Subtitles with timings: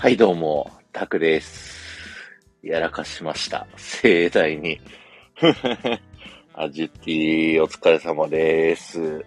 [0.00, 1.78] はい、どうも、タクです。
[2.62, 3.66] やらかしました。
[3.76, 4.80] 盛大に。
[6.54, 9.22] アジティ、お疲れ様です。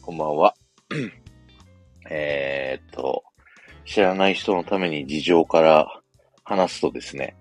[0.00, 0.54] こんばんは。
[2.08, 3.22] えーっと、
[3.84, 6.00] 知らない人のために事情から
[6.42, 7.36] 話すとですね、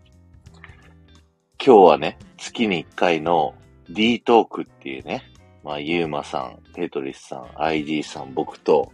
[1.65, 3.55] 今日はね、月に1回の
[3.89, 5.23] D トークっていうね、
[5.63, 8.91] まあ、ゆうまさん、テトリスさん、ID さん、僕と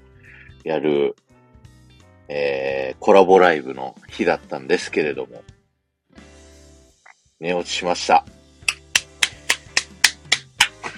[0.63, 1.15] やる
[2.33, 5.43] えー、コラボライブの日だったんですけれども、
[7.41, 8.25] 寝落ちしました。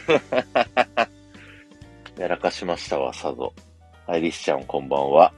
[2.20, 3.52] やらかしましたわ、さぞ。
[4.06, 5.34] アイリスちゃん、こんばんは。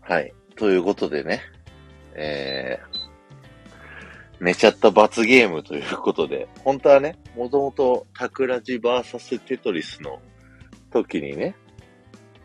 [0.00, 0.32] はい。
[0.54, 1.42] ということでね、
[2.14, 10.18] えー、寝ちゃった罰ゲームということで、本当はね、もともとタクラジバーサステトリスの
[10.90, 11.54] 時にね、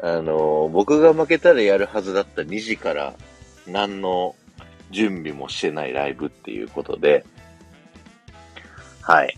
[0.01, 3.13] あの、僕が負けたらやるはずだった2時から
[3.67, 4.35] 何の
[4.89, 7.23] 準備もしてないライブっていうことで、
[9.01, 9.37] はい。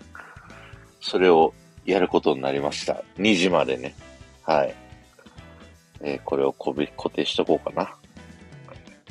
[1.00, 1.54] それを
[1.84, 3.02] やることになりました。
[3.18, 3.94] 2時までね。
[4.42, 4.74] はい。
[6.00, 7.96] えーこれをこび固定しとこうかな。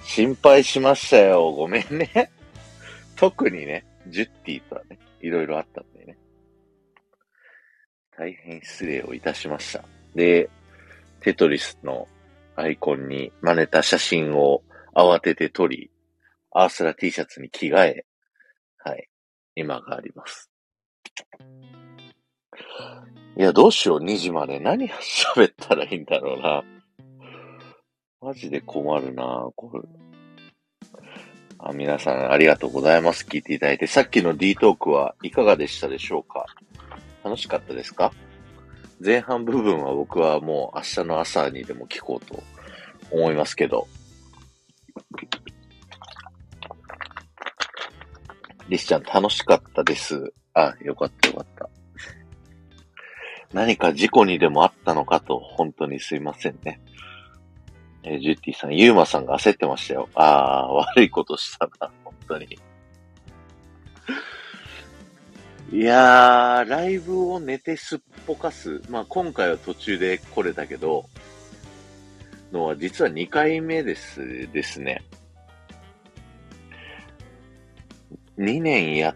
[0.03, 1.51] 心配しましたよ。
[1.51, 2.31] ごめんね。
[3.15, 6.17] 特にね、ジュッティとはね、いろいろあったんでね。
[8.15, 9.83] 大変失礼をいたしました。
[10.15, 10.49] で、
[11.21, 12.07] テトリスの
[12.55, 14.61] アイコンに真似た写真を
[14.95, 15.89] 慌てて撮り、
[16.51, 18.05] アースラ T シャツに着替え、
[18.77, 19.07] はい、
[19.55, 20.51] 今があります。
[23.35, 26.63] いや、どうしよう、2時まで何喋ったらいいんだろうな。
[28.21, 29.81] マジで困るなこれ。
[31.65, 33.25] あ皆さんありがとうございます。
[33.25, 33.87] 聞いていただいて。
[33.87, 36.45] さっきの D トークはいかがでしたでしょうか？
[37.23, 38.13] 楽しかったですか？
[39.03, 42.41] 前半部分は僕はもう明日の朝にでも聞こうと
[43.11, 43.87] 思いますけど。
[48.69, 50.33] リスちゃん楽しかったです。
[50.53, 51.69] あ、よかったよかった。
[53.51, 56.79] 何か事故にでもあったのかと本当にすいませんね。
[58.03, 60.07] えジュッティさん、ユーマさんが焦ってましたよ。
[60.15, 62.57] あー、悪いことしたな、本当に。
[65.73, 68.79] いやー、ライブを寝てすっぽかす。
[68.89, 71.09] まあ今回は途中で来れたけど、
[72.51, 75.03] のは実は2回目です、ですね。
[78.37, 79.15] 2年やっ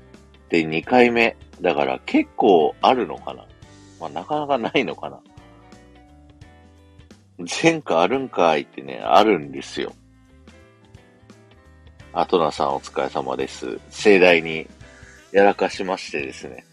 [0.49, 1.37] て2回目。
[1.61, 3.45] だから結構あるのかな。
[3.99, 5.19] まあなかなかないのかな。
[7.61, 9.93] 前科あるんかいってね、あるんですよ。
[12.13, 13.79] アトナさんお疲れ様です。
[13.91, 14.67] 盛大に
[15.37, 16.65] やらかしましてですね。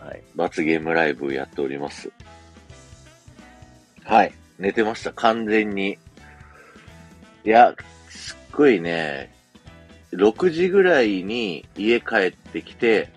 [0.00, 0.22] はい。
[0.34, 2.10] 罰ゲームライブやっております。
[4.04, 4.32] はい。
[4.58, 5.12] 寝てました。
[5.12, 5.98] 完全に。
[7.44, 7.74] いや、
[8.08, 9.30] すっごいね、
[10.12, 13.10] 6時ぐらいに家帰ってきて、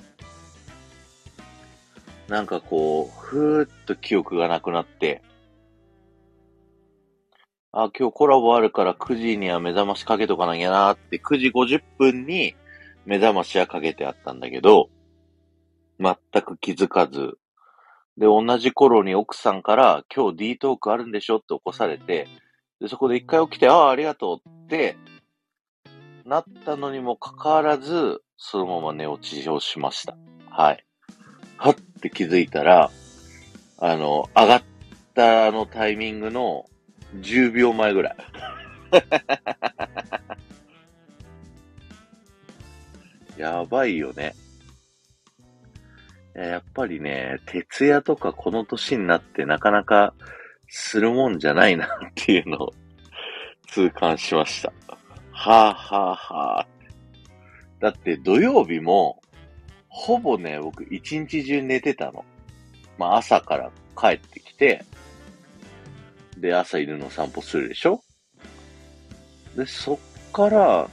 [2.28, 5.22] なんかこう、ふーっと記憶がなくなって、
[7.72, 12.53] あ、今日コラボあるから9時には目覚ましかけとかなきゃなーって、9時50分に
[13.06, 14.89] 目覚ましはかけてあったんだけど、
[16.00, 17.38] 全く気づかず、
[18.17, 22.28] で、同じ頃に奥さんから、今日 D トークあるんでしょって起こされて、
[22.79, 24.97] で、そこで一回起きて、ああ、ありがとうって、
[26.25, 30.17] なったのにもかかわらず、そのまま寝落ちをしました。
[30.50, 30.85] はい。
[31.57, 32.91] はって気づいたら、
[33.78, 34.63] あの、上がっ
[35.13, 36.66] たあのタイミングの
[37.16, 38.16] 10秒前ぐらい。
[43.41, 44.35] やばいよね。
[46.35, 50.13] やっぱりね、徹夜とかこの年になってなかなか
[50.69, 52.74] するもんじゃないなっていうのを
[53.68, 54.72] 痛感しました。
[55.31, 56.67] はあはあはあ。
[57.79, 59.20] だって土曜日も、
[59.90, 62.23] ほぼね、僕一日中寝てたの。
[62.99, 64.85] まあ朝から帰ってきて、
[66.37, 68.03] で、朝犬の散歩するでしょ？
[69.55, 70.87] で、そっから、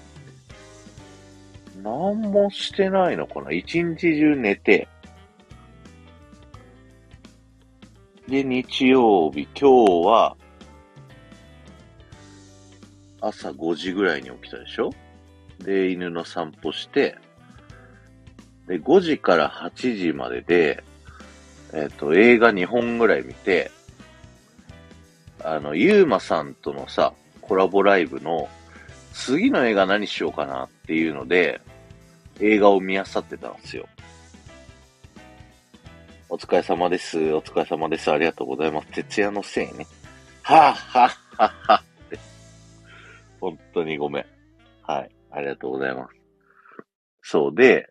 [1.83, 3.53] 何もしてないのかな？
[3.53, 4.89] 一日中寝て、
[8.29, 10.37] で、日曜日、今日は、
[13.21, 14.91] 朝5時ぐらいに起きたでしょ？
[15.61, 17.17] で、犬の散歩して、
[18.67, 20.85] で、5時から8時までで、
[21.73, 23.71] えっ、と、映画2本ぐらい見て、
[25.43, 28.49] あの、ゆうまさんとのさ、コラボライブの、
[29.13, 31.61] 次の映画何しようかなっていうので、
[32.41, 33.89] 映画を見漁ってたんですよ。
[36.29, 37.19] お疲れ様です。
[37.33, 38.11] お疲れ様です。
[38.11, 38.89] ありがとうございます。
[38.89, 39.87] 徹夜のせいね。
[40.43, 42.19] はぁ、はぁ、はぁ、はって。
[43.41, 44.27] 本当にごめん。
[44.83, 45.11] はい。
[45.31, 46.15] ありがとうございます。
[47.23, 47.89] そうで、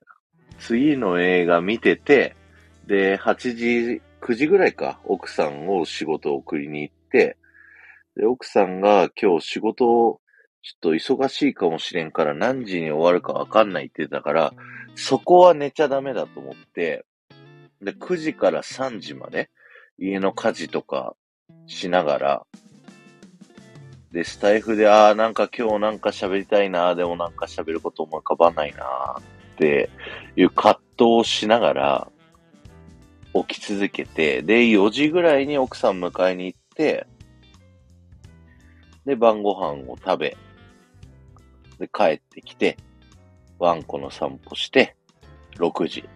[0.60, 2.36] 次の映画見てて、
[2.88, 7.38] で、8時、9時ぐらいか、奥さんを仕事を送りに行って、
[8.16, 10.22] で、奥さんが今日仕事
[10.62, 14.54] ちょっと忙しいかもしれんから何時に終わるかわかんないって言ってたから、
[14.96, 17.06] そこは寝ちゃダメだと思って、
[17.82, 19.50] で、9時から3時まで
[19.98, 21.16] 家の家事とか
[21.68, 22.46] しながら、
[24.12, 29.90] で、スタイフで、ああ、なんか今日なんか喋りたいな、でもなんか喋ること思い浮かばないな、って
[30.36, 32.12] いう葛藤をしながら、
[33.34, 37.06] 起き続けて、で、4時ぐらいに奥さん迎えに行って、
[39.06, 40.38] で、晩ご飯を食べ、
[41.80, 42.78] で、帰ってきて、
[43.60, 44.96] ワンコの散歩して、
[45.56, 46.08] 6時。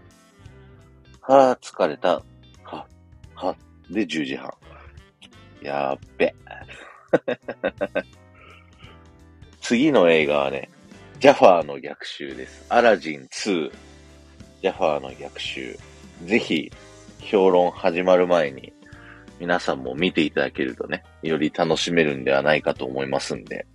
[1.22, 2.22] はぁ、疲れた。
[2.64, 2.88] は、
[3.36, 3.56] は、
[3.90, 4.52] で、10時半。
[5.62, 6.34] やっべ。
[9.62, 10.70] 次の映画はね、
[11.20, 12.66] ジャファーの逆襲です。
[12.70, 13.72] アラジン2、
[14.62, 15.78] ジャファーの逆襲。
[16.26, 16.72] ぜひ、
[17.20, 18.74] 評論始まる前に、
[19.40, 23.68] 皆さんも見ていただけるとね、より楽しめるんではないかと思いますんで、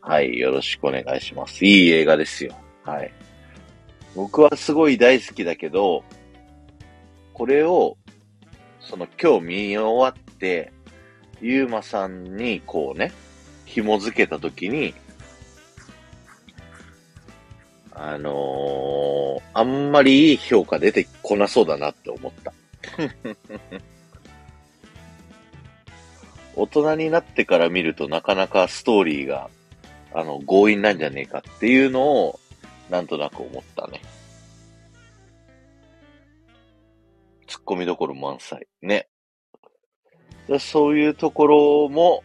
[0.00, 1.64] はい、よろしくお願いします。
[1.64, 2.54] いい映画ですよ。
[2.84, 3.12] はい。
[4.14, 6.02] 僕はすごい大好きだけど、
[7.34, 7.96] これを、
[8.80, 10.72] その今日見終わって、
[11.40, 13.12] ゆうまさんにこうね、
[13.64, 14.94] 紐づけたときに、
[17.92, 22.52] あのー、あんまりいい評価出てこなそうだなって思った。
[26.56, 29.50] 大人になってから見るとなかなかストーリーが、
[30.12, 32.40] あの、強引なんじゃねえかっていうのを、
[32.90, 34.00] なんとなく思ったね。
[37.46, 38.66] 突っ込みどころ満載。
[38.82, 39.08] ね。
[40.58, 42.24] そういうところも、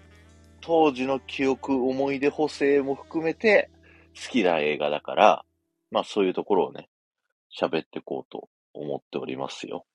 [0.62, 3.69] 当時の記憶、思い出補正も含めて
[4.15, 5.45] 好きな映画だから、
[5.91, 6.88] まあそういうところをね、
[7.59, 9.86] 喋ってこうと思っておりますよ。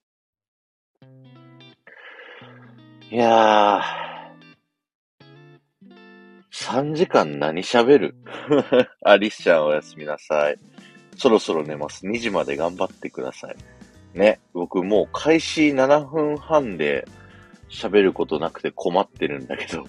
[3.11, 4.18] いやー、
[6.53, 8.15] 3時間何喋る？
[9.05, 10.59] アリスちゃんおやすみなさい。
[11.17, 12.07] そろそろ寝ます。
[12.07, 13.57] 2時まで頑張ってください。
[14.15, 17.07] ね、僕もう開始7分半で
[17.69, 19.85] 喋ることなくて困ってるんだけど。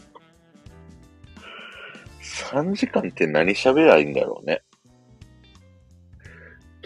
[2.21, 4.61] 3時間って何喋らいいんだろうね。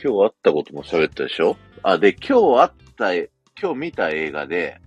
[0.01, 1.57] 今日あったことも喋ったでしょ？
[1.81, 3.27] あ、で、今日あった、今
[3.73, 4.79] 日見た映画で、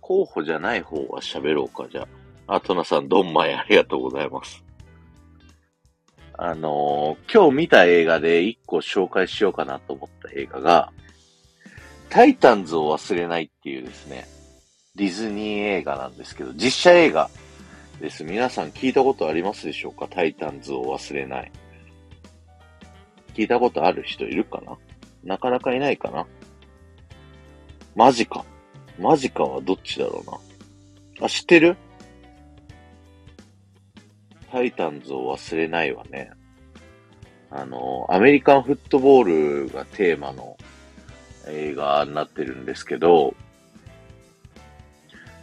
[0.00, 2.08] 候補じゃない方は喋ろうか、じゃあ。
[2.48, 4.64] あ、トナさん、どんまいありがとうございます。
[6.32, 10.90] あのー、今日見た映画で一個紹介しようかなと思った映画が、
[12.08, 14.26] タイタンズを忘れないっていうですね、
[14.94, 17.28] ディズニー映画なんですけど、実写映画
[18.00, 18.24] です。
[18.24, 20.08] 皆さん聞いたことありますでしょうか？
[20.08, 21.52] タイタンズを忘れない。
[23.34, 24.78] 聞いたことある人いるかな？
[25.22, 26.26] なかなかいないかな？
[27.94, 28.44] マジか。
[28.98, 31.26] マジかはどっちだろうな。
[31.26, 31.76] あ、知ってる？
[34.50, 36.30] タイタンズを忘れないわね。
[37.50, 40.56] あの、アメリカンフットボールがテーマの
[41.46, 43.34] 映画になってるんですけど、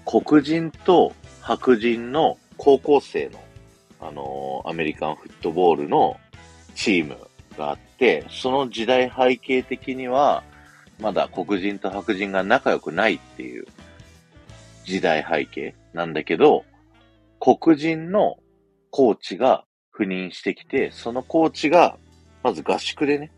[0.06, 3.40] 黒人と白人の高校生の、
[4.02, 6.18] あの、アメリカンフットボールの
[6.76, 7.18] チーム
[7.58, 10.44] があって、その時代背景的には、
[11.00, 13.66] まだ黒人と白人が仲良くないっていう
[14.86, 16.66] 時代背景なんだけど、
[17.40, 18.38] 黒人の
[18.96, 21.98] コーチが赴任してきて、そのコーチが、
[22.44, 23.30] まず合宿でね、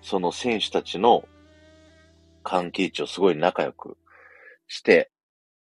[0.00, 1.24] その選手たちの
[2.44, 3.96] 関係値をすごい仲良く
[4.68, 5.10] して、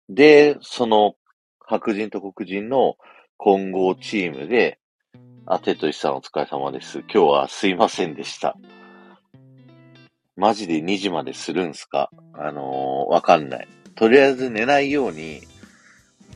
[0.08, 1.16] で、その
[1.60, 2.96] 白人と黒人の
[3.36, 4.78] 混合チームで、
[5.44, 7.00] あ、テトシさんお疲れ様です。
[7.00, 8.56] 今日はすいませんでした。
[10.34, 12.08] マジで2時までするんすか？
[12.32, 13.68] あのー、わかんない。
[13.96, 15.42] とりあえず寝ないように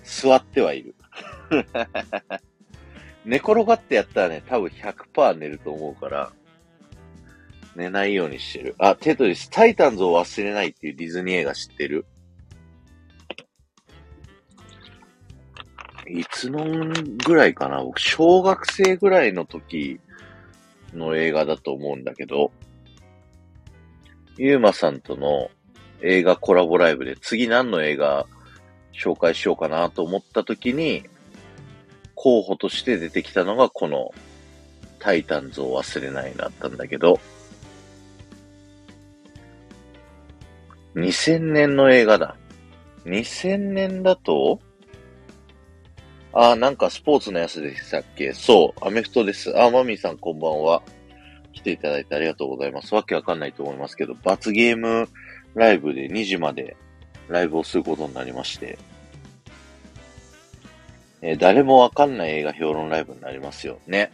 [0.04, 0.94] 座ってはいる。
[3.24, 6.32] 寝転がってやったらね、多分100%寝ると思うから、
[7.76, 8.74] 寝ないようにしてる。
[8.78, 12.06] あ、テトリス、タイタンズを忘れないっていうディズニー映画知ってる？
[16.08, 16.64] いつの
[17.24, 17.84] ぐらいかな？
[17.84, 20.00] 僕、小学生ぐらいの時
[20.92, 22.50] の映画だと思うんだけど、
[24.36, 25.50] ゆうまさんとの
[26.02, 28.26] 映画コラボライブで次何の映画
[28.92, 31.04] 紹介しようかなと思った時に、
[32.22, 34.12] 候補として出てきたのがこの
[34.98, 37.18] タイタンズを忘れないだったんだけど、
[40.96, 42.36] 2000年の映画だ。
[43.06, 44.60] 2000年だと
[46.34, 48.34] あ、なんかスポーツのやつでしたっけ？
[48.34, 49.58] そう、アメフトです。
[49.58, 50.82] あ、マミーさんこんばんは。
[51.54, 52.94] 来ていただいてありがとうございます。
[52.94, 55.08] わけわかんないと思いますけど、罰ゲーム
[55.54, 56.76] ライブで2時まで
[57.28, 58.78] ライブをすることになりまして、
[61.22, 64.10] えー、誰もわかんない映画評論ライブになりますよね。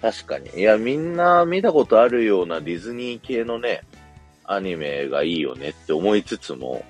[0.00, 0.50] 確かに。
[0.58, 3.82] いや、みんな見たことあるようなディズニー系のね、
[4.44, 6.84] アニメがいいよねって思いつつも、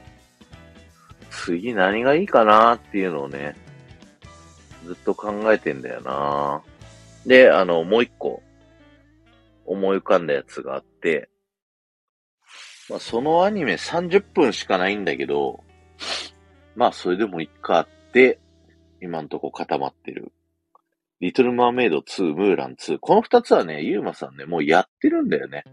[1.31, 3.55] 次何がいいかなっていうのをね、
[4.85, 6.63] ずっと考えてんだよな
[7.27, 8.43] で、あの、もう一個、
[9.65, 11.29] 思い浮かんだやつがあって、
[12.91, 15.63] まあ、そのアニメ30分しかないんだけど、
[16.75, 18.39] まあ、それでもいっかって、
[19.03, 20.33] 今んとこ固まってる。
[21.21, 22.99] リトルマーメイド2、ムーラン2。
[23.01, 25.65] この二つはね、ユーマさんね、もうやってるんだよね。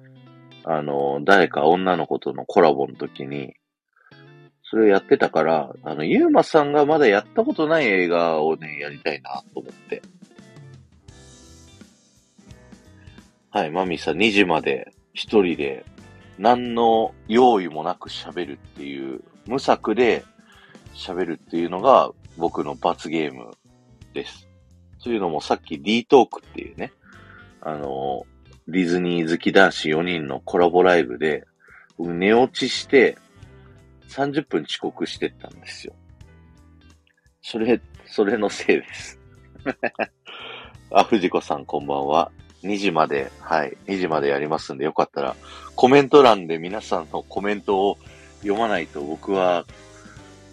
[0.63, 3.53] あの、誰か女の子とのコラボの時に、
[4.63, 10.01] それをやってたから、あの、ユーマさんがまだやったことない映画をね、やりたいなと思って。
[13.51, 15.85] はい、マミーさん2時まで一人で
[16.39, 20.23] 何の用意もなく喋るっていう、無策で
[20.95, 23.51] 喋るっていうのが僕の罰ゲーム
[24.13, 24.47] です。
[25.03, 26.91] というのもさっき D トークっていうね、
[27.61, 28.25] あの、
[28.67, 31.45] ディズニー好き男子4人のコラボライブで、
[31.97, 33.17] 寝落ちして
[34.07, 35.93] 30分遅刻してったんですよ。
[37.41, 39.19] それ、それのせいです。
[40.91, 42.31] あ、藤子さんこんばんは。
[42.63, 45.35] 2時まで、はい、2時までやりますんで、よかったら、
[45.75, 47.97] コメント欄で皆さんのコメントを
[48.41, 49.65] 読まないと僕は、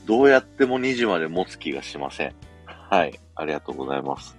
[0.07, 2.35] どうやっても2時まで持つ気がしません。
[2.67, 4.39] はい、ありがとうございます。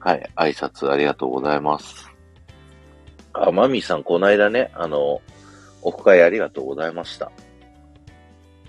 [0.00, 2.10] はい、挨拶ありがとうございます。
[3.34, 5.20] あ、マミーさん、この間ね、あの、
[5.82, 7.30] オフ会ありがとうございました。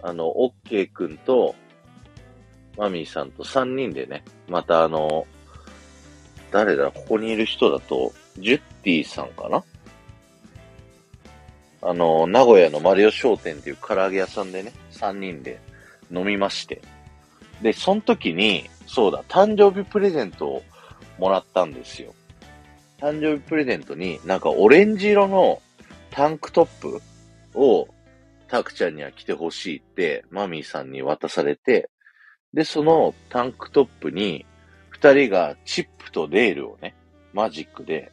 [0.03, 1.55] あの、オッケーくんと、
[2.77, 5.25] マミーさんと3人でね、またあの、
[6.51, 9.63] 誰だ、ここにいる人だと、ジュッティさんかな？
[11.81, 15.59] あの、名古屋のマリオ商店っていう唐揚げ屋さんでね、3人で
[16.11, 16.81] 飲みまして。
[17.61, 20.63] で、その時に、そうだ、誕生日プレゼントを
[21.17, 22.13] もらったんですよ。
[22.99, 25.61] 誕生日プレゼントになんかオレンジ色の
[26.09, 27.01] タンクトップ
[27.53, 27.87] を
[28.47, 31.89] タクちゃんには着てほしいってマミーさんに渡されて、
[32.53, 34.45] で、そのタンクトップに
[34.89, 36.95] 二人がチップとデールをね、
[37.33, 38.11] マジックで、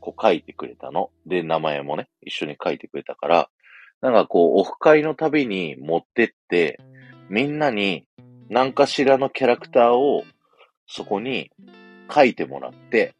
[0.00, 1.10] こう書いてくれたの。
[1.26, 3.50] で、名前もね、一緒に書いてくれたから、
[4.00, 6.80] なんかこう、オフ会のたびに持ってって、
[7.28, 8.06] みんなに
[8.48, 10.24] 何かしらのキャラクターを
[10.86, 11.50] そこに
[12.12, 13.14] 書いてもらって、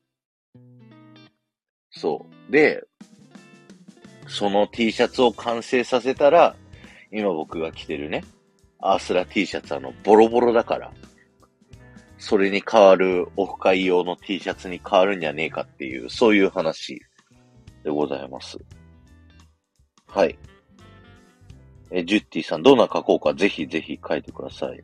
[1.90, 2.52] そう。
[2.52, 2.84] で、
[4.26, 6.56] その T シャツを完成させたら、
[7.12, 8.24] 今僕が着てるね、
[8.80, 10.92] アースラ T シャツあの、ボロボロだから、
[12.18, 17.00] それに代わるオフ会用の T シャツに変わるんじゃねえかっていう、そういう話
[17.82, 18.58] でございます。
[20.06, 20.38] はい。
[21.90, 24.82] え、ジュッティさん、どんな書こうかぜひぜひ書いてください。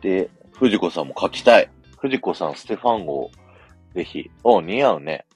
[0.00, 1.70] で、藤子さんも書きたい。
[1.98, 3.30] 藤子さん、ステファン号、
[3.94, 4.30] ぜひ。
[4.42, 5.26] お、似合うね。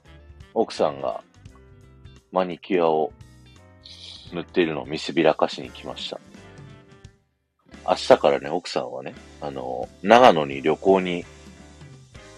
[0.55, 1.21] 奥さんが
[2.31, 3.13] マニキュアを
[4.33, 6.21] 塗っているのを見せびらかしに来ました。
[7.87, 11.25] 明日からね、奥さんはね、あの、長野に旅行に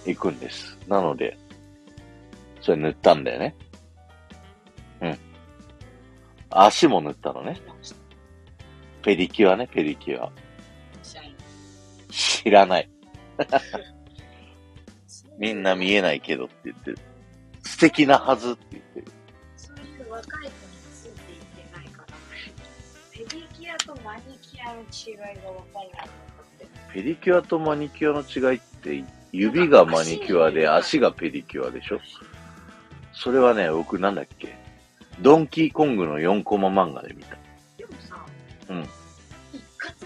[0.05, 0.77] 行くんです。
[0.89, 1.39] なので、
[2.61, 3.55] それ塗ったんだよね。
[5.01, 5.19] うん。
[6.51, 7.61] 足も塗ったのね。
[9.07, 10.33] ペディキュアね、ペディキュア。
[12.11, 12.91] 知らない。
[15.39, 16.99] みんな見えないけどって言ってる。
[17.63, 19.07] 素敵なはずって言ってる。
[19.57, 20.51] そういう若い子に
[20.93, 21.45] ついていって
[21.79, 22.09] ないから。
[23.13, 25.33] ペディキュアとマニキュアの違いが分
[25.73, 25.89] かんない
[26.93, 32.01] ペディキュアとマニキュアの違いって、指がマニキュアで足がペディキュアでしょ？
[33.13, 34.57] それはね、僕なんだっけ？
[35.21, 37.37] ドンキーコングの4コマ漫画で見た。
[37.77, 38.27] でもさ、
[38.69, 38.89] うん。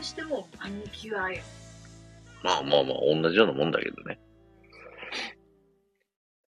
[0.01, 1.43] 一括してもマニキュアよ。
[2.43, 4.19] まあまあまあ、同じようなもんだけどね。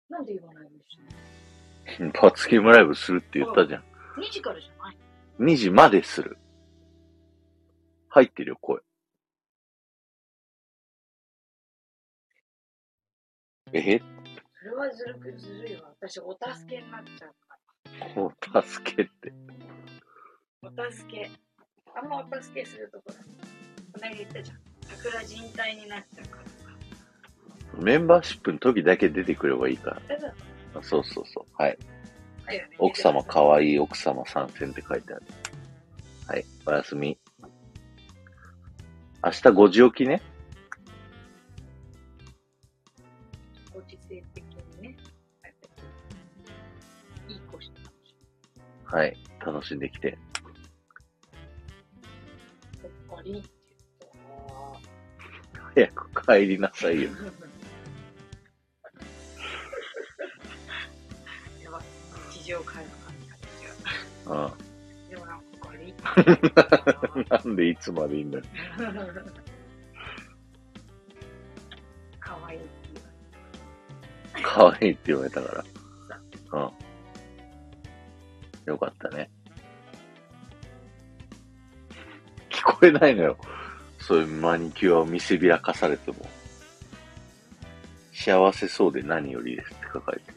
[0.09, 0.63] なんで言わない
[1.99, 2.11] の？
[2.11, 3.81] 罰ゲームライブするって言ったじゃん。
[4.19, 4.97] 2時からじゃない
[5.39, 6.37] 2時までする。
[8.09, 8.81] 入ってるよ、声。
[13.73, 13.99] え？
[14.59, 15.93] それはずるくずるいわ。
[16.01, 17.57] 私、お助けになっちゃうか
[18.17, 18.61] ら。
[18.61, 19.33] お助けって。
[20.61, 21.29] お助け。
[21.95, 23.13] あんまお助けするところ。
[23.13, 24.57] この間言ったじゃん。
[24.83, 27.81] 桜人体になっちゃうから。
[27.83, 29.99] メンバーシップの時だけ出てくればいいか
[30.73, 30.83] ら。
[30.83, 31.45] そうそうそう。
[31.61, 31.77] はい。
[32.79, 35.23] 奥様かわいい奥様参戦って書いてある。
[36.27, 36.45] はい。
[36.65, 37.17] おやすみ。
[39.23, 40.21] 明日5時起きね。
[44.07, 44.95] にね、
[45.43, 45.53] やっ
[47.27, 47.93] ていい子してたし、
[48.85, 49.17] はい。
[49.45, 50.17] 楽しんできて。
[53.33, 53.49] りって
[55.75, 57.09] 言っ早く帰りなさいよ。
[61.63, 61.81] やばい、
[62.31, 62.89] 日常会話
[64.25, 64.33] うん。
[64.33, 64.53] が違う。
[65.09, 68.43] でもなんかこりって言ったらなんでいつまでいいんだよ。
[72.19, 73.09] かわいいって言わ
[74.35, 75.63] れ可愛いって言われたか
[76.51, 76.59] ら。
[76.59, 76.71] うん。
[78.65, 79.29] よかったね。
[82.83, 83.37] えないのよ。
[83.99, 86.17] そういうマニキュアを見せびらかされても。
[88.13, 90.35] 幸せそうで何よりですって書かれてる。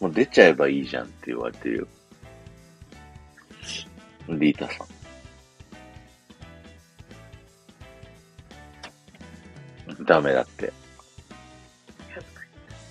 [0.00, 1.86] もう出ちゃえばいいじゃんって言われてるよ。
[4.28, 4.86] リータさん。
[10.04, 10.72] ダメだって。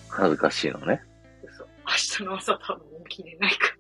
[0.10, 0.72] 恥ずかしい。
[0.72, 1.02] のね。
[1.44, 1.64] 嘘。
[1.64, 1.70] 明
[2.18, 3.76] 日の朝多分起きれないか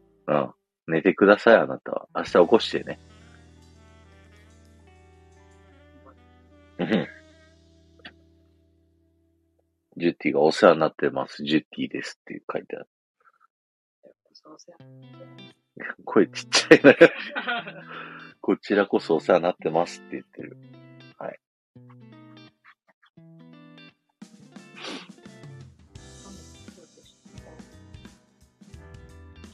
[0.87, 0.93] うん。
[0.93, 2.07] 寝てください、あなたは。
[2.15, 2.99] 明日起こしてね。
[9.99, 11.43] ジュッティがお世話になってます。
[11.43, 12.87] ジュッティですって書いてある。
[16.05, 16.95] 声ちっちゃいな。
[18.41, 20.57] こちらこそお世話になってますって言ってる。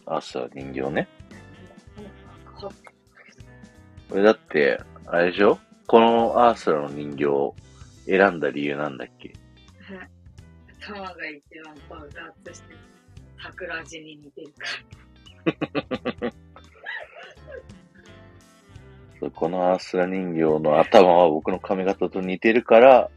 [0.08, 1.08] アースは人形ね。
[4.08, 5.58] これだって、あれでしょ？
[5.88, 7.56] このアースラの人形を
[8.06, 9.34] 選んだ理由なんだっけ？
[10.86, 12.76] 頭が一番パウダーとして
[13.42, 14.66] 桜地に似てるか
[16.22, 16.32] ら。
[19.20, 23.10] そうこのアースラ人形の頭は僕の髪型と似てるから、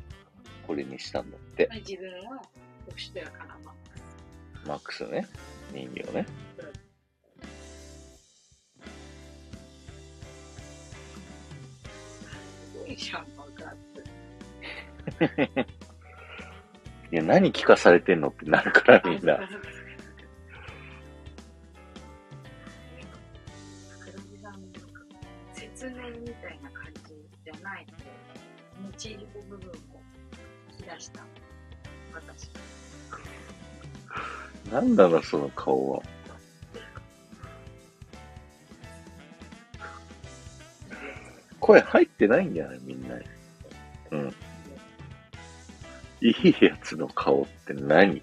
[0.66, 1.68] これにしたんだって。
[1.86, 2.40] 自分は
[2.86, 4.68] おしとやかなマックス。
[4.68, 5.26] マックスね。
[5.72, 6.26] 人形ね。
[12.72, 13.76] すごいじゃん、パウダーっ
[15.66, 15.78] て。
[17.10, 19.38] いや、何聞かされてんのってなるからみんな。
[23.98, 25.02] 桜地さんなんか
[25.54, 27.92] 説明みたいな感じじゃないと、
[28.98, 29.18] 日常
[29.50, 29.72] 部分を
[30.72, 31.24] 引き出した
[32.12, 32.50] 私。
[34.70, 36.02] なんだろ、その顔は。
[41.60, 43.24] 声入ってないんじゃないみんなに。
[44.10, 44.34] うん。
[46.20, 48.22] いいやつの顔って何？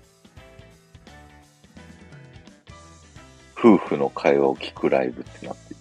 [3.57, 5.75] 夫婦の会話を聞くライブってなってる。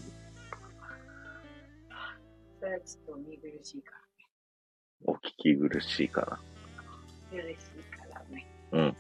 [2.61, 3.93] それはちょっと見苦しいか
[5.07, 6.27] お聞き苦しいかな。
[6.27, 6.41] ら、
[7.45, 8.47] 嬉しいからね。
[8.73, 8.97] うん。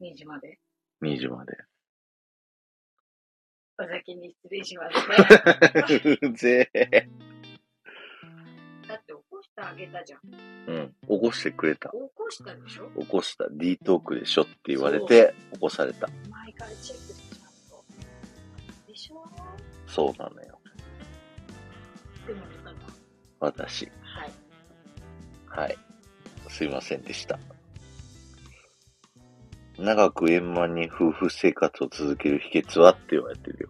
[0.00, 0.58] 2時まで
[1.02, 1.56] ？2時まで。
[3.80, 5.08] お先に失礼します
[6.16, 6.18] ね。
[6.22, 7.08] う ぜえ。
[9.60, 10.20] あげたじゃん。
[10.66, 10.94] うん。
[11.02, 11.88] 起こしてくれた。
[11.90, 12.90] 起こしたでしょ？
[13.00, 13.46] 起こした。
[13.50, 16.08] D トークでしょって言われて、起こされた。
[16.30, 17.84] 前からチェックしてちゃんと。
[18.86, 19.24] でしょ？
[19.86, 20.58] そうなのよ。
[22.26, 22.40] でも
[23.40, 23.90] 私。
[24.02, 24.32] はい。
[25.46, 25.78] はい。
[26.48, 27.38] すいませんでした。
[29.78, 32.92] 長く円満に夫婦生活を続ける秘訣は？
[32.92, 33.68] って言われてるよ。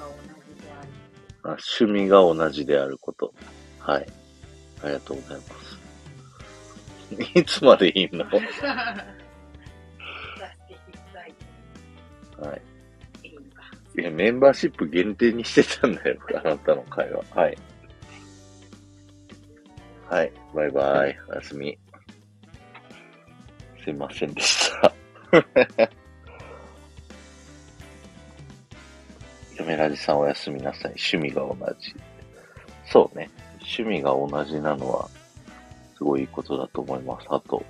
[0.00, 0.10] ある。
[1.44, 3.32] あ趣味が同じであること。
[3.78, 4.06] はい。
[4.82, 5.78] ありがとうございます。
[7.38, 8.24] いつまでい いの？
[8.24, 8.30] は
[12.54, 12.62] い。
[14.00, 16.18] いや、メンバーシップ限定にしてたんだよ。
[16.44, 17.24] あなたの会話。
[17.34, 17.58] はい。
[20.08, 20.32] はい。
[20.54, 21.18] バイバイ。
[21.28, 21.76] おやすみ。
[23.82, 24.92] すいませんでした。
[29.58, 30.92] 嫁ラジさんおやすみなさい。
[30.92, 31.94] 趣味が同じ。
[32.86, 33.28] そうね。
[33.60, 35.08] 趣味が同じなのは、
[35.96, 37.26] すごいいいことだと思います。
[37.28, 37.64] あと、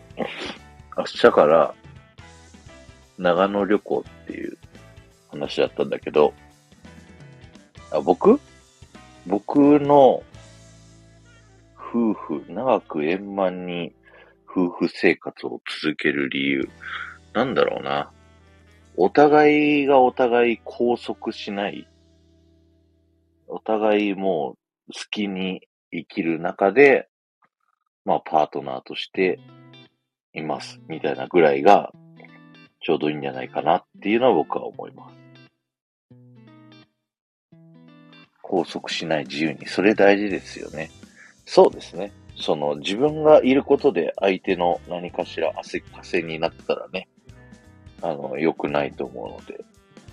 [0.96, 1.74] 明日から、
[3.16, 4.56] 長野旅行っていう
[5.30, 6.34] 話だったんだけど、
[7.90, 8.38] あ、僕？
[9.26, 10.22] 僕の
[11.76, 13.92] 夫婦、長く円満に
[14.48, 16.68] 夫婦生活を続ける理由、
[17.32, 18.10] なんだろうな。
[19.00, 21.86] お互いがお互い拘束しない。
[23.46, 24.56] お互いも
[24.88, 27.08] う好きに生きる中で、
[28.04, 29.38] まあ、パートナーとして
[30.32, 31.92] います、みたいなぐらいが、
[32.80, 35.14] ちょうどいいんじゃないかなっていうのは僕は思います。
[38.42, 40.90] 拘束しない自由に、それ大事ですよね。
[41.46, 42.10] そうですね。
[42.34, 47.06] その自分がいることで相手の何かしら汗かせになったらね、
[48.02, 49.64] あの、良くないと思うので、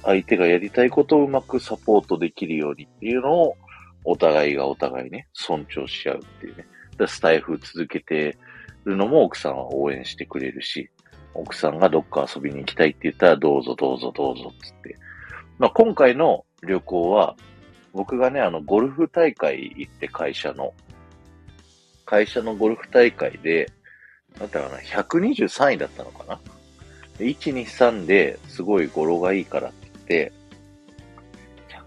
[0.04, 3.58] 相手がやりたいことをうまくサポートできるようにっていうのを、
[4.04, 6.66] お互いがお互いね、尊重し合うっていうね。
[6.98, 8.38] でスタイフ続けて
[8.86, 10.90] るのも奥さんは応援してくれるし、
[11.34, 14.96] 奥さんがどっか遊びに行きたいって言ったら、どうぞどうぞどうぞっつって。
[15.58, 17.36] まあ、今回の旅行は、
[17.94, 20.74] 僕がね、あの、ゴルフ大会行って会社の、
[22.06, 23.72] 会社のゴルフ大会で、
[24.40, 26.40] なんだろうな、123位だったのかな？
[27.20, 30.32] ?1、2、3ですごい語呂がいいからって言って、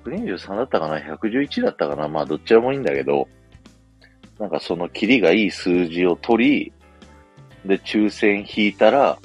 [0.04, 2.08] 123だったかな ?111 だったかな？
[2.08, 3.28] まあどっちでもいいんだけど、
[4.38, 6.72] なんかそのキリがいい数字を取り、
[7.64, 9.18] で、抽選引いたら、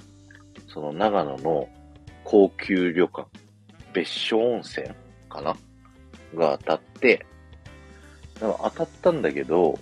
[0.68, 1.70] その長野の
[2.24, 3.28] 高級旅館、
[3.94, 4.88] 別所温泉
[5.30, 5.56] かな？
[6.36, 7.26] が当たって、
[8.40, 9.80] でも当たったんだけど、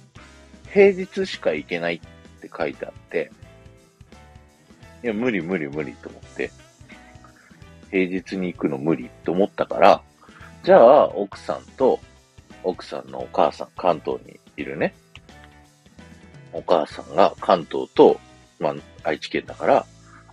[0.70, 2.00] 平日しか行けないっ
[2.42, 3.32] て書いてあって、
[5.04, 6.52] いや、無理無理無理と思って、
[7.90, 10.02] 平日に行くの無理と思ったから、
[10.64, 12.00] じゃあ、奥さんと、
[12.64, 14.94] 奥さんのお母さん、関東にいるね。
[16.54, 18.20] お母さんが関東と、
[18.60, 19.86] まあ、愛知県だから、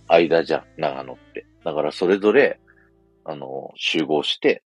[0.07, 1.45] 間じゃ、長野って。
[1.63, 2.59] だからそれぞれ、
[3.25, 4.63] あの、集合して、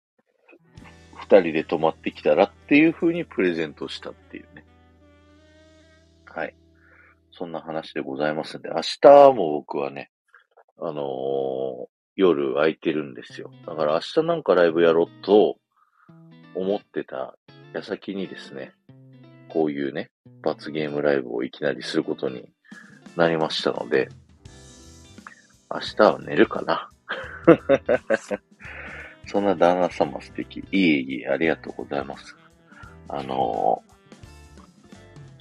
[1.15, 4.65] 二人で泊まってきたらっていう風にプレゼントしたっていうね。
[6.27, 6.55] はい。
[7.33, 10.11] そんな話でございますんで、明日も僕はね、
[10.79, 13.51] あのー夜空いてるんですよ。
[13.66, 15.57] だから明日なんかライブやろうと
[16.55, 17.35] 思ってた
[17.73, 18.73] 矢先にですね、
[19.49, 20.11] こういうね、
[20.42, 22.47] 罰ゲームライブをいきなりすることに
[23.16, 24.11] なりましたので、
[25.73, 26.90] 明日は寝るかな。
[29.27, 30.59] そんな旦那様素敵。
[30.59, 32.37] いえいえ、ありがとうございます。
[33.09, 33.92] あのー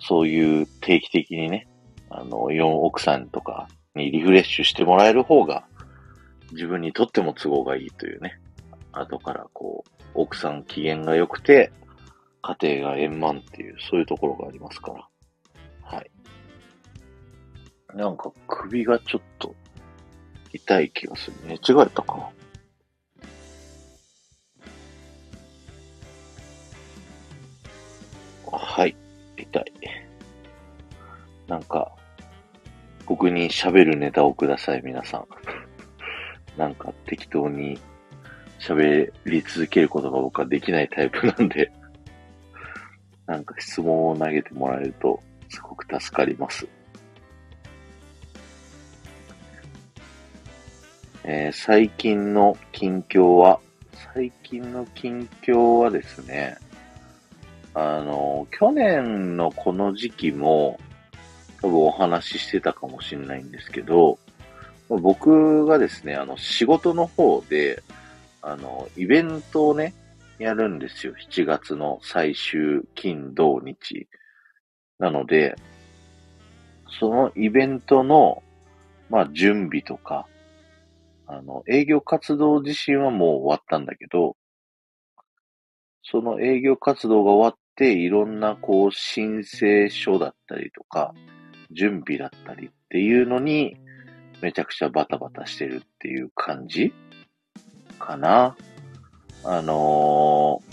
[0.04, 1.68] そういう定期的にね、
[2.14, 5.66] あの、4奥さんとかにリフレッシュしてもらえる方が、
[6.52, 8.38] 自分にとっても都合がいいというね。
[8.92, 11.72] 後からこう、奥さん機嫌が良くて、
[12.42, 15.08] 家庭が円満っていう、そういうところがありますから。
[15.84, 16.12] はい。
[17.96, 19.56] なんか首がちょっと
[20.52, 21.38] 痛い気がする。
[21.46, 22.30] 寝違えたかな
[28.52, 28.96] はい。
[29.38, 29.74] 痛い。
[31.48, 31.92] なんか、
[33.12, 35.28] 僕に喋るネタをください、皆さん。
[36.58, 37.78] なんか適当に
[38.58, 41.70] 喋り続けることが僕はできないタイプなんで、
[43.28, 46.66] なんか質問を投げてもらえるとすごく助かります。
[51.26, 53.60] えー最近の近況は、
[54.14, 56.56] 最近の近況はですね、
[57.74, 60.80] あの、去年のこの時期も、
[61.62, 64.18] 多分お話ししてたかもしれないんですけど、
[64.90, 67.82] 僕がですね、あの、仕事の方で、
[68.42, 69.94] あの、イベントをね、
[70.40, 71.14] やるんですよ。
[71.30, 74.08] 7月の最終金土日。
[74.98, 75.56] なので、
[77.00, 78.44] そのイベントの、
[79.10, 80.28] まあ、準備とか、
[81.28, 84.36] あの、営業活動自身はもう終わったんだけど、
[86.04, 91.14] その営業活動が終わって、いろんなこう申請書だったりとか、
[91.74, 93.78] 準備だったりっていうのに、
[94.42, 96.94] めちゃくちゃバタバタしてるっていう感じ
[98.00, 98.56] かな。
[99.44, 100.72] あのー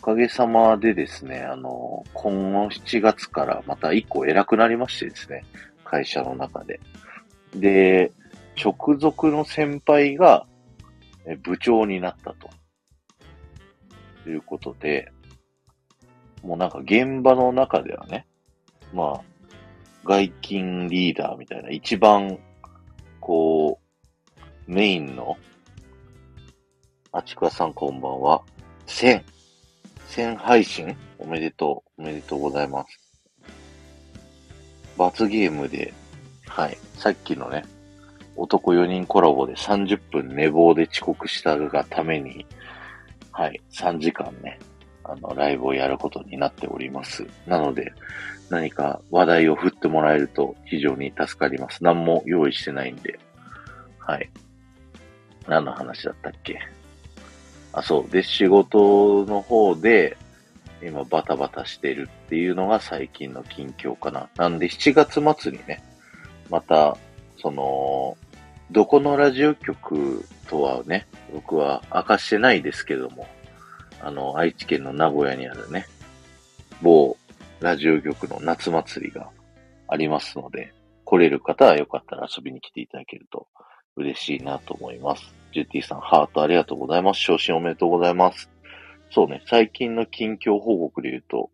[0.00, 5.44] おかげさまでですね、あのー今後7月からまた一個偉くなりましてですね、
[5.84, 6.80] 会社の中で。
[7.54, 8.12] で、
[8.62, 10.46] 直属の先輩が
[11.42, 12.48] 部長になったと
[14.24, 14.30] と。
[14.30, 15.10] いうことで、
[16.42, 18.26] もうなんか現場の中ではね、
[18.92, 19.20] まあ、
[20.04, 22.38] 外勤リーダーみたいな一番、
[23.20, 23.78] こ
[24.36, 25.36] う、メインの、
[27.12, 28.42] あちくわさんこんばんは。
[28.86, 29.22] 1000、
[30.08, 30.96] 1000配信？
[31.18, 32.98] おめでとう、おめでとうございます。
[34.96, 35.92] 罰ゲームで、
[36.46, 37.64] はい、さっきのね、
[38.36, 42.46] 男4人コラボで30分寝坊で遅刻したがために、
[43.32, 44.58] はい、3時間ね、
[45.08, 47.26] あの、ライブをやることになっております。
[47.46, 47.92] なので、
[48.50, 51.82] 何か話題を振ってもらえると非常に助かります。
[51.82, 53.18] 何も用意してないんで。
[53.98, 54.30] はい。
[55.46, 56.58] 何の話だったっけ？
[57.72, 58.10] あ、そう。
[58.10, 60.16] で、仕事の方で、
[60.82, 64.28] 今バタバタしてるっていうのが最近の近況かな。
[64.36, 65.82] なんで7月末にね、
[66.50, 66.96] また、
[67.40, 68.16] その、
[68.70, 73.26] どこのラジオ局とはね、僕は明かしてないですけども、
[74.00, 75.86] あの、愛知県の名古屋にあるね、
[76.82, 77.16] 某
[77.60, 79.30] ラジオ局の夏祭りが
[79.88, 80.72] ありますので、
[81.04, 83.48] 来れる方はよかったら遊びに来ていただけると
[83.96, 85.34] 嬉しいなと思います。
[85.52, 87.20] ジュティさん、ハートありがとうございます。
[87.20, 88.50] 昇進おめでとうございます。
[89.10, 91.50] そうね、最近の近況報告で言うと、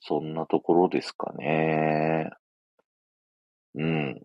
[0.00, 2.30] そんなところですかね。
[3.74, 4.22] うん。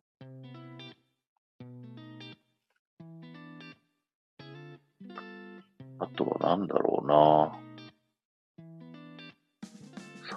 [6.18, 7.68] となんだろうな。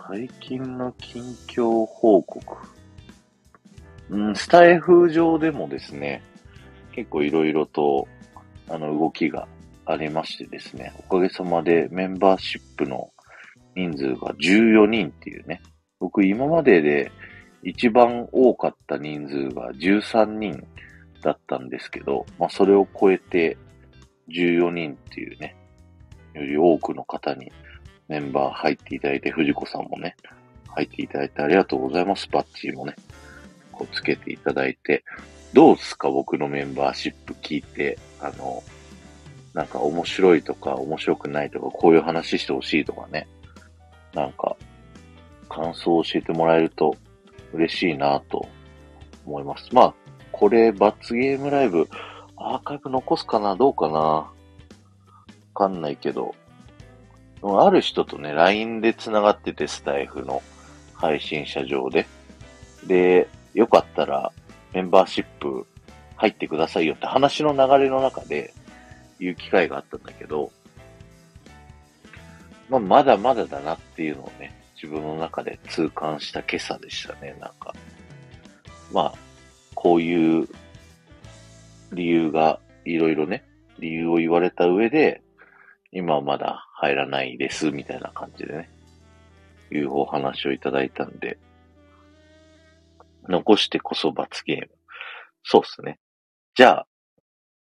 [0.09, 2.57] 最近の近況報告。
[4.11, 6.23] うん、スタイフ上でもですね、
[6.93, 8.07] 結構いろいろと、
[8.69, 9.49] あの、動きが
[9.87, 13.11] ありましてですね、おかげさまでメンバーシップの
[13.75, 15.62] 人数が14人っていうね、
[15.99, 17.11] 僕今までで
[17.62, 20.66] 一番多かった人数が13人
[21.23, 23.57] だったんですけど、まあそれを超えて
[24.29, 25.57] 14人っていうね、
[26.35, 27.51] より多くの方に
[28.09, 30.16] メンバー入っていただいて、藤子さんもね、
[30.69, 32.29] 入っていただいてありがとうございます。
[32.31, 32.95] バッチーもね、
[33.73, 35.05] こうつけていただいて、
[35.53, 36.11] どうすか？
[36.11, 38.62] 僕のメンバーシップ聞いて、あの、
[39.53, 43.27] なんか面白いとか面白くないとか、こういう話してほしいとかね、
[44.14, 44.57] なんか、
[45.49, 46.97] 感想を教えてもらえると
[47.53, 48.47] 嬉しいなと
[49.27, 49.69] 思います。
[49.73, 49.95] まあ、
[50.31, 51.88] これ、罰ゲームライブ、
[52.37, 53.57] アーカイブ残すかな？
[53.57, 54.31] どうかな？
[55.61, 56.35] かんないけど、
[57.42, 60.42] ある人とね、LINE で繋がってて、スタイフの
[60.94, 62.07] 配信者上で。
[62.87, 64.33] で、よかったら
[64.73, 65.66] メンバーシップ
[66.16, 68.55] 入ってくださいよって話の流れの中で
[69.18, 70.51] 言う機会があったんだけど、
[72.68, 77.75] まあ、まだまだだなっていうのをね、自分の中で痛感した今朝でしたね、なんか。
[78.92, 79.14] まあ、
[79.75, 80.49] こういう
[81.92, 83.44] 理由がいろいろね、
[83.79, 85.23] 理由を言われた上で、
[85.92, 88.70] 今はまだ入らないです、みたいな感じでね、
[89.72, 91.38] いうお話をいただいたんで、
[93.29, 94.68] 残してこそ罰ゲーム。
[95.42, 95.98] そうっすね。
[96.55, 96.87] じゃあ、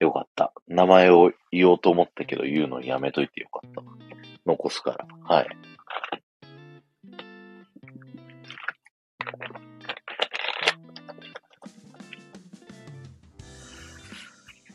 [0.01, 0.53] よかった。
[0.67, 3.83] 名前を言おうと思ったけど言うのやめといてよかった。
[4.47, 5.07] 残すから。
[5.23, 5.49] はい。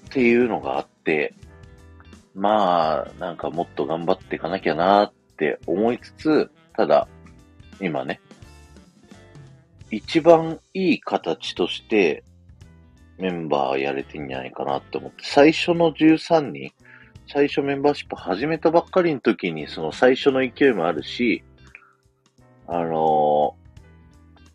[0.06, 1.34] っていうのがあって、
[2.36, 7.08] まあ、なんかもっと頑張っていかなきゃなって思いつつ、ただ、
[7.80, 8.20] 今ね、
[9.90, 12.24] 一番いい形として
[13.18, 16.72] メンバーやれてんじゃないかなって思って、最初の13人、
[17.32, 21.44] 最初メンバーシップ始めたばっかりの時にその最初の勢いもあるし、
[22.68, 23.56] あの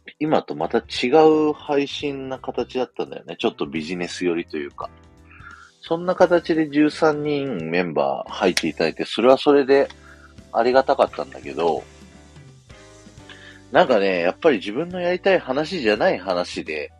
[0.06, 3.36] ー、今とまた違う配信な形だったんだよね。
[3.38, 4.90] ちょっとビジネス寄りというか。
[5.80, 9.88] そんな形で13人メンバー入っていただいて、それはそれで
[10.52, 11.82] ありがたかったんだけど、
[13.72, 16.92] なんかね、やっぱり自分のやりたい話じゃない話で、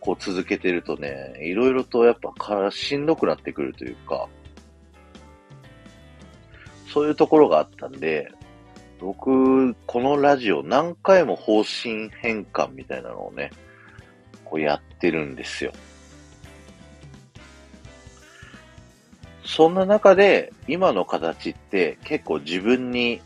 [0.00, 4.28] こう続けてるとね、いろいろとやっぱからしんどくなってくるというか、
[6.92, 8.30] そういうところがあったんで、
[9.00, 13.50] 僕、このラジオ何回も方針変換みたいなのをね、
[14.44, 15.72] こうやってるんですよ。
[19.44, 23.20] そんな中で、今の形って結構自分に、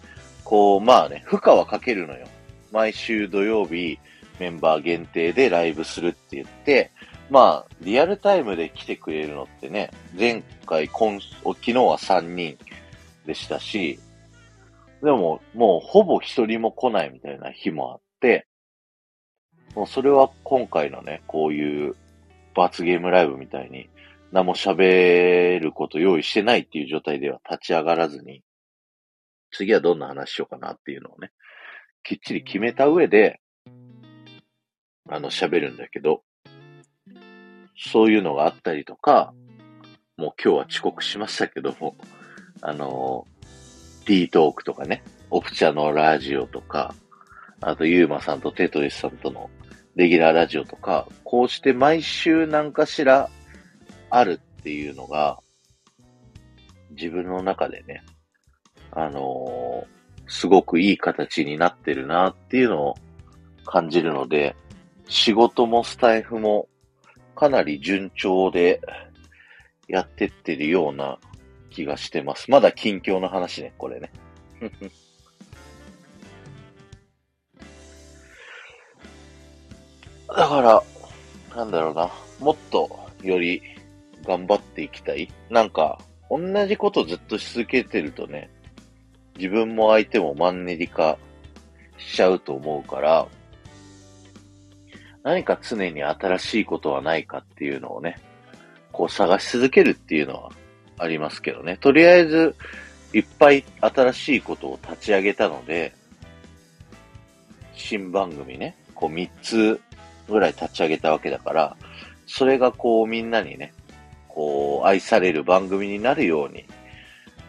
[0.45, 2.27] こう、まあね、負荷はかけるのよ。
[2.73, 3.99] 毎週土曜日、
[4.39, 6.91] メンバー限定でライブするって言って、
[7.31, 12.59] まあ、リアルタイムで来てくれるのってね、前回、今、昨日は3人
[13.27, 13.99] でしたし、
[15.03, 18.47] でも、もうほぼ一人も来ないみたいな日もあって、
[19.75, 21.95] もうそれは今回のね、こういう
[22.55, 23.89] 罰ゲームライブみたいに、
[24.33, 28.43] 何も喋ること用意してないっていう状態では立ち上がらずに、
[29.51, 31.31] 次はどんな話しようかなっていうのをね、
[32.03, 33.41] きっちり決めた上で、
[35.09, 36.23] あの、喋るんだけど、
[37.77, 39.33] そういうのがあったりとか、
[40.17, 41.97] もう今日は遅刻しましたけども、
[42.61, 43.27] あの、
[44.05, 46.95] D トークとかね、オプチャのラジオとか、
[47.61, 49.49] あとユーマさんとテトリスさんとの
[49.97, 53.31] レギュラーラジオとか、こうして毎週何かしら
[54.11, 55.39] あるっていうのが、
[56.91, 58.03] 自分の中でね、
[58.93, 62.95] あのー、すごくいい形になってるなっていうのを
[63.65, 64.57] 感じるので、
[65.09, 66.69] 仕事もスタイフも
[67.35, 68.81] かなり順調で
[69.87, 71.19] やってってるような
[71.71, 72.51] 気がしてます。
[72.51, 74.11] まだ近況の話ね、これね。
[80.29, 80.83] だから、
[81.57, 82.91] なんだろうな、もっと
[83.23, 83.63] より
[84.29, 85.33] 頑張っていきたい。
[85.49, 85.99] なんか、
[86.31, 88.51] 同じことずっとし続けてるとね、
[89.39, 91.17] 自分も相手もマンネリ化
[91.97, 93.27] しちゃうと思うから、
[95.23, 98.21] 何か常に新しいことはないかっていうのをね、
[98.93, 100.53] こう探し続けるっていうのは
[100.99, 101.79] ありますけどね。
[101.81, 102.55] とりあえず、
[103.15, 105.95] いっぱい新しいことを立ち上げたので、
[107.73, 109.81] 新番組ね、こう3つ
[110.29, 111.77] ぐらい立ち上げたわけだから、
[112.27, 113.73] それがこうみんなにね、
[114.39, 116.65] こう愛される番組になるように、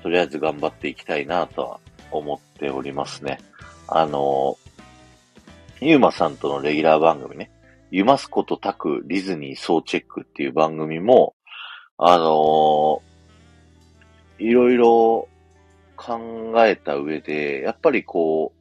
[0.02, 3.38] とりあえず頑張っていきたいなとは思っておりますね。
[3.88, 4.58] あの、
[5.82, 7.52] ゆうまさんとのレギュラー番組ね、
[7.92, 11.36] ゆますことたくディズニー総チェックっていう番組も、
[12.00, 13.04] あの
[14.40, 15.28] いろいろ
[15.96, 18.52] 考えた上で、やっぱりこ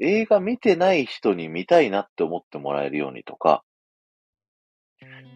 [0.00, 3.62] う、映画見てない人に見たいなって思ってもらえるようにとか、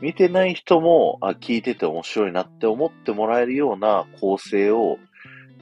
[0.02, 4.98] 見てない人も、あ、聞いてて面白いなって思ってもらえるような構成を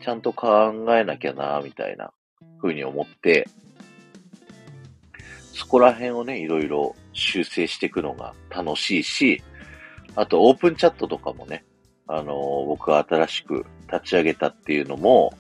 [0.02, 2.14] ちゃんと考えなきゃな、みたいな
[2.62, 3.46] 風に思って、
[5.52, 9.42] そこら辺をね、いろいろ修正していくのが楽しいし、
[10.16, 11.66] あとオープンチャットとかもね、
[12.06, 15.34] あのー僕が新しく立ち上げたっていうのも、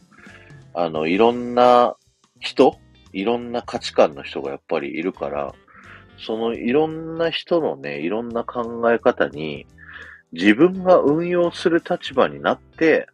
[0.74, 1.96] あの、いろんな
[2.38, 2.78] 人、
[3.14, 5.54] いろんな価値観の人がやっぱりいるから、
[6.24, 9.66] そのいろんな人のね、いろんな考え方に
[10.32, 13.08] 自分が運用する立場になって、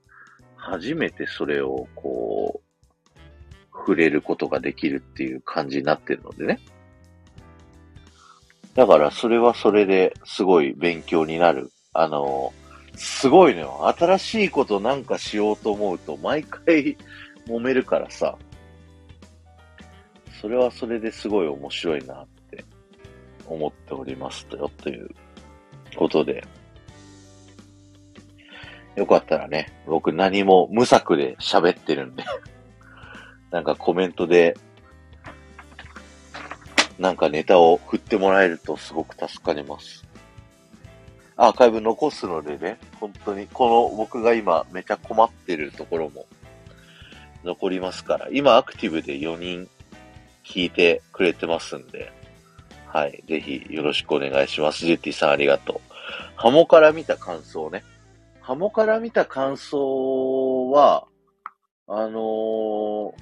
[0.56, 2.66] 初めてそれをこう、
[3.72, 6.60] 触れることができるっていう感じになってるのでね。
[8.74, 11.70] だからそれはそれですごい勉強になる。
[11.92, 12.52] あの、
[12.96, 13.94] すごいのよ。
[13.96, 16.96] 新しいことなんかしようと思うと毎回
[17.46, 18.36] 揉めるからさ。
[20.40, 22.26] それはそれですごい面白いなっ
[23.48, 25.10] 思っておりますよという
[25.96, 26.44] ことで。
[28.96, 32.24] よかったらね、僕何も無策で喋ってるんで、
[33.52, 34.56] なんかコメントで、
[36.98, 40.06] なんかネタを振ってもらえるとすごく助かります。
[41.36, 46.24] アーカイブ残すのでね、本当に、この僕が今めちゃ困ってるところも
[47.44, 49.68] 残りますから、今アクティブで4人
[50.42, 52.10] 聞いてくれてますんで、
[52.88, 54.84] はい、ぜひよろしくお願いします。
[54.86, 55.80] ジュティさんありがとう。
[56.36, 57.84] ハモから見た感想ね。
[58.40, 61.06] ハモから見た感想は、
[61.88, 63.12] あのー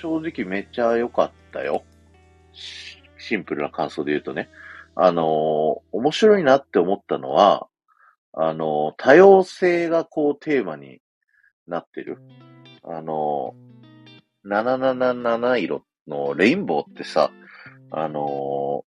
[0.00, 1.84] 正直めっちゃ良かったよ。
[2.52, 4.48] シンプルな感想で言うとね。
[4.96, 7.68] あのー面白いなって思ったのは、
[8.32, 11.00] あのー多様性がこうテーマに
[11.68, 12.18] なってる。
[12.82, 17.30] あのー、777色のレインボーってさ、
[17.92, 18.84] あの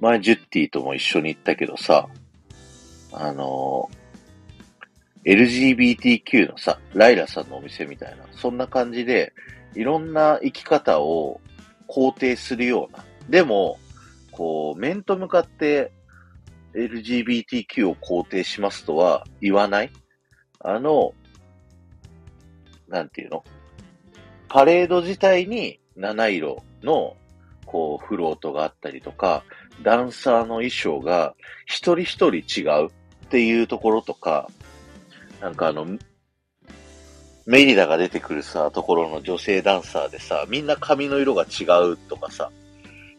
[0.00, 2.08] 前ジュッティとも一緒に行ったけどさ、
[3.12, 4.00] あのー
[5.24, 9.32] LGBTQ のさ、ライラさんのお店みたいな、そんな感じで、
[9.74, 11.40] いろんな生き方を
[11.88, 13.04] 肯定するような。
[13.28, 13.78] でも、
[14.32, 15.92] こう、面と向かって
[16.74, 19.90] LGBTQ を肯定しますとは言わない。
[20.60, 21.12] あの、
[22.88, 23.44] なんていうの？
[24.48, 27.16] パレード自体に七色の、
[27.66, 29.44] こう、フロートがあったりとか、
[29.82, 31.34] ダンサーの衣装が
[31.66, 32.90] 一人一人違うっ
[33.30, 34.48] ていうところとか、
[35.40, 35.86] なんかあの、
[37.46, 42.50] メリダが出てくるさ、ところの女性ダンサーでさ、みんな髪の色が違うとかさ、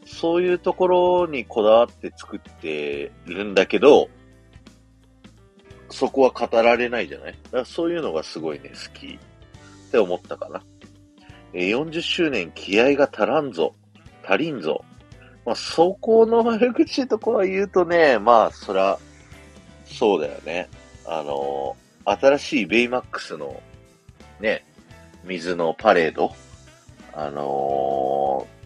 [0.05, 4.09] そういうところにこだわって作ってるんだけど、
[5.89, 7.31] そこは語られないじゃない？
[7.45, 9.17] だからそういうのがすごいね、好きっ
[9.91, 10.63] て思ったかな。
[11.53, 13.75] 40周年気合が足らんぞ、
[14.23, 14.85] 足りんぞ。
[15.45, 18.99] まあ、そこの悪口とこは言うとね、まあ、そら、
[19.85, 20.69] そうだよね。
[21.05, 21.75] あの
[22.05, 23.61] 新しいベイマックスの、
[24.39, 24.63] ね、
[25.23, 26.33] 水のパレード、
[27.13, 28.61] あのー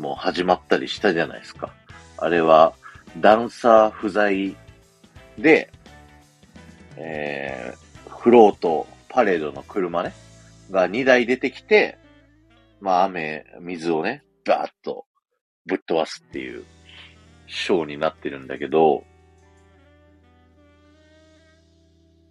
[0.00, 1.72] もう始まったりしたじゃないですか。
[2.16, 2.72] あれは、
[3.18, 4.56] ダンサー不在
[5.38, 5.70] で、
[6.96, 10.14] えー、フロート、パレードの車ね、
[10.70, 11.98] が2台出てきて、
[12.80, 15.04] まあ雨、水をね、ガーッと
[15.70, 16.64] ぶっ飛ばすっていう
[17.46, 19.04] ショーになってるんだけど、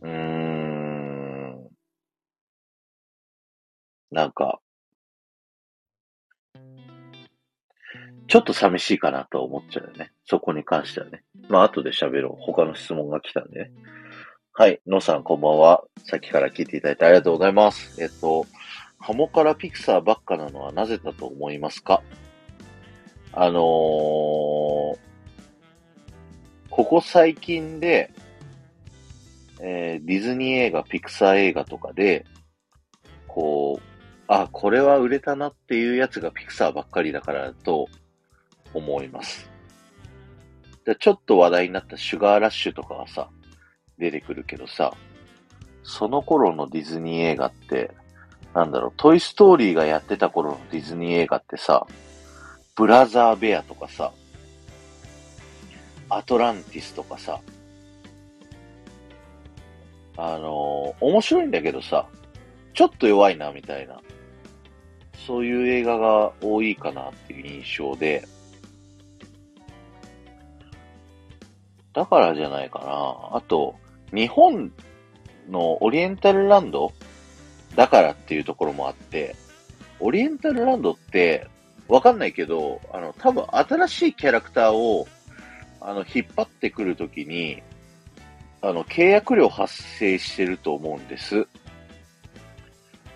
[0.01, 1.69] うーん。
[4.11, 4.59] なんか、
[8.27, 10.11] ちょっと寂しいかなと思っちゃうよね。
[10.25, 11.23] そこに関してはね。
[11.47, 12.43] まあ、後で喋ろう。
[12.43, 13.71] 他の質問が来たんでね。
[14.51, 14.81] はい。
[14.85, 15.85] のさん、こんばんは。
[16.03, 18.01] さっきから聞いていただいてありがとうございます。
[18.03, 18.45] えっと、
[18.99, 22.03] ハモからピクサーばっかなのはなぜだと思いますか？
[23.33, 24.99] あのー
[26.69, 28.11] ここ最近で、
[29.59, 32.25] えーディズニー映画、ピクサー映画とかで、
[33.27, 33.83] こう、
[34.27, 37.89] あ、これは売れたなっていうやつがピクサーばっかりだからだと
[38.73, 39.49] 思います。
[40.85, 43.29] でちょっと話題になったシュガーラッシュとかがさ、
[43.97, 44.93] 出てくるけどさ、
[45.83, 47.91] その頃のディズニー映画って、
[48.53, 51.85] なんだろう、トイストーリーがやってた頃のディズニー映画ってさ、
[52.79, 54.13] ブラザーベアとかさ、
[56.07, 57.41] アトランティスとかさ、
[60.15, 62.07] あのー面白いんだけどさ、
[62.73, 63.99] ちょっと弱いな、みたいな。
[65.27, 68.25] そういう映画が多いかなっていう印象で、
[71.91, 73.37] だからじゃないかな。
[73.37, 73.75] あと、
[74.13, 74.71] 日本
[75.49, 76.93] のオリエンタルランド
[77.75, 79.35] だからっていうところもあって、
[79.99, 81.45] オリエンタルランドって、
[81.89, 85.07] わかんないけど、あの、多分新しいキャラクターを、
[85.81, 87.61] あの、引っ張ってくるときに、
[88.61, 91.47] あの、契約料発生してると思うんです。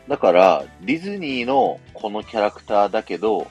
[0.08, 3.48] だから、ディズニーのこのキャラクターだけど、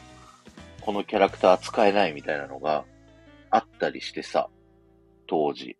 [0.81, 2.85] このキャラクター使えないみたいなのが
[3.51, 4.49] あったりしてさ、
[5.27, 5.77] 当時。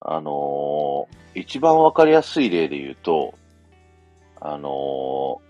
[0.00, 3.34] あのー一番わかりやすい例で言うと、
[4.40, 5.40] あの、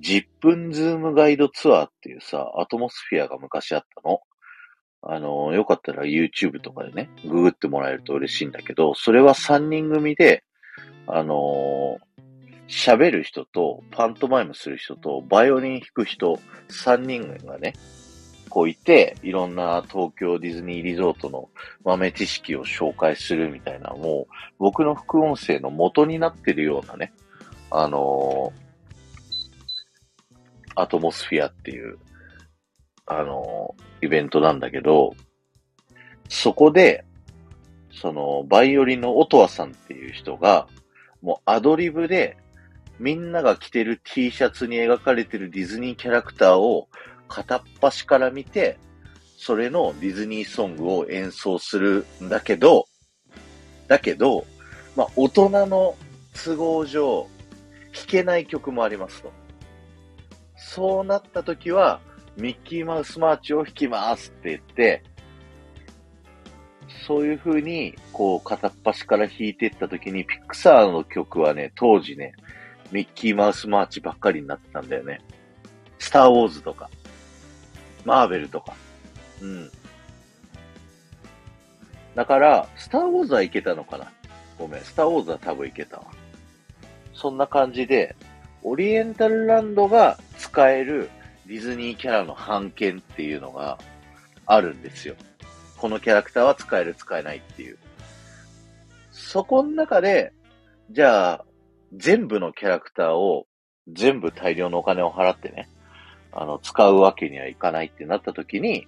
[0.00, 4.20] 10分ズームガイドツアーっていうさ、アトモスフィアが昔あったの。
[5.00, 10.44] あのよかったら YouTube とかでね、ググってもらえると嬉しいんだけど、それは3人組で、
[11.06, 12.08] あのー
[12.68, 16.38] 喋る人と、パントマイムする人と、バイオリン弾く人、
[16.68, 17.72] 3人がね、
[18.50, 21.48] こういて、いろんな東京ディズニーリゾートの
[21.82, 27.14] 豆知識を紹介するみたいな、もう、僕の副音声の元になってるようなね、
[27.70, 28.67] あのー
[30.80, 31.98] アトモスフィアっていう、
[33.06, 35.14] あのイベントなんだけど、
[36.28, 37.04] そこで、
[37.92, 40.68] その、バイオリンの音羽さんっていう人が、
[41.22, 42.36] もうアドリブで、
[42.98, 46.88] みんなが着てる T シャツに描かれてるディズニーキャラクターを
[47.28, 48.78] 片っ端から見て、
[49.36, 52.86] それのディズニーソングを演奏するんだけど、
[53.86, 54.44] だけど、
[54.96, 55.96] まあ、大人の
[56.34, 57.28] 都合上、
[57.94, 59.32] 弾けない曲もありますと。
[60.58, 62.00] そうなった時は、
[62.36, 65.02] ミッキーマウスマーチを弾きますって言って、
[67.06, 72.32] そういう風に、こう、片っ端から弾いていった時に、ピクサーの曲はね、当時ね、
[72.90, 75.20] ミッキーマウスマーチばっかりになってたんだよね。
[75.98, 76.90] スターウォーズとか、
[78.04, 78.74] マーベルとか。
[79.40, 79.70] うん。
[82.14, 84.10] だから、スターウォーズはいけたのかな
[84.58, 86.04] ごめん、スターウォーズは多分いけたわ。
[87.14, 88.16] そんな感じで、
[88.62, 91.10] オリエンタルランドが使える
[91.46, 93.78] ディズニーキャラの版権っていうのが
[94.46, 95.14] あるんですよ。
[95.76, 97.78] このキャラクターは使える、使えないっていう。
[99.12, 100.32] そこの中で、
[100.90, 101.44] じゃあ、
[101.92, 103.46] 全部のキャラクターを
[103.88, 105.68] 全部大量のお金を払ってね、
[106.32, 108.86] あの、使うわけにはいかないってなった時に、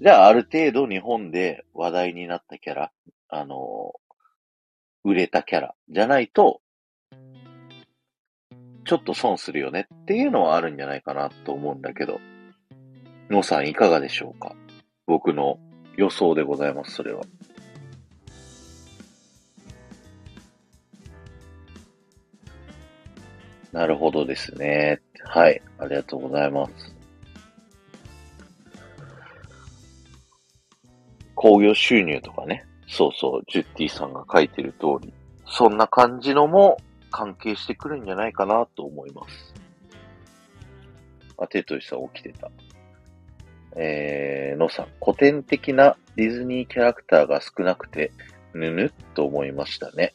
[0.00, 2.92] じゃあある程度日本で話題になったキャラ、
[3.28, 3.92] あの、
[5.04, 6.60] 売れたキャラじゃないと、
[8.90, 12.18] ちょっと損するよねっていうのはあるんじゃないかなと思うんだけど、
[13.30, 14.52] のさんいかがでしょうか？
[15.06, 15.60] 僕の
[15.96, 17.22] 予想でございます、それは。
[23.70, 25.00] なるほどですね。
[25.24, 25.62] はい。
[25.78, 26.72] ありがとうございます。
[31.36, 32.66] 工業収入とかね。
[32.88, 35.12] そうそう、ジュッティさんが書いてる通り。
[35.46, 36.78] そんな感じのも
[37.10, 39.54] 関係してくるんじゃないかなと思います。
[41.38, 42.50] あ、テトイさん起きてた。
[43.76, 48.12] えー、のさん、古典的なディズニーキャラクターが少なくて、
[48.54, 50.12] ぬぬっと思いましたね。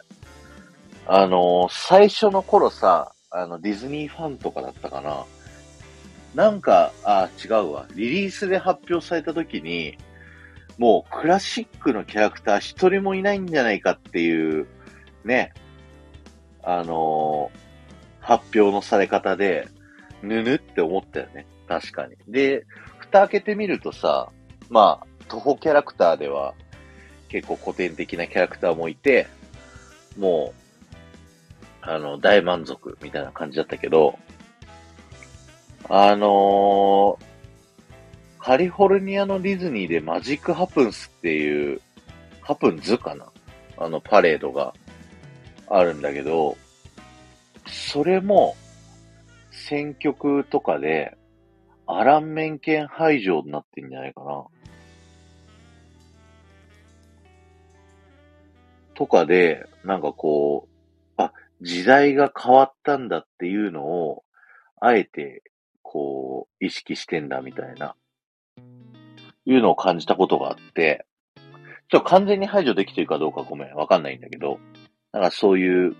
[1.07, 5.25] あのー最初の頃さ、あの、ディズニーファンとかだったかな。
[6.33, 7.85] なんか、あ、違うわ。
[7.95, 9.97] リリースで発表された時に、
[10.77, 14.67] もうクラシックのキャラクター一人もいないんじゃないかっていう、
[15.23, 15.53] ね、
[16.65, 17.65] あのー
[18.19, 19.67] 発表のされ方で、
[20.23, 21.45] ぬぬって思ったよね。
[21.67, 22.15] 確かに。
[22.27, 22.65] で、
[22.97, 24.31] 蓋開けてみるとさ、
[24.71, 26.55] まあ、徒歩キャラクターでは
[27.29, 29.27] 結構古典的なキャラクターもいて、
[30.17, 30.55] も
[30.91, 30.95] う、
[31.81, 34.17] あの、大満足みたいな感じだったけど、
[35.87, 37.25] あのー
[38.39, 41.79] カリフォルニアのディズニーでマジックハプンスっていう、
[42.41, 43.27] ハプンズかな？
[43.77, 44.73] あのパレードが
[45.67, 46.57] あるんだけど、
[47.67, 48.55] それも
[49.51, 51.17] 選曲とかで、
[51.87, 54.45] アランメン犬排除になってんじゃないかな。
[58.95, 64.23] とかで、なんかこう、あ、時代が変わったんだっていうのを、
[64.79, 65.43] あえて、
[65.81, 67.95] こう、意識してんだみたいな、
[69.45, 71.05] いうのを感じたことがあって、
[71.89, 74.59] ちょっと完全に排除できてるかどうかごめん、わかんないんだけど、
[75.15, 75.95] なんかそういう、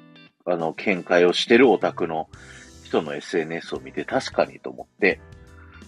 [0.45, 2.27] あの、見解をしてるオタクの
[2.83, 5.21] 人の SNS を見て確かにと思って、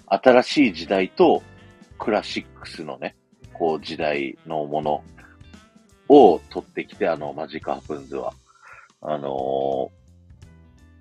[0.05, 1.43] 新しい時代と
[1.99, 3.17] クラシックスのね、
[3.51, 5.03] こう時代のもの
[6.07, 8.33] を取ってきて、あの、マジカハプンズは。
[9.01, 9.91] あの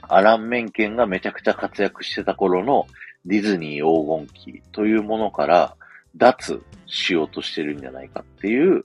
[0.03, 2.89] ー、アラン・メンケンがめちゃくちゃ活躍してた頃の
[3.25, 5.77] ディズニー黄金期というものから
[6.17, 8.85] 脱しようとしてるんじゃないかっていう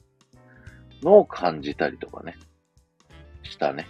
[1.02, 2.36] のを感じたりとかね。
[3.44, 3.88] したね。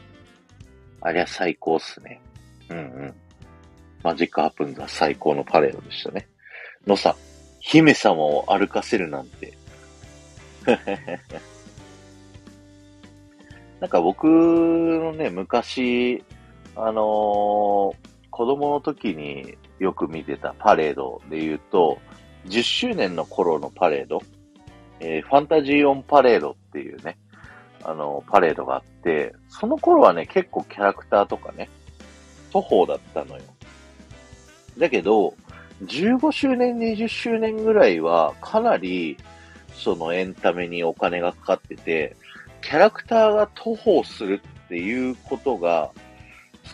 [1.01, 2.21] ありゃ最高っすね。
[2.69, 3.13] うんうん。
[4.03, 6.27] マジックハプンズは最高のパレードでしたね。
[6.87, 7.15] のさ、
[7.59, 9.53] 姫様を歩かせるなんて。
[13.79, 16.23] なんか僕のね、昔、
[16.75, 17.95] あのー、
[18.29, 21.99] 子供の時によく見てたパレードで言うと、
[22.45, 24.21] 10周年の頃のパレード、
[24.99, 27.17] えー、ファンタジーオンパレードっていうね、
[27.83, 31.69] あの、パレードがあって、その頃はね、結構キャラクターとかね、
[32.51, 33.43] 徒歩だったのよ。
[34.77, 35.33] だけど、
[35.83, 39.17] 15周年、20周年ぐらいは、かなり、
[39.73, 42.15] そのエンタメにお金がかかってて、
[42.61, 45.91] キャラクターが徒歩するっていうことが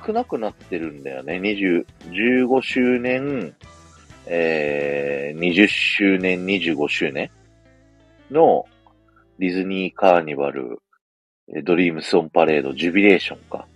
[0.06, 1.40] 少なくなってるんだよね。
[1.40, 3.56] 20、15周年、
[4.26, 7.32] えー、20周年、25周年
[8.30, 8.66] の
[9.40, 10.82] ディズニーカーニバル、
[11.64, 13.68] ドリームスオンパレード、ジュビレーションか。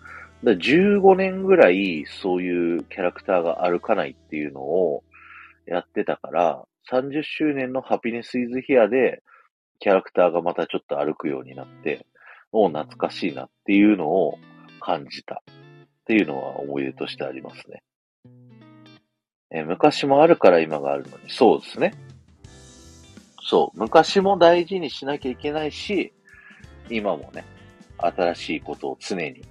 [0.43, 5.03] だ15年ぐらいそういうキャラクターが歩かないっていうのを
[5.65, 9.21] やってたから、30周年のハピネスイズヒアで
[9.79, 12.05] キャラクターがまたちょっと歩くようになって、
[12.51, 14.37] もう懐かしいなっていうのを
[14.79, 15.53] 感じたっ
[16.05, 17.83] ていうのは思い出としてありますね。
[19.53, 21.93] え昔もあるから今があるのに、そうですね。
[23.41, 26.13] そう、昔も大事にしなきゃいけないし、
[26.89, 27.43] 今もね、
[28.05, 29.41] 新しいことを常に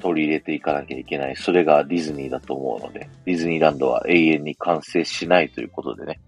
[0.00, 1.36] 取り入れていかなきゃいけない。
[1.36, 6.20] それがディズニーだと思うので、ディズニーランドは永遠に完成しないということでね。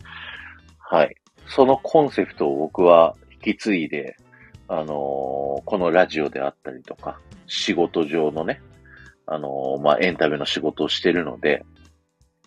[0.78, 1.14] はい。
[1.46, 4.16] そのコンセプトを僕は引き継いで、
[4.68, 4.86] あのー、
[5.64, 8.60] このラジオであったりとか、仕事上のね、
[9.26, 11.64] あのー、まあ、エンタメの仕事をしてるので、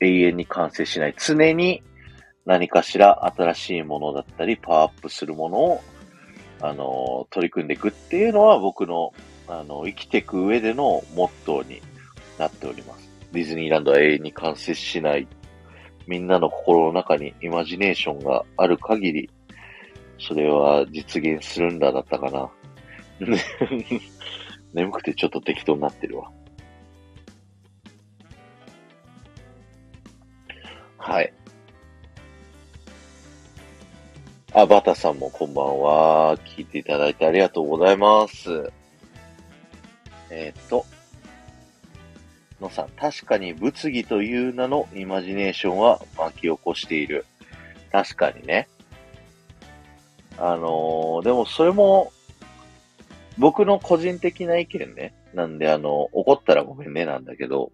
[0.02, 1.16] 永遠に完成しない。
[1.18, 1.84] 常に
[2.46, 5.82] 何かしら新しいものだったり、パワーアップするものを、
[6.64, 9.14] あの、取り組んでいくっていうのは僕の、
[9.50, 11.82] あの、生きていく上でのモットーに
[12.40, 13.10] なっております。
[13.34, 15.28] ディズニーランドは永遠に完成しない。
[16.08, 19.30] みんなの心の中にイマジネーションがある限り、
[20.18, 22.50] それは実現するんだだったかな。
[24.74, 26.32] 眠くてちょっと適当になってるわ。
[30.98, 31.34] はい。
[34.56, 36.38] あ、バタさんもこんばんは。
[36.46, 38.72] 聞いていただいてありがとうございます。
[40.30, 40.86] えっ、と、
[42.62, 47.26] のさん、確かに物議という名のイマジネーションは巻き起こしている。
[47.92, 48.68] 確かにね。
[50.38, 52.14] あのー、でもそれも、
[53.40, 55.16] 僕の個人的な意見ね。
[55.34, 57.72] なんで、あの、怒ったらごめんねなんだけど、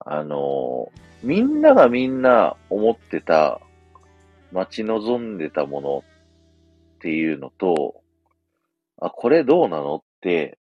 [0.00, 3.62] あの、みんながみんな思ってた、
[4.52, 8.02] 待ち望んでたものっていうのと、
[9.00, 10.58] あ、これどうなのって、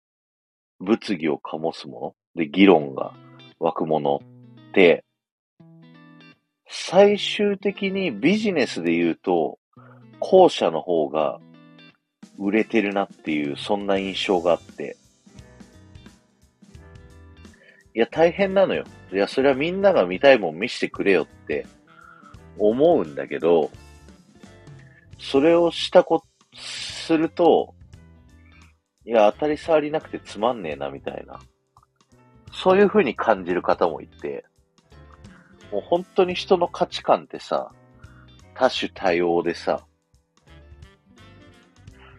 [0.81, 3.13] 物議を醸すもので、議論が
[3.59, 4.23] 湧くもの
[4.71, 5.05] って、
[6.69, 9.59] 最終的にビジネスで言うと、
[10.21, 11.41] 後者の方が
[12.39, 14.97] 売れてるなっていう、そんな印象があって。
[17.95, 18.85] いや、大変なのよ。
[19.13, 21.67] いや、それはみんなが見たいもん見せてくれよって
[22.59, 23.71] 思うんだけど、
[25.19, 26.25] それをしたこ、
[26.55, 27.75] すると、
[29.05, 31.41] いや、当たり障りなくてつまんねえな、みたいな。
[32.53, 34.45] そういう風に感じる方もいて、
[35.71, 37.73] もう本当に人の価値観ってさ、
[38.55, 39.85] 多種多様でさ、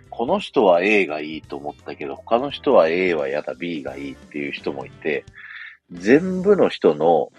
[0.09, 5.25] この人は A がいいと思ったけど、他の人は A は嫌だ、B がいいっていう人もいて、
[5.91, 7.31] 全部の人の、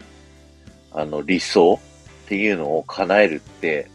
[0.93, 1.79] あの、理想
[2.25, 3.91] っていうのを叶えるって、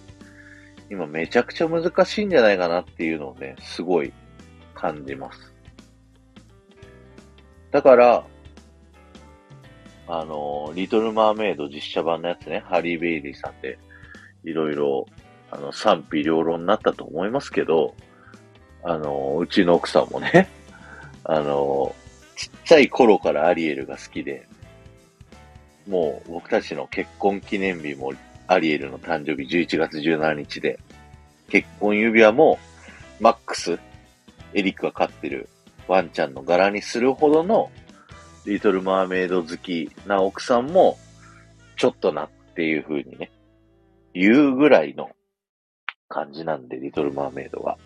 [0.89, 4.13] 今めちゃくちゃ難しいんじゃないかなっていうのをね、すごい
[4.75, 5.53] 感じます。
[7.71, 8.23] だから、
[10.07, 13.77] あの、リトルマーメイド実写版のやつね、ハリー・ベイリーさんで、
[14.43, 15.05] いろいろ、
[15.51, 17.95] あの、賛否両論になったと思いますけど、
[18.83, 20.49] あの、うちの奥さんもね、
[21.23, 21.95] あの、
[22.35, 24.47] ちっちゃい頃からアリエルが好きで、
[25.89, 28.13] もう僕たちの結婚記念日も
[28.47, 30.79] アリエルの誕生日11月17日で、
[31.49, 32.59] 結婚指輪も
[33.19, 33.79] マックス、
[34.53, 35.49] エリックが飼ってる
[35.87, 37.71] ワンちゃんの柄にするほどの
[38.45, 40.99] リトルマーメイド好きな奥さんも、
[41.75, 43.31] ちょっとなっていう風にね、
[44.13, 45.09] 言うぐらいの
[46.07, 47.77] 感じなんで、リトルマーメイドが。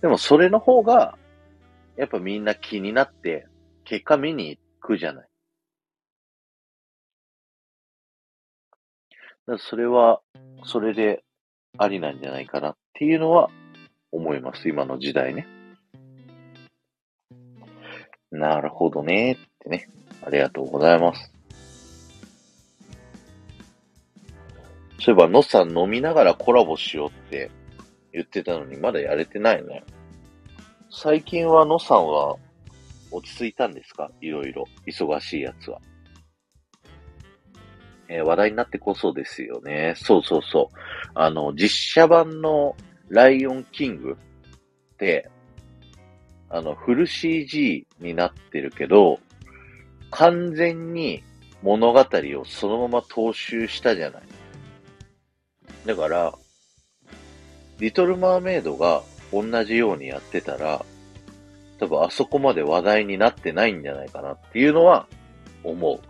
[0.00, 1.18] でもそれの方が、
[1.96, 3.46] やっぱみんな気になって、
[3.84, 5.28] 結果見に行くじゃない。
[9.46, 10.20] だそれは、
[10.64, 11.22] それで
[11.76, 13.50] ありなんじゃないかなっていうのは
[14.10, 14.68] 思います。
[14.68, 15.46] 今の時代ね。
[18.30, 19.88] なるほどねってね。
[20.24, 21.30] ありがとうございます。
[25.00, 27.50] そういえば、のさん飲みながらコラボしようって
[28.12, 29.84] 言ってたのに、まだやれてないね。
[30.90, 32.36] 最近はのさんは
[33.10, 34.10] 落ち着いたんですか？
[34.22, 34.64] いろいろ。
[34.86, 35.80] 忙しいやつは。
[38.08, 39.94] えー、話題になってこそですよね。
[39.96, 40.76] そうそうそう。
[41.14, 42.76] あの、実写版の
[43.08, 45.30] ライオンキングって、
[46.48, 49.20] あの、フル CG になってるけど、
[50.10, 51.22] 完全に
[51.62, 54.22] 物語をそのまま踏襲したじゃない。
[55.86, 56.34] だから、
[57.78, 59.02] リトルマーメイドが
[59.32, 60.84] 同じようにやってたら、
[61.78, 65.06] 多分あそこまで話題になってないんじゃないかなっていうのは
[65.64, 66.00] 思う。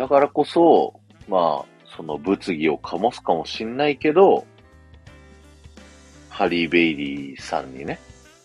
[0.00, 0.98] だからこそ、
[1.28, 4.46] まあ、その物議を醸すかもしんないけど、
[6.30, 7.98] ハリー・ベイリーさんにね、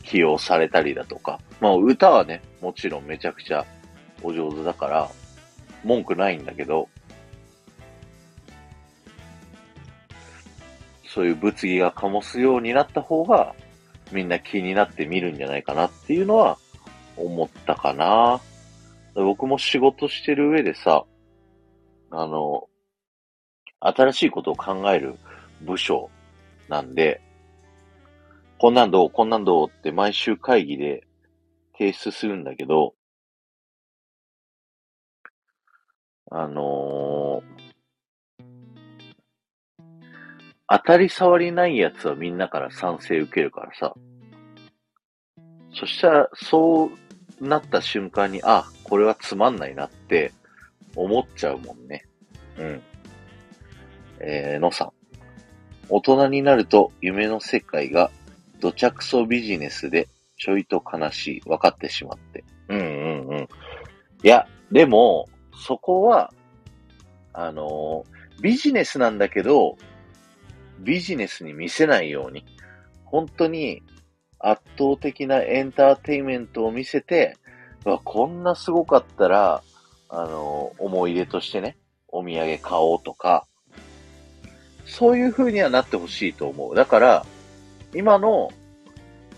[0.03, 3.65] 起用されたりだとか、まあ歌はね、もちろんめちゃくちゃ
[4.21, 5.09] お上手だから、
[5.85, 6.89] 文句ないんだけど、
[11.07, 13.55] そういう物議が醸すようになった方が、
[14.11, 16.57] みんな気になって見るんじゃないかなっていうのは
[17.15, 18.41] 思ったかな。
[19.13, 21.05] 僕も仕事してる上でさ、
[22.11, 22.67] あの、
[23.79, 25.15] 新しいことを考える
[25.61, 26.09] 部署
[26.69, 27.21] なんで、
[28.57, 31.05] こんなんどうこんなんどうって毎週会議で
[31.77, 32.95] 提出するんだけど、
[36.31, 38.43] あのー、
[40.67, 43.93] 当たり障りないやつはみんなから賛成受けるからさ。
[45.73, 50.31] そしたら、そうなった瞬間に、あ、これはつまんないなって
[50.95, 52.05] 思っちゃうもんね。
[52.57, 52.81] うん。
[54.19, 54.91] えー、のさん。
[55.89, 58.09] 大人になると夢の世界が
[58.59, 61.41] 土着そビジネスでちょいと悲しい。
[61.41, 62.43] 分かってしまって。
[62.69, 63.47] うんうんうん。
[64.23, 66.33] いや、でも、そこは、
[67.33, 69.77] あのー、ビジネスなんだけど、
[70.79, 72.45] ビジネスに見せないように、
[73.03, 73.83] 本当に
[74.39, 77.37] 圧倒的なエンターテイメントを見せて、
[78.03, 79.63] こんなすごかったら、
[80.17, 81.75] あの、思い出としてね、
[82.07, 83.45] お土産買おうとか、
[84.85, 86.75] そういう風にはなってほしいと思う。
[86.75, 87.25] だから、
[87.93, 88.49] 今の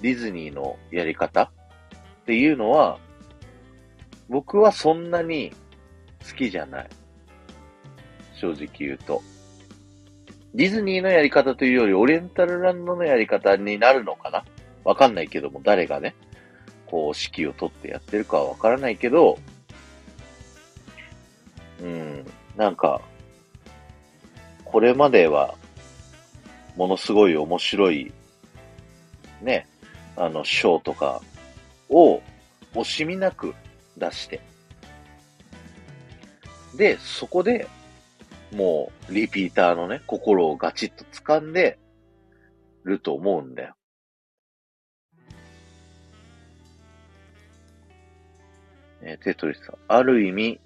[0.01, 1.49] ディズニーのやり方っ
[2.27, 2.99] ていうのは、
[4.29, 5.51] 僕はそんなに
[6.29, 6.89] 好きじゃない。
[8.35, 9.23] 正直言うと。
[10.53, 14.45] ディズニーのやり方というより、オリエンタルランドのやり方になるのかな？
[14.83, 16.13] わかんないけども、誰がね、
[16.85, 19.39] こう、指揮を取ってやってるかはわからないけど、
[21.81, 22.25] うん、
[22.55, 23.01] なんか、
[24.65, 25.55] これまでは、
[26.75, 28.11] ものすごい面白い、
[29.41, 29.67] ね、
[30.15, 31.21] あの、ショーとか
[31.89, 32.21] を
[32.73, 33.53] 惜しみなく
[33.97, 34.41] 出して、
[36.75, 37.67] で、そこで、
[38.51, 41.79] もう、リピーターのね、心をガチッと掴んで
[42.83, 43.75] ると思うんだよ。
[49.01, 49.75] えテトリスさん。
[49.87, 50.59] ある意味、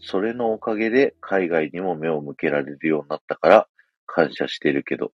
[0.00, 3.68] それのおかげで海外にも目を向けられるようになったから
[4.06, 5.12] 感謝してるけど、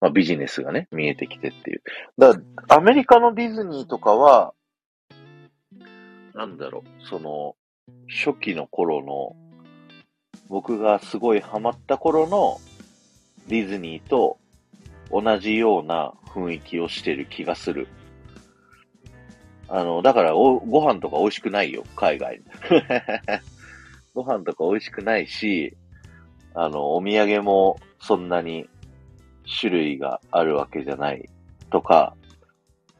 [0.00, 1.82] まあビジネスがね、見えてきてっていう。
[2.18, 2.34] だ
[2.68, 4.54] アメリカのディズニーとかは、
[6.34, 7.56] なんだろう、その、
[8.08, 9.36] 初期の頃の、
[10.48, 12.58] 僕がすごいハマった頃の
[13.48, 14.38] ディズニーと
[15.10, 17.88] 同じような雰囲気をしてる気がする。
[19.68, 22.42] あの、だから、ご飯とか美味しくないよ、海外。
[24.14, 25.76] ご飯とか美味しくないし、
[26.54, 28.68] あの、お土産もそんなに
[29.60, 31.28] 種類があるわけじゃない
[31.70, 32.14] とか、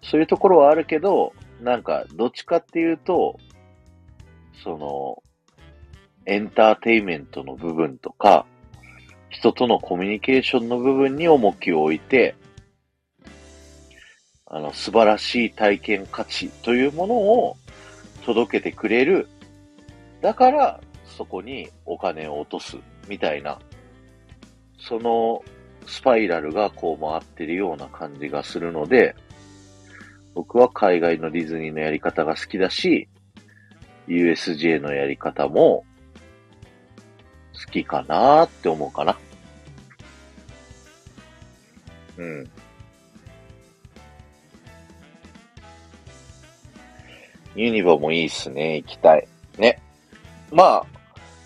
[0.03, 3.39] そういうところはあるけど、なんか、どっちかっていうと、
[4.65, 5.23] その、
[6.27, 8.47] エンターテイメントの部分とか、
[9.29, 12.35] 人とのコミュニケーションの部分に重きを置いて、
[14.47, 17.57] あの、素晴らしい体験価値というものを
[18.25, 19.29] 届けてくれる。
[20.21, 20.81] だから、
[21.17, 22.77] そこにお金を落とす、
[23.09, 23.59] みたいな。
[24.79, 25.43] その
[25.87, 29.15] スパイラルがこう回ってるような感じがするので、
[30.35, 33.09] 僕は海外のディズニーのやり方が好きだし、
[34.09, 35.85] USJ のやり方も
[37.53, 39.17] 好きかなーって思うかな。
[42.17, 42.51] うん。
[47.55, 48.77] ユニバもいいっすね。
[48.77, 49.29] 行きたい。
[49.59, 49.79] ね。
[50.51, 50.87] まあ、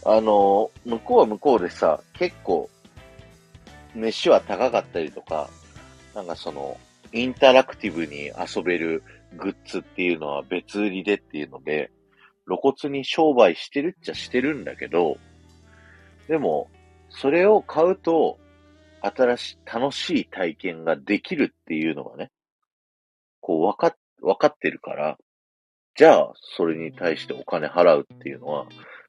[0.09, 2.71] あの、向こうは向こうでさ、結構、
[3.97, 5.51] 飯は高かったりとか、
[6.15, 6.79] なんかその、
[7.13, 9.03] インタラクティブに遊べる
[9.37, 11.91] グッズっていうのは別売りでっていうので、
[12.47, 15.19] 露骨に商売してるっちゃしてるんだけど、
[16.29, 16.71] でも、
[17.09, 18.39] それを買うと、
[19.01, 22.31] 新しい、楽しい体験ができるっていうのがね、
[23.41, 25.19] こう、わか、わかってるから、
[25.97, 28.67] じゃあ、それに対してお金払うっていうのは、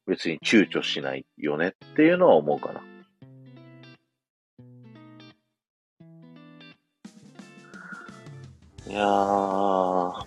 [0.08, 2.80] 別に躊躇しないよねっていうのは思うかな。
[8.90, 10.26] いやー、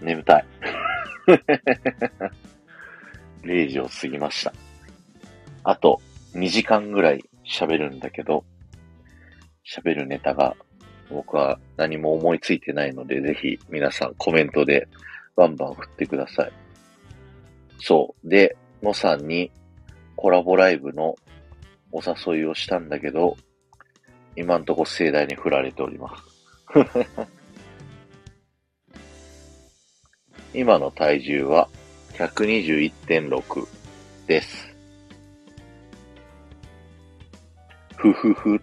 [0.00, 0.44] 眠たい。
[3.42, 4.52] 0時を過ぎました。
[5.64, 6.00] あと
[6.34, 8.44] 2時間ぐらい喋るんだけど、
[9.66, 10.56] 喋るネタが
[11.10, 14.86] 僕は何も思いついてないので、ぜひ皆さんコメントで
[15.36, 16.52] バンバン振ってください。
[17.78, 18.28] そう。
[18.28, 19.50] で、のさんに
[20.16, 21.14] コラボライブの
[21.92, 23.36] お誘いをしたんだけど、
[24.34, 26.24] 今んとこ盛大に振られております。
[30.54, 31.68] 今の体重は
[32.14, 33.68] 121.6
[34.26, 34.74] です。
[37.96, 38.60] ふふふ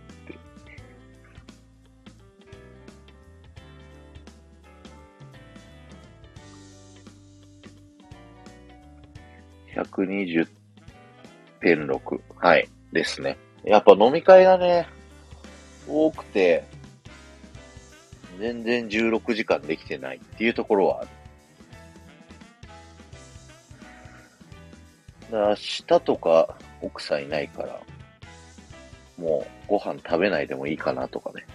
[9.75, 12.21] 120.6。
[12.37, 12.67] はい。
[12.91, 13.37] ですね。
[13.63, 14.87] やっぱ飲み会がね、
[15.87, 16.65] 多くて、
[18.39, 21.09] 全然16時間できてないっていうところはある。
[25.31, 27.79] 明日とか奥さんいないから、
[29.17, 31.45] もうご飯食べないでもいいかなとかね。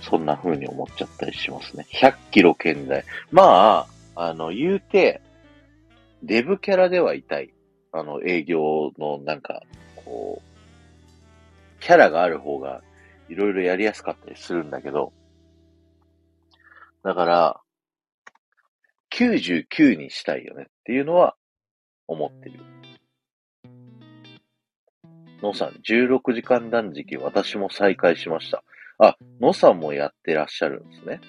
[0.00, 1.86] そんな風に思っちゃったりしますね。
[1.92, 3.04] 100キロ圏内。
[3.30, 5.20] まあ、あの、言うて、
[6.22, 7.52] デブキャラではいたい。
[7.92, 9.62] あの、営業のなんか、
[9.96, 12.82] こう、キャラがある方が
[13.28, 15.12] いろいろやりやすかったりするんだけど、
[17.02, 17.60] だから、
[19.12, 21.34] 99にしたいよねっていうのは
[22.06, 22.60] 思ってる。
[25.42, 28.62] のさん、16時間断食私も再開しました。
[28.98, 31.20] あ、のさんもやってらっしゃるんですね。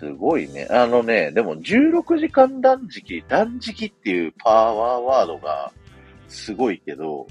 [0.00, 0.66] すごいね。
[0.70, 5.70] あのね、でも16時間断食、断食っていうパワーワードが
[6.26, 7.26] すごいけど、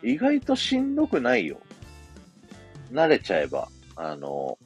[0.00, 1.58] 意外としんどくないよ。
[2.92, 3.66] 慣れちゃえば。
[3.96, 4.56] あの、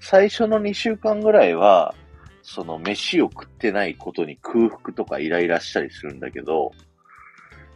[0.00, 1.94] 最初の2週間ぐらいは、
[2.42, 6.72] その飯を食ってないことに空腹とかイライラしたりするんだけど、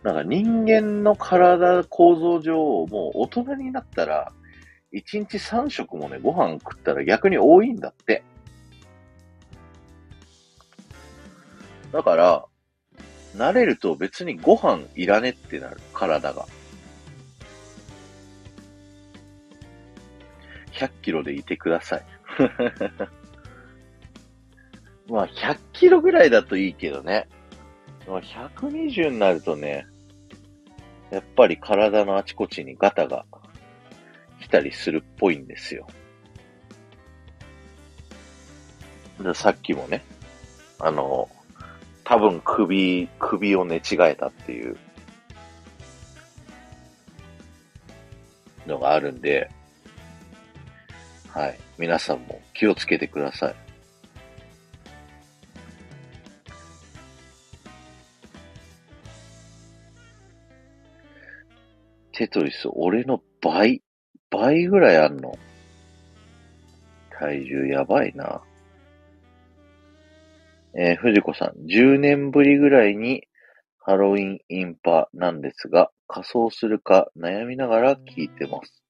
[0.02, 4.32] なんか人間の体構造上、もう大人になったら、
[4.92, 8.24] 1日3食もね、ご飯食ったら逆に多いんだって。
[11.92, 12.44] だから、
[13.36, 16.46] 慣れると別にご飯いらねってなる、体が。
[20.72, 22.04] 100キロでいてください。
[25.10, 27.28] まあ、100キロぐらいだといいけどね。
[28.06, 29.86] まあ、120になるとね、
[31.10, 33.26] やっぱり体のあちこちにガタが
[34.40, 35.86] 来たりするっぽいんですよ。
[39.34, 40.02] さっきもね、
[40.78, 41.28] あの、
[42.10, 44.76] 多分首、首を寝違えたっていう
[48.66, 49.48] のがあるんで、
[51.28, 51.58] はい。
[51.78, 53.54] 皆さんも気をつけてください。
[62.10, 63.82] テトリス、俺の倍、
[64.30, 65.38] 倍ぐらいあんの？
[67.16, 68.42] 体重やばいな。
[70.74, 73.24] えー、藤子さん、10年ぶりぐらいに
[73.78, 78.82] ハロウィンインパなんですが、仮装するか悩みながら聞いてます。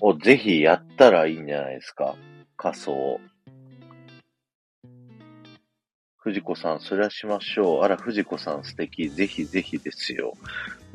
[0.00, 2.16] お、ぜひやったらいいんじゃないですか。
[2.56, 3.20] 仮装。
[6.18, 7.82] 藤子さん、それはしましょう。
[7.82, 9.08] あら、藤子さん素敵。
[9.10, 10.34] ぜひぜひですよ。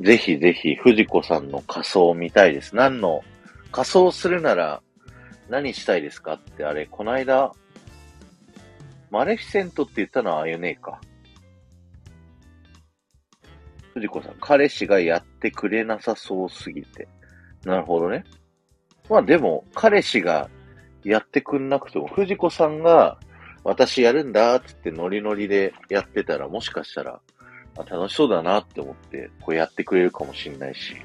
[0.00, 2.74] ぜひぜひ、藤子さんの仮装を見たいです。
[2.74, 3.22] 何の、
[3.70, 4.82] 仮装するなら
[5.48, 7.52] 何したいですかって、あれ、この間、
[9.10, 11.00] マレフィセントって言ったのはあゆねえか。
[13.94, 17.08] 藤子さん、彼氏がやってくれなさそうすぎて。
[17.64, 18.24] なるほどね。
[19.08, 20.48] まあでも、彼氏が
[21.02, 23.18] やってくんなくても、藤子さんが、
[23.64, 27.20] 私やるんだってってノリノリでやってたら、もしかしたら、
[27.76, 30.96] あ楽しそうだなって思って、こうやってくれるかもしんないし。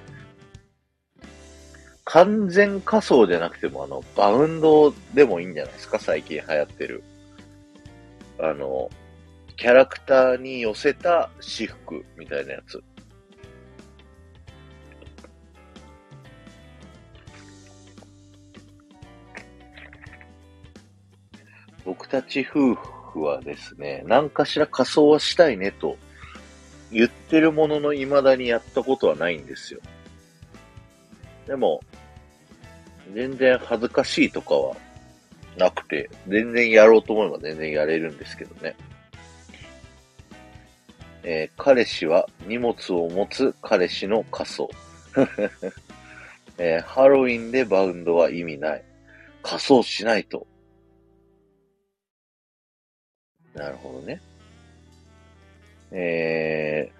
[2.05, 5.97] 完全仮想じゃなくても、あの、バウンドでもいいんじゃないですか？
[5.99, 7.03] 最近流行ってる。
[8.39, 8.89] あの、
[9.55, 12.83] キャラクターに寄せた私服みたいなやつ。
[21.85, 25.97] 僕たち夫婦はですね、何かしら仮装はしたいねと
[26.91, 29.81] 言ってるものの未だにやったことはないんですよ。
[31.45, 31.81] でも、
[33.13, 34.75] 全然恥ずかしいとかは
[35.57, 38.75] なくて、全然やろうと思えば全然やれるんですけどね。
[41.23, 44.69] えー彼氏は荷物を持つ彼氏の仮装。
[46.57, 48.83] えーハロウィンでバウンドは意味ない。
[49.41, 50.47] 仮装しないと。
[53.53, 54.21] なるほどね。
[55.91, 56.91] え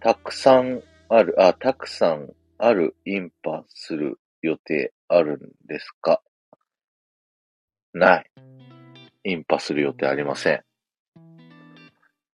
[0.00, 6.22] ー、たくさんある、あ、たくさんあるインパする予定あるんですか？
[7.98, 8.30] ない。
[9.24, 10.62] インパする予定ありません。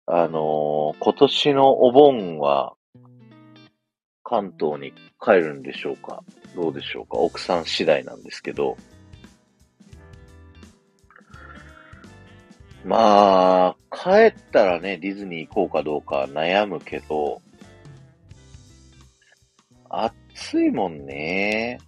[0.06, 2.74] あのー今年のお盆は
[4.24, 6.22] 関東に帰るんでしょうか？
[6.54, 7.18] どうでしょうか？
[7.18, 8.76] 奥さん次第なんですけど。
[12.84, 17.42] まあ、帰ったらね、ディズニー行こうかどうか悩むけど、
[19.90, 21.78] 暑いもんね。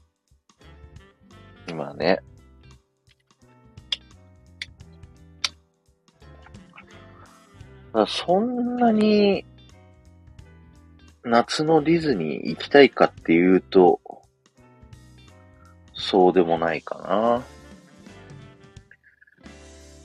[1.68, 2.20] 今ね。
[8.06, 9.44] そんなに、
[11.24, 14.00] 夏のディズニー行きたいかっていうと、
[15.92, 17.44] そうでもないかな。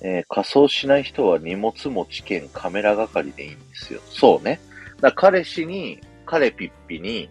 [0.02, 4.02] えー仮装しない人は荷物持ち兼カメラ係でいいんですよ。
[4.06, 4.60] そうね。
[5.02, 7.30] だ彼氏に、彼ピッピに、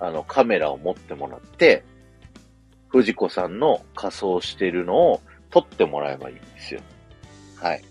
[0.00, 1.84] あの、カメラを持ってもらって、
[2.88, 6.80] 藤子さんの仮装してるのを撮ってもらえばいいんですよ。
[7.56, 7.82] はい。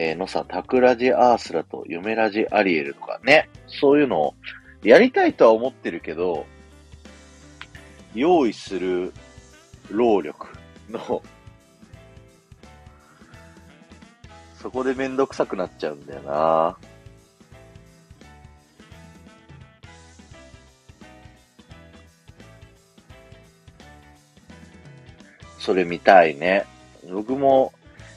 [0.00, 4.34] えー、のさ、タクラジアースラと夢ラジアリエルとかね、そういうのを
[4.84, 6.46] やりたいとは思ってるけど、
[8.14, 9.12] 用意する
[9.90, 10.46] 労力
[10.88, 11.20] の、
[14.62, 16.76] そこでめんどくさくなっちゃうんだよな。
[25.58, 26.66] それ見たいね。
[27.10, 27.72] 僕も、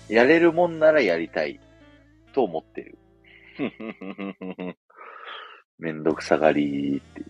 [0.09, 1.60] やれるもんならやりたい、
[2.31, 2.97] と思ってる。
[5.79, 7.23] めんどくさがりーって。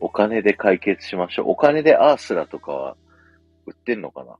[0.00, 1.50] お金で解決しましょう。
[1.50, 2.96] お金でアースラとかは
[3.66, 4.36] 売ってんのかな？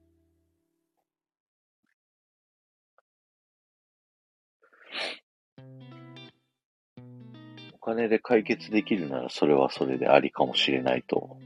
[7.74, 11.36] お金で解決できるならそれはそれでありかもしれないと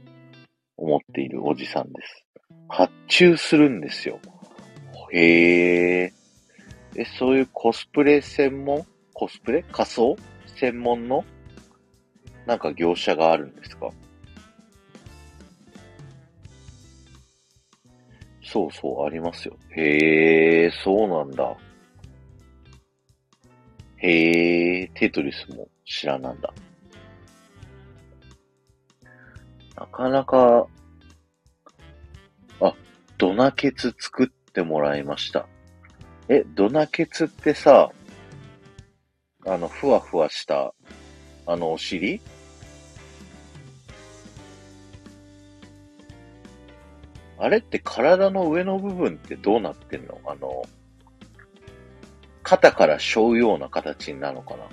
[0.77, 2.25] 思っているおじさんです。
[2.69, 4.19] 発注するんですよ。
[5.11, 6.13] へえ。
[6.97, 8.85] え、そういうコスプレ専門？
[9.13, 9.63] コスプレ？
[9.71, 10.15] 仮装？
[10.55, 11.23] 専門の？
[12.45, 13.89] なんか業者があるんですか？
[18.43, 19.57] そうそう、ありますよ。
[19.75, 21.55] へえ、そうなんだ。
[23.97, 26.53] へえ、テトリスも知らなんだ。
[29.75, 30.65] なかなか、
[32.61, 32.73] あ、
[33.17, 35.47] ドナケツ作ってもらいました。
[36.29, 37.89] え、ドナケツってさ、
[39.45, 40.73] あの、ふわふわした、
[41.45, 42.19] あの、お尻？
[47.39, 50.19] あれって体の上の部分ってどうなってんの？
[50.25, 50.65] あの、
[52.43, 54.63] 肩から背負うような形になるのかな？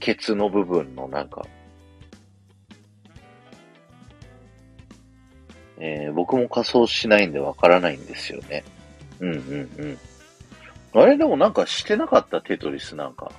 [0.00, 1.46] ケツの部分のなんか、
[5.78, 8.64] えー僕も仮装しないんでわからないんですよね。
[9.20, 9.38] うんうん
[10.94, 11.00] うん。
[11.02, 13.30] あれでもなんかしてなかったテトリスなんか。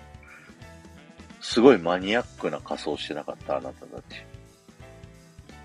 [1.41, 4.23] すごいマニアックな仮装してなかったあなたたち。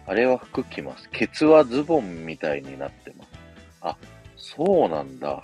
[0.07, 1.09] あれは服着ます。
[1.11, 3.31] ケツはズボンみたいになってます。
[3.83, 3.97] あ、
[4.37, 5.43] そうなんだ。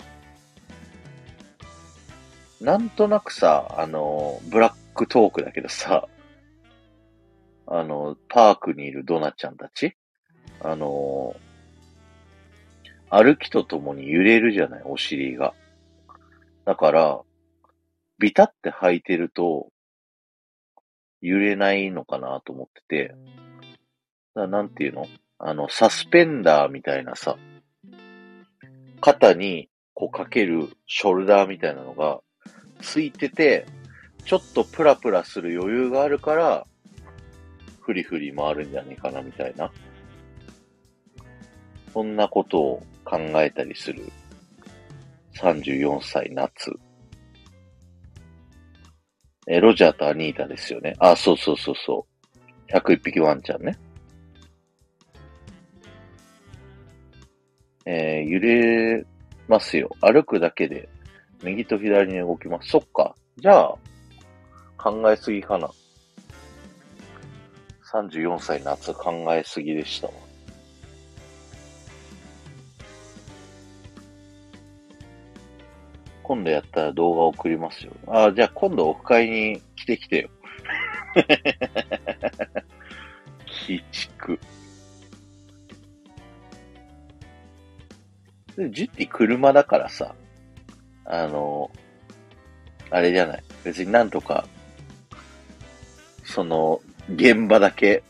[2.59, 6.07] なんとなくさ、あの、ブラックトークだけどさ、
[7.67, 9.95] あの、パークにいるドナちゃんたち？
[10.61, 11.35] あの、
[13.15, 15.53] 歩きとともに揺れるじゃない、お尻が。
[16.65, 17.21] だから、
[18.17, 19.69] ビタって履いてると、
[21.21, 23.15] 揺れないのかなと思ってて、
[24.33, 25.07] だなんていうの？
[25.37, 27.37] あの、サスペンダーみたいなさ、
[28.99, 32.19] 肩にこうかけるショルダーみたいなのが
[32.81, 33.67] ついてて、
[34.25, 36.65] ちょっとプラプラする余裕があるから、
[37.81, 39.71] フリフリ回るんじゃねえかなみたいな。
[41.93, 44.03] そんなことを考えたりする
[45.39, 46.71] 34歳夏。
[49.47, 50.95] え、ロジャーとアニータですよね。
[50.99, 52.07] あ、そうそうそうそ
[52.69, 52.71] う。
[52.71, 53.77] 101匹ワンちゃんね。
[57.85, 59.05] えー、揺れ
[59.47, 59.89] ますよ。
[60.01, 60.87] 歩くだけで、
[61.43, 62.69] 右と左に動きます。
[62.69, 63.15] そっか。
[63.37, 63.75] じゃあ、
[64.77, 65.69] 考えすぎかな。
[67.91, 70.13] 34歳夏考えすぎでしたわ。
[76.23, 77.91] 今度やったら動画送りますよ。
[78.07, 80.29] ああ、じゃあ今度オフ会に来てきてよ。
[83.69, 84.39] 鬼畜。
[88.57, 90.15] ジュッティ車だからさ、
[91.05, 91.69] あの、
[92.89, 93.43] あれじゃない。
[93.63, 94.47] 別になんとか、
[96.23, 96.79] その、
[97.15, 98.03] 現場だけ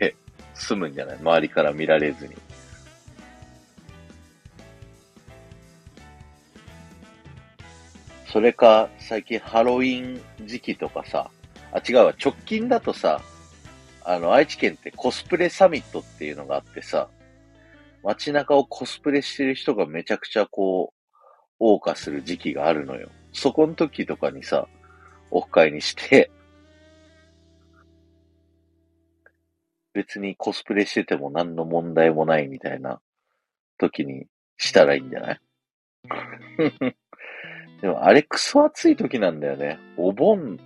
[0.00, 0.16] で
[0.54, 2.34] 済むんじゃない周りから見られずに。
[8.34, 11.30] それか、最近ハロウィン時期とかさ、
[11.70, 13.22] あ、違うわ、直近だとさ、
[14.02, 17.08] あの、愛知県ってコスプレサミットっていうのがあってさ、
[18.02, 20.92] 街中をコスプレしてる人がめちゃくちゃこ
[21.60, 23.08] う、謳歌する時期があるのよ。
[23.32, 24.66] そこの時とかにさ、
[25.30, 26.28] オフ会にして、
[29.92, 33.00] 別にコスプレしてても何の問題もないみたいな
[33.78, 34.26] 時に
[34.56, 35.40] したらいいんじゃない？
[37.80, 39.78] でも、あれクソ暑い時なんだよね。
[39.96, 40.58] お盆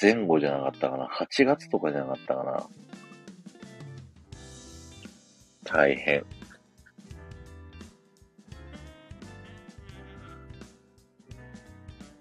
[0.00, 1.08] 前後じゃなかったかな。
[1.08, 2.66] 8月とかじゃなかったかな。
[5.64, 6.24] 大変。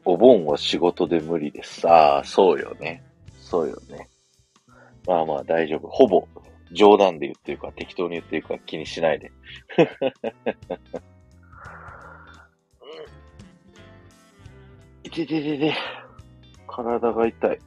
[0.06, 1.88] お盆は仕事で無理です。
[1.90, 3.04] ああ、そうよね。
[3.40, 4.08] そうよね。
[5.08, 5.88] まあまあ大丈夫。
[5.88, 6.28] ほぼ
[6.72, 9.32] 冗談で言ってるか適当に言ってるか気にしないで。
[15.16, 15.74] てててて。
[16.68, 17.60] 体が痛い。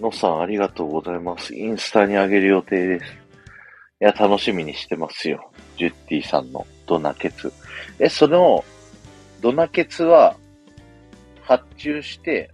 [0.00, 1.54] のさん、ありがとうございます。
[1.54, 3.12] インスタにあげる予定です。
[3.12, 5.50] いや、楽しみにしてますよ。
[5.76, 7.52] ジュッティさんのドナケツ。
[7.98, 8.64] え、その、
[9.40, 10.36] ドナケツは、
[11.42, 12.50] 発注して、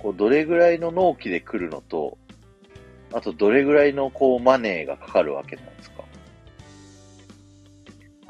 [0.00, 2.16] こう、どれぐらいの納期で来るのと、
[3.12, 5.89] あと、どれぐらいの、こう、マネーがかかるわけなんですか？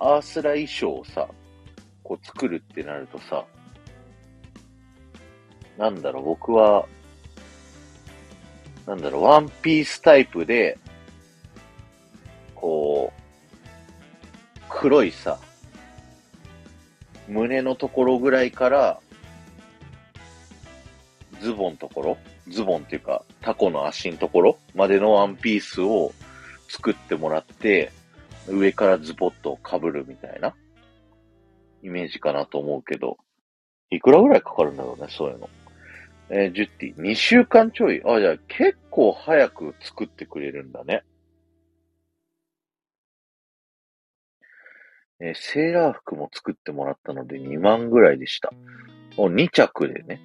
[0.00, 1.28] アースラ衣装をさ、
[2.02, 3.44] こう、作るってなるとさ、
[5.76, 6.86] なんだろう、僕は、
[8.86, 10.78] なんだろう、ワンピースタイプで、
[12.54, 15.38] こう、黒いさ、
[17.28, 19.00] 胸のところぐらいから、
[21.40, 26.12] ズボンところズボンっていうか、タコの足のところまでのワンピースを
[26.68, 27.92] 作ってもらって、
[28.50, 30.54] 上からズボッと被るみたいな
[31.82, 33.18] イメージかなと思うけど、
[33.90, 35.48] いくらぐらいかかるんだろうね、そういうの。
[36.30, 38.02] えー、ジュッティ、2週間ちょい。
[38.04, 41.02] あ、じゃあ結構早く作ってくれるんだね。
[45.20, 48.52] えー、セーラー服も作ってもらったので2万ぐらいでした。
[49.16, 50.20] もう2着でね。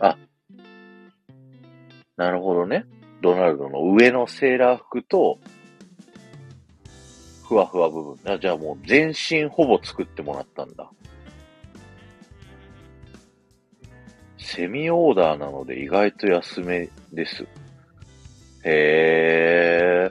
[0.00, 0.16] あ、
[2.16, 2.86] なるほどね。
[3.20, 5.38] ドナルドの上のセーラー服と、
[7.48, 8.34] ふわふわ部分。
[8.34, 10.90] あじゃあもう全身ほぼ作ってもらったんだ。
[14.36, 17.44] セミオーダーなので意外と安めです。
[18.64, 20.10] へ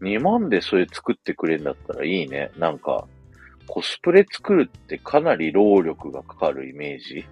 [0.00, 2.52] 2万でそれ作ってくれんだったらいいね。
[2.56, 3.08] なんか、
[3.66, 7.24] コスプレ作るってかなり労力がかかるイメージ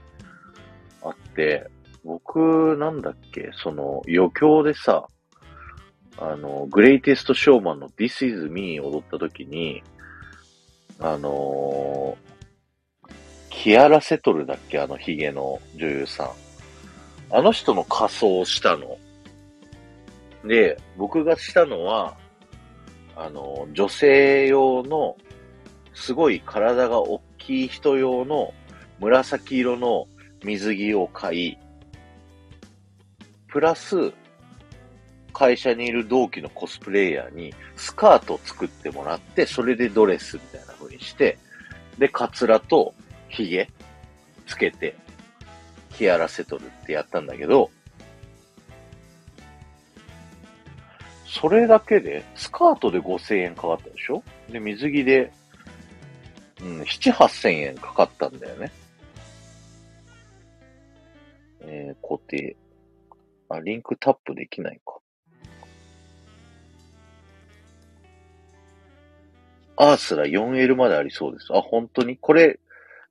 [1.03, 1.69] あって、
[2.03, 5.07] 僕、なんだっけ、その、余興でさ、
[6.19, 9.83] あの、グレイテストショーマンの This is Me 踊った時に、
[11.01, 13.09] あのー、
[13.51, 16.31] キアラ・セトルだっけあのヒゲの女優さん。
[17.31, 18.99] あの人の仮装をしたの。
[20.45, 22.17] で、僕がしたのは、
[23.17, 25.17] あの、女性用の、
[25.95, 28.53] すごい体が大きい人用の
[29.01, 30.07] 紫色の
[30.45, 31.59] 水着を買い、
[33.49, 34.13] プラス、
[35.35, 41.37] 会社にいる同期のコスプレイヤーにスカートを作ってもらって、それでドレスみたいな風にして、
[41.99, 42.95] で、カツラと
[43.29, 43.69] ヒゲ
[44.47, 44.97] つけて、
[45.91, 47.71] キアラセトルってやったんだけど、
[51.27, 54.23] それだけで、スカートで5000円かかったでしょ？
[54.51, 55.33] で、水着で、
[56.61, 58.71] うん、7、8000円かかったんだよね。
[61.63, 62.57] えー、固定。
[63.49, 65.01] あ、リンクタップできないか。
[69.77, 71.49] アースラ 4L までありそうです。
[71.53, 72.17] あ、本当に？
[72.17, 72.61] これ、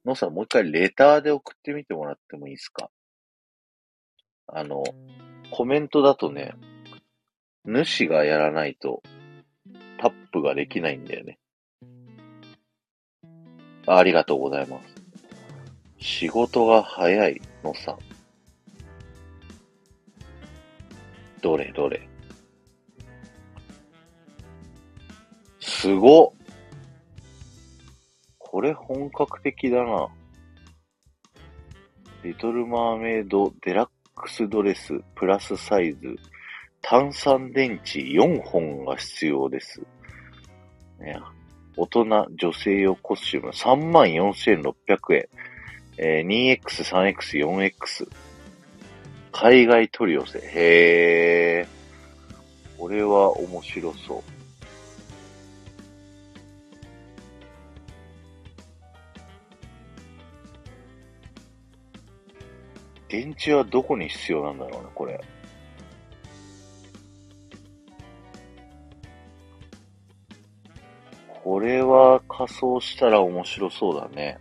[0.06, 2.90] のさんもう一回レターで送ってみてもらってもいいですか？
[4.48, 4.84] あの、
[5.52, 6.54] コメントだとね、
[7.66, 9.02] 主がやらないと
[10.00, 11.38] タップができないんだよね。
[13.86, 14.96] ありがとうございます。
[16.00, 18.00] 仕事が早いのさん。
[21.42, 22.08] どれどれ？
[25.60, 26.32] すごっ
[28.54, 30.10] これ本格的だな。
[32.24, 36.16] リトルマーメイドデラックスドレスプラスサイズ
[36.80, 39.82] 炭酸電池4本が必要です。
[41.00, 41.20] ね、
[41.76, 45.28] 大人女性用コスチューム34,600円。
[45.98, 46.28] えー、
[46.62, 48.08] 2X、3X、4X。
[49.32, 50.40] 海外取り寄せ。
[50.40, 52.80] へー。
[52.80, 54.43] これは面白そう。
[63.14, 65.22] 電池はどこに必要なんだろうね、これ。
[71.28, 74.40] これは仮装したら面白そうだね。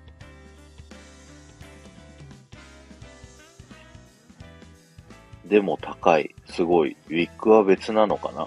[5.45, 6.35] でも高い。
[6.47, 6.97] すごい。
[7.11, 8.47] ウィッグは別なのかな？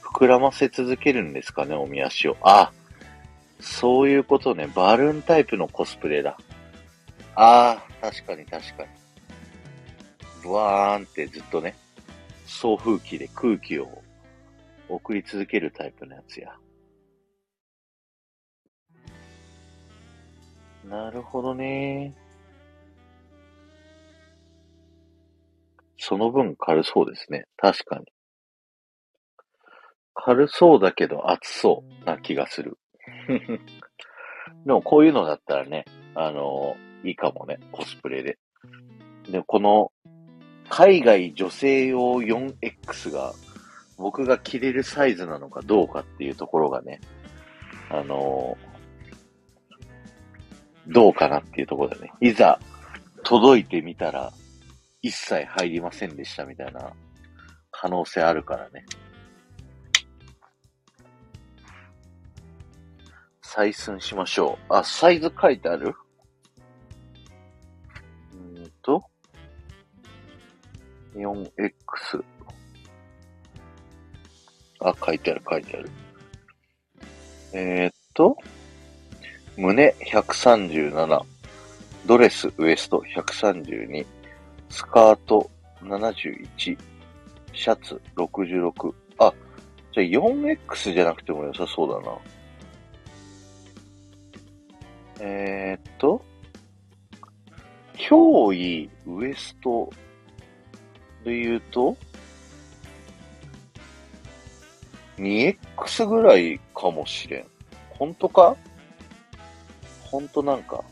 [0.00, 2.36] 膨らませ続けるんですかね、おみ足を。
[2.40, 2.70] あ、
[3.58, 4.68] そういうことね。
[4.72, 6.38] バルーンタイプのコスプレだ。
[7.34, 8.88] ああ、確かに確かに。
[10.42, 11.76] ブワーンってずっとね、
[12.46, 14.02] 送風機で空気を
[14.88, 16.52] 送り続けるタイプのやつや。
[20.88, 22.14] なるほどね。
[25.98, 27.46] その分軽そうですね。
[27.56, 28.04] 確かに。
[30.14, 32.78] 軽そうだけど熱そうな気がする。
[34.64, 35.84] でもこういうのだったらね、
[36.14, 38.38] あのいいかもね、コスプレで。
[39.28, 39.90] で、この
[40.68, 43.34] 海外女性用 4X が
[43.96, 47.00] 僕が着れるサイズなのかどうかっていうところがね、
[47.90, 52.12] あのー、どうかなっていうところだね。
[52.20, 52.58] いざ
[53.24, 54.32] 届いてみたら
[55.02, 56.92] 一切入りませんでしたみたいな
[57.70, 58.84] 可能性あるからね。
[63.42, 64.74] 採寸しましょう。
[64.74, 65.94] あ、サイズ書いてある？
[71.16, 72.24] 4X。
[74.80, 75.90] あ、書いてある、書いてある。
[77.52, 78.36] えー、っと、
[79.56, 81.20] 胸137、
[82.04, 84.06] ドレスウエスト132、
[84.68, 85.50] スカート
[85.82, 88.94] 71、シャツ66。
[89.18, 89.32] あ、
[89.92, 92.18] じゃあ 4X じゃなくても良さそうだな。
[95.20, 96.22] えー、っと、
[97.94, 99.90] 脅威ウエスト
[101.26, 101.96] で言うと、
[105.18, 107.44] 2X ぐらいかもしれん。
[107.90, 108.56] 本当か？
[110.04, 110.84] 本当なんか。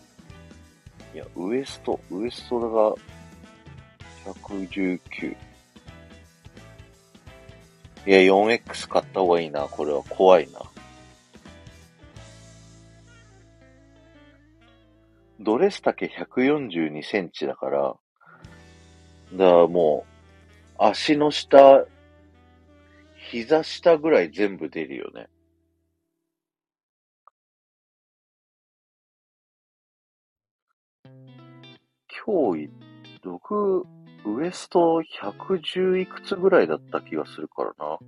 [1.14, 5.36] いや、ウエスト、ウエストが、119。
[8.06, 9.68] いや、4X 買った方がいいな。
[9.68, 10.60] これは怖いな。
[15.38, 17.94] ドレス丈142センチだから、
[19.34, 20.13] だからもう、
[20.78, 21.86] 足の下、
[23.30, 25.28] 膝下ぐらい全部出るよね。
[32.26, 32.70] 脅威、
[33.22, 33.86] 僕、
[34.24, 37.98] ウエスト110いくつぐらいだった気がするからな。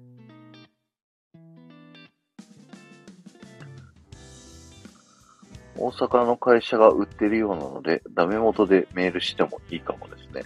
[5.79, 10.43] 大阪の会社が売ってるようなので、ダメ元でメールしてもいいかもですね。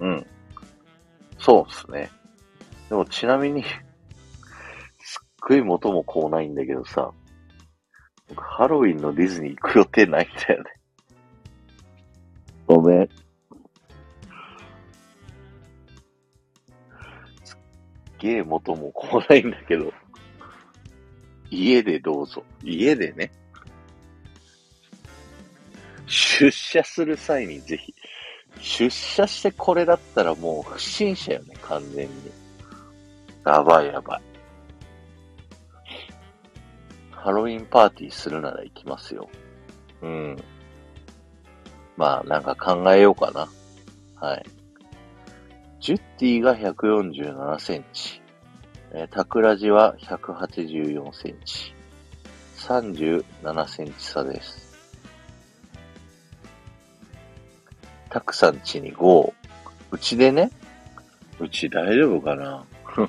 [0.00, 0.26] うん。
[1.38, 2.10] そうっすね。
[2.88, 7.12] でもちなみに、すっごい元もこうないんだけどさ、
[8.28, 10.70] 僕ハロウィンのディズニー行く予定ないんだよね。
[12.66, 13.08] ごめん。
[17.44, 17.58] すっ
[18.18, 19.92] げえ元もこうないんだけど、
[21.50, 22.44] 家でどうぞ。
[22.62, 23.30] 家でね。
[26.06, 27.94] 出社する際にぜひ。
[28.60, 32.14] 出社してこれだったらもう不審者よね、完全に。
[33.44, 34.20] やばいやばい。
[37.10, 39.28] ハロウィンパーティーするなら行きますよ。
[40.02, 40.36] うん。
[41.96, 43.48] まあ、なんか考えようかな。
[44.20, 44.46] はい。
[45.80, 48.20] ジュッティが147センチ。
[48.92, 51.74] えータクラジは184センチ。
[52.56, 54.67] 37センチ差です。
[58.10, 59.32] たくさんちに5。
[59.90, 60.50] うちでね、
[61.40, 62.64] うち大丈夫かな？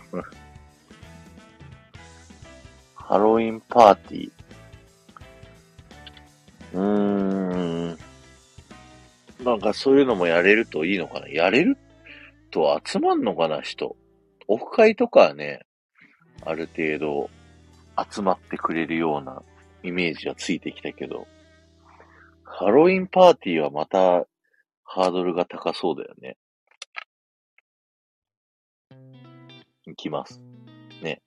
[2.95, 4.31] ハロウィンパーティー。
[6.73, 6.84] うー
[7.93, 7.97] ん。
[9.43, 11.27] なんかそういうのもやれるといいのかな？
[11.27, 11.77] やれる
[12.51, 13.61] と集まんのかな？
[13.61, 13.95] 人。
[14.47, 15.65] オフ会とかはね、
[16.45, 17.30] ある程度
[18.11, 19.41] 集まってくれるような
[19.84, 21.27] イメージはついてきたけど、
[22.43, 24.26] ハロウィンパーティーはまた
[24.91, 26.36] ハードルが高そうだよね。
[29.86, 30.41] 行きます。
[31.03, 31.22] ね。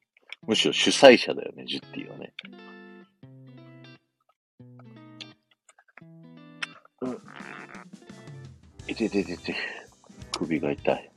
[0.45, 2.33] むしろ主催者だよね、ジュッティはね。
[7.03, 7.19] うん。
[8.89, 9.55] いてててて。
[10.33, 11.11] 首が痛い。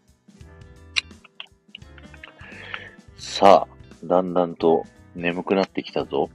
[3.18, 4.86] さあ、だんだんと
[5.16, 6.30] 眠くなってきたぞ。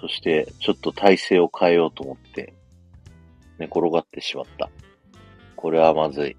[0.00, 2.54] そして、ちょっと体勢を変えようと思って、
[3.58, 4.70] 寝転がってしまった。
[5.56, 6.36] これはまずい。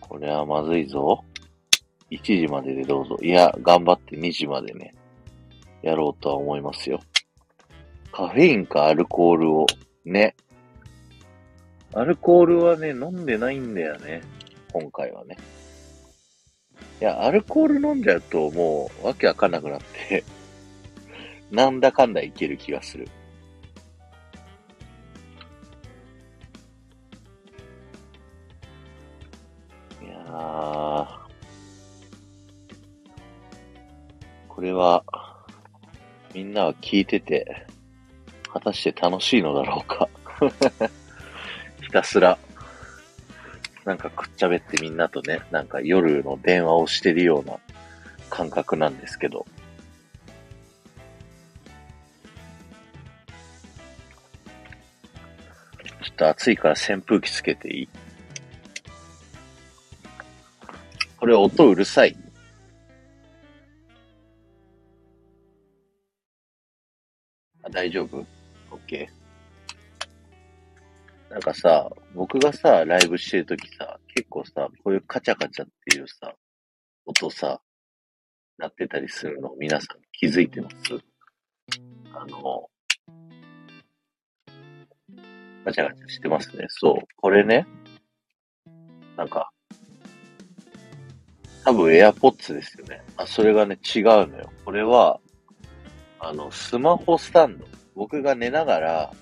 [0.00, 1.24] これはまずいぞ。
[2.10, 3.16] 1時まででどうぞ。
[3.22, 4.94] いや、頑張って2時までね、
[5.82, 7.00] やろうとは思いますよ。
[8.12, 9.66] カフェインかアルコールを、
[10.04, 10.36] ね。
[11.94, 14.20] アルコールはね、飲んでないんだよね。
[14.72, 15.38] 今回はね。
[17.00, 20.24] いや、アルコール飲んじゃうともうわけわかんなくなって、
[21.50, 23.08] なんだかんだいける気がする。
[30.32, 31.06] いやー、
[34.48, 35.04] これは、
[36.32, 37.66] みんなは聞いてて、
[38.50, 40.08] 果たして楽しいのだろうか。
[41.82, 42.38] ひたすら、
[43.84, 47.58] なんかくっちゃべってみんなとね、なんか夜の電話をしてるような
[48.30, 49.44] 感覚なんですけど。
[56.02, 57.88] ちょっと暑いから扇風機つけていい？
[61.22, 62.16] これ音うるさい
[67.62, 68.26] あ大丈夫
[68.72, 69.06] ?OK?
[71.30, 76.34] なんかさ、僕がさ、ライブしてるときさ、結構さ、こういうカチャカチャっていうさ、
[77.06, 77.60] 音さ、
[78.58, 80.76] 鳴ってたりするの皆さん気づいてます？
[82.14, 82.68] あの、
[85.64, 86.66] ガチャガチャしてますね。
[86.68, 87.06] そう。
[87.14, 87.64] これね、
[89.16, 89.51] なんか、
[91.64, 93.02] 多分 AirPods ですよね。
[93.16, 94.50] あ、それがね、違うのよ。
[94.64, 95.20] これは、
[96.18, 97.66] あの、スマホスタンド。
[97.94, 99.12] 僕が寝ながら、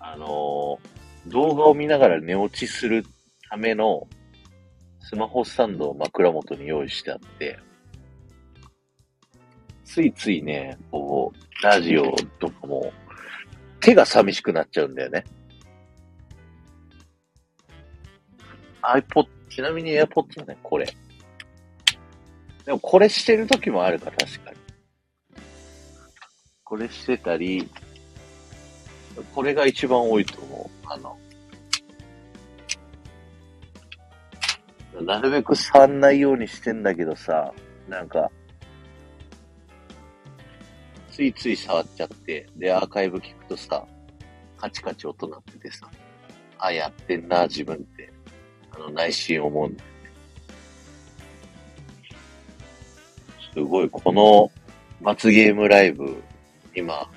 [0.00, 0.96] あのー
[1.28, 3.04] 動画を見ながら寝落ちする
[3.50, 4.06] ための
[5.00, 7.58] スマホスタンドを枕元に用意してあって、
[9.84, 12.92] ついついね、こう、ラジオとかも、
[13.80, 15.24] 手が寂しくなっちゃうんだよね。
[18.82, 20.86] iPod、ちなみに AirPods はね、これ。
[22.66, 24.56] でもこれしてる時もあるから、確かに。
[26.64, 27.70] これしてたり、
[29.32, 30.86] これが一番多いと思う。
[30.88, 31.16] あの、
[35.00, 37.52] なるべく触んないようにしてんだけどさ、
[37.88, 38.30] なんか、
[41.12, 43.86] ついつい触っちゃって、で、アーカイブ聞くとさ、
[44.58, 45.88] カチカチ音鳴っててさ、
[46.58, 48.12] あ、やってんな、自分って、
[48.72, 49.90] あの、内心思うんだよ
[53.56, 54.52] すごい、この、
[55.00, 56.22] 罰ゲームライブ、
[56.74, 57.10] 今、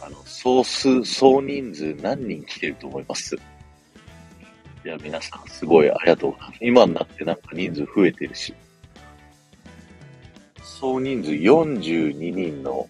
[0.00, 3.36] あの、総数、総人数何人来てると思います？
[3.36, 6.58] いや、皆さん、すごいありがとうございます。
[6.62, 8.54] 今になってなんか人数増えてるし。
[10.62, 12.88] 総人数42人の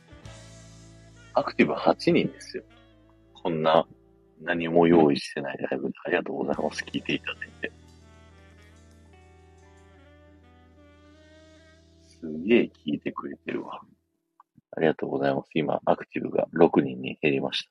[1.35, 2.63] アクティブ8人ですよ。
[3.35, 3.85] こんな
[4.43, 6.85] 何も用意してないライブでありがとうございます。
[6.85, 7.73] 聞いていただいて。
[12.21, 13.81] すげえ聞いてくれてるわ。
[14.77, 15.51] ありがとうございます。
[15.55, 17.69] 今、アクティブが6人に減りまし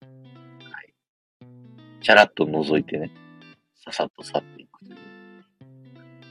[0.00, 0.06] た。
[0.06, 0.94] はい。
[2.02, 3.10] チャラッと覗いてね、
[3.74, 4.98] ささっと去っていくという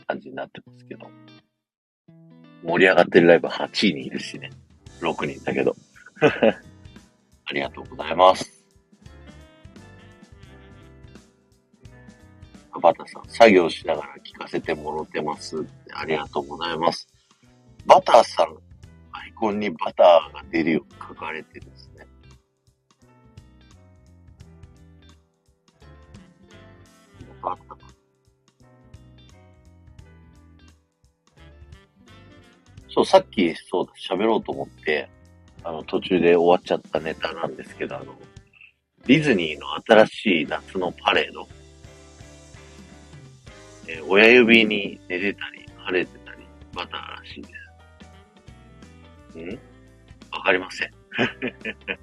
[0.07, 1.09] 感じになってますけど。
[2.63, 4.49] 盛り上がってるライブ8位にいるしね。
[5.01, 5.75] 6人だけど。
[7.45, 8.58] ありがとうございます。
[12.79, 17.07] バタさん、作業しながら聞かせてもろてますありがとうございます。
[17.85, 18.57] バターさん、
[19.11, 22.05] アイコンにバターが出るように書かれてですね。
[27.27, 27.89] なんかあったかな
[32.89, 35.09] そう、さっき、そうだ、喋ろうと思って、
[35.63, 38.15] あの、途中で終わっちゃったネタなんですけど、あの、
[39.05, 39.67] ディズニーの
[40.05, 41.47] 新しい夏のパレード、
[43.89, 46.45] えー親指に寝てたり、腫れてたり、
[46.75, 47.47] バターらしいで
[49.33, 49.39] す。
[49.39, 49.59] ん？
[50.31, 50.91] わかりません。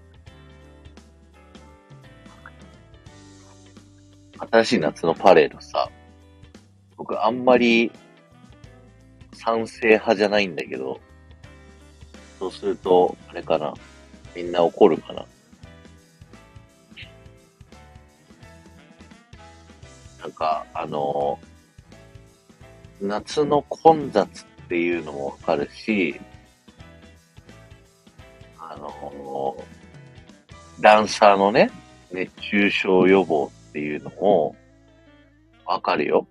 [4.51, 5.89] 新しい夏のパレードさ、
[6.97, 7.93] 僕あんまり
[9.33, 11.01] 賛成派じゃないんだけど、
[12.41, 13.73] そうすると、あれかな、
[14.35, 15.25] みんな怒るかな。
[20.21, 21.39] なんか、あの
[23.01, 26.21] 夏の混雑っていうのもわかるし、
[28.59, 29.57] あの
[30.81, 31.71] ダンサーのね、
[32.13, 34.57] 熱中症予防っていうのも
[35.65, 36.27] わかるよ。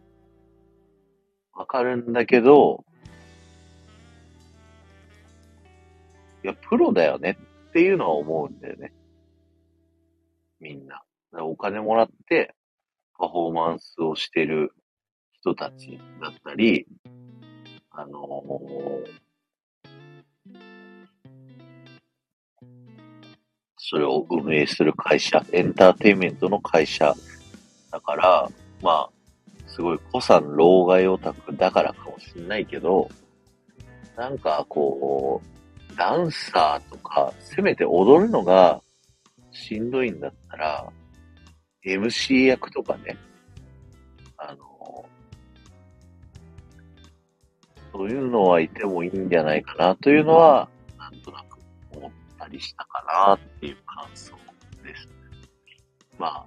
[1.53, 2.83] わかるんだけど、
[6.43, 7.37] いや、プロだよね
[7.69, 8.93] っていうのは思うんだよね。
[10.59, 11.03] みんな。
[11.31, 12.55] お金もらって
[13.17, 14.71] パフォーマンスをしてる
[15.45, 16.87] 人たちだったり、
[17.91, 18.43] あの
[23.77, 27.13] それを運営する会社、エンターテインメントの会社
[27.91, 28.49] だから、
[28.81, 29.09] まあ、
[29.67, 33.07] すごい古参老害オタクだからかもしれないけど、
[34.17, 35.43] なんかこ
[35.93, 38.81] う、ダンサーとか、せめて踊るのが
[39.51, 40.91] しんどいんだったら、
[41.85, 43.15] MC 役とかね、
[44.37, 44.74] あの、
[47.95, 50.67] そういうのはいてもいいんじゃないかなというのは、
[50.99, 51.57] なんとなく
[51.95, 54.33] 思ったりしたかなっていう感想
[54.83, 55.07] です。
[56.19, 56.45] まあ、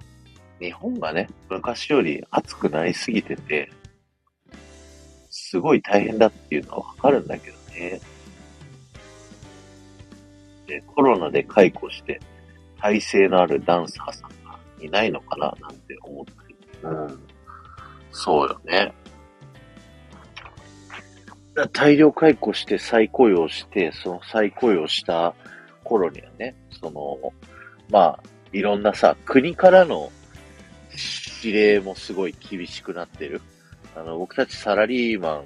[0.60, 3.70] 日本がね、昔より暑くなりすぎてて、
[5.30, 7.98] すごい大変だっていうのはわかるんだけどね。
[10.66, 12.20] で、コロナで解雇して、
[12.78, 16.56] 体制のあるダンサーさんがいないのかななんて思ったり。
[16.82, 17.28] うん。
[18.12, 18.92] そうよね。
[21.66, 25.34] 大量解雇して再雇用して、その再雇用した
[25.82, 27.32] 頃にはね、その、
[27.90, 28.22] まあ、
[28.52, 30.12] いろんなさ、国からの
[31.42, 33.40] 指令もすごい厳しくなってる。
[33.96, 35.44] あの、僕たちサラリーマン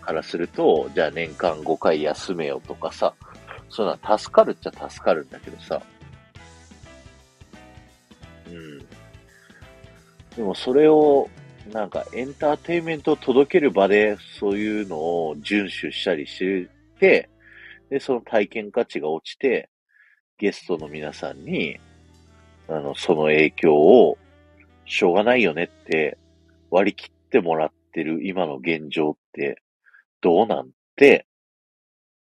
[0.00, 3.14] からすると、じゃあ年間5回休めよとかさ、
[3.68, 5.80] そういうのは助かるっちゃ助かるんだけどさ。
[8.48, 8.78] うん。
[10.36, 11.28] でもそれを、
[11.72, 16.68] なんかエンターテインメントを届ける場でそういうのを遵守したりして
[16.98, 17.28] て、
[17.90, 19.68] で、その体験価値が落ちて、
[20.38, 21.78] ゲストの皆さんに、
[22.68, 24.18] あの、その影響を、
[24.86, 26.18] しょうがないよねって
[26.70, 29.62] 割り切ってもらってる今の現状って
[30.20, 31.26] どうなんて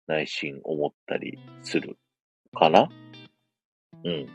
[0.07, 1.97] 内心思ったりする
[2.55, 2.91] かな？
[4.05, 4.29] うん。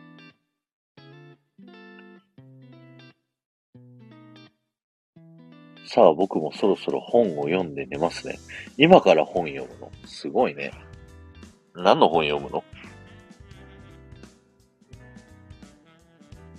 [5.86, 8.40] さあ僕もそろそろ本を読んで寝ますね。
[8.78, 9.92] 今から本読むの？
[10.06, 10.72] すごいね。
[11.76, 12.64] 何の本読むの？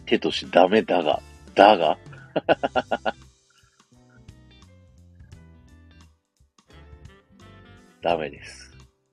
[0.06, 1.22] 手としダメだが。
[1.54, 1.98] だが？
[8.02, 8.70] ダメです。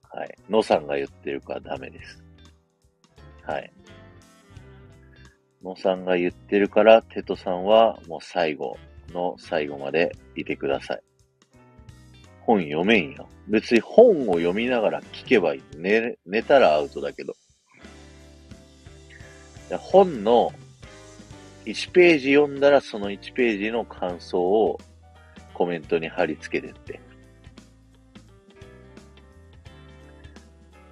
[0.09, 0.37] はい。
[0.49, 2.21] 野さんが言ってるからダメです。
[3.43, 3.71] はい。
[5.63, 8.77] 野さんが言ってるから、テトさんはもう最後
[9.09, 11.01] の最後までいてください。
[12.41, 13.29] 本読めんよ。
[13.47, 15.61] 別に本を読みながら聞けばいい。
[15.77, 17.33] 寝、寝たらアウトだけど。
[19.77, 20.51] 本の
[21.65, 24.79] 1ページ読んだらその1ページの感想を
[25.53, 26.99] コメントに貼り付けてって。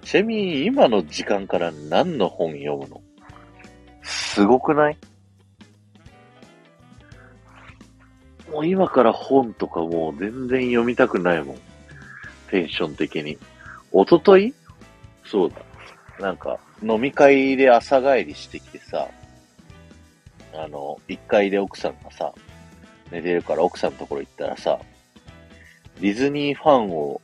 [0.02, 3.02] ちなみに今の時間から何の本読むの？
[4.02, 4.96] すごくない？
[8.50, 11.58] もう今から本とかもう全然読みたくないもん。
[12.50, 13.38] テンション的に。
[13.92, 14.54] おととい？
[15.24, 15.56] そうだ。
[16.18, 19.08] なんか、飲み会で朝帰りしてきてさ、
[20.54, 22.34] あの、一階で奥さんがさ、
[23.10, 24.78] 寝てるから奥さんのところ行ったらさ、
[26.00, 27.20] ディズニーファンを、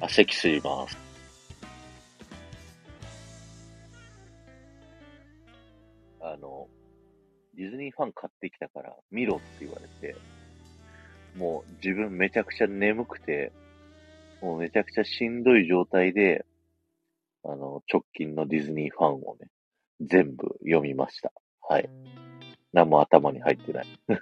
[0.00, 1.05] あ、席すります。
[7.56, 10.14] ディズニーファン買ってきたから見ろって言われて、
[11.36, 13.52] もう自分めちゃくちゃ眠くて、
[14.42, 16.44] もうめちゃくちゃしんどい状態で、
[17.44, 19.48] あの、直近のディズニーファンをね、
[20.02, 21.32] 全部読みました。
[21.62, 21.88] はい。
[22.74, 23.86] 何も頭に入ってない。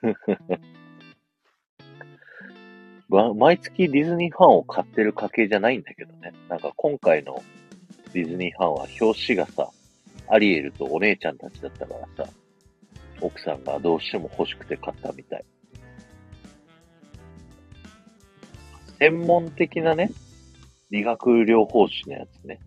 [3.08, 6.32] 毎月ディズニーファンを買ってる家系じゃないんだけどね。
[6.48, 7.42] なんか今回の
[8.12, 9.70] ディズニーファンは表紙がさ、
[10.28, 12.30] アリエルとお姉ちゃんたちだったからさ、
[13.24, 15.44] 奥さんがどうしても欲しくて買ったみたい。
[18.98, 20.10] 専門的なね、
[20.90, 22.60] 理学療法士のやつね。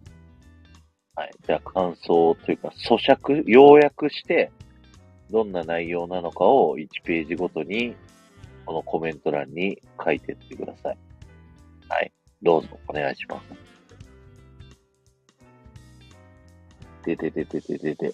[1.15, 1.31] はい。
[1.45, 4.51] じゃあ感想というか、咀嚼、要約して、
[5.31, 7.95] どんな内容なのかを1ページごとに、
[8.65, 10.97] このコメント欄に書いてってください。
[11.89, 12.11] はい。
[12.41, 13.77] どうぞお願いします。
[17.05, 18.13] ででででででで。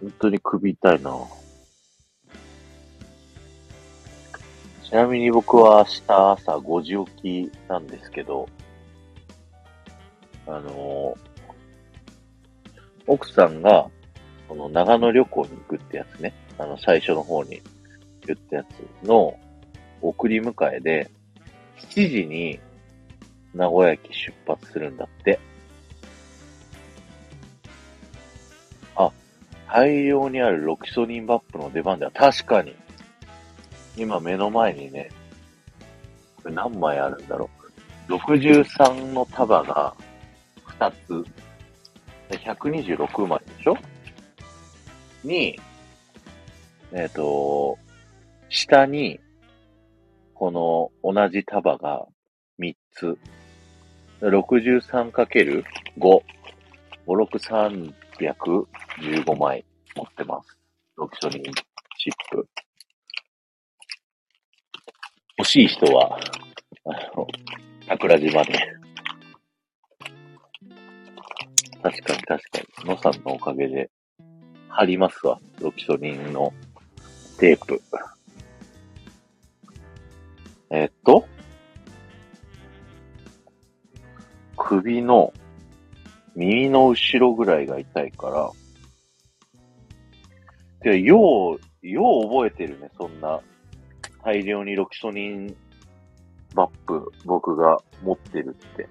[0.00, 1.14] 本当に首痛いな
[4.82, 8.48] ちなみに僕は明日朝5時起きなんですけど、
[10.46, 11.30] あのー
[13.10, 13.90] 奥さんが、
[14.46, 17.60] この長野旅行に行くってやつね、あの最初の方に
[18.24, 18.64] 言ったや
[19.02, 19.36] つの
[20.00, 21.10] 送り迎えで、
[21.88, 22.60] 7時に
[23.52, 25.40] 名古屋駅出発するんだって。
[29.72, 32.74] 大量にあるロキソニンバップの出番では確かに、
[33.96, 35.10] 今目の前にね、
[36.42, 37.48] これ何枚あるんだろ
[38.08, 38.12] う。
[38.14, 39.94] 63の束が
[40.78, 41.24] 2つ。
[42.30, 43.76] 126枚でしょ？
[45.24, 45.58] に、
[46.92, 47.78] えっ、と、
[48.48, 49.20] 下に、
[50.34, 52.06] この同じ束が
[52.58, 53.16] 3つ。
[54.20, 55.64] 63×5。
[55.98, 56.22] 5、
[57.06, 57.94] 6、3。
[58.20, 59.64] 615枚
[59.96, 60.58] 持ってます。
[60.96, 62.46] ロキソニンチップ。
[65.38, 66.18] 欲しい人は、
[66.84, 67.26] あの、
[67.88, 68.52] 桜島で。
[71.82, 72.38] 確かに確か
[72.84, 72.90] に。
[72.90, 73.90] 野さんのおかげで、
[74.68, 75.40] 貼りますわ。
[75.60, 76.52] ロキソニンの
[77.38, 77.80] テープ。
[80.70, 81.26] えっと、
[84.56, 85.32] 首の
[86.40, 88.50] 耳の後ろぐらいが痛いから、
[90.80, 93.40] てよう、よう覚えてるね、そんな
[94.24, 95.54] 大量にロキソニン
[96.54, 98.88] バップ僕が持ってるって。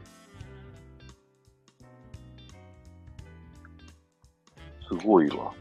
[4.87, 5.35] すごいわ。
[5.35, 5.51] ちょ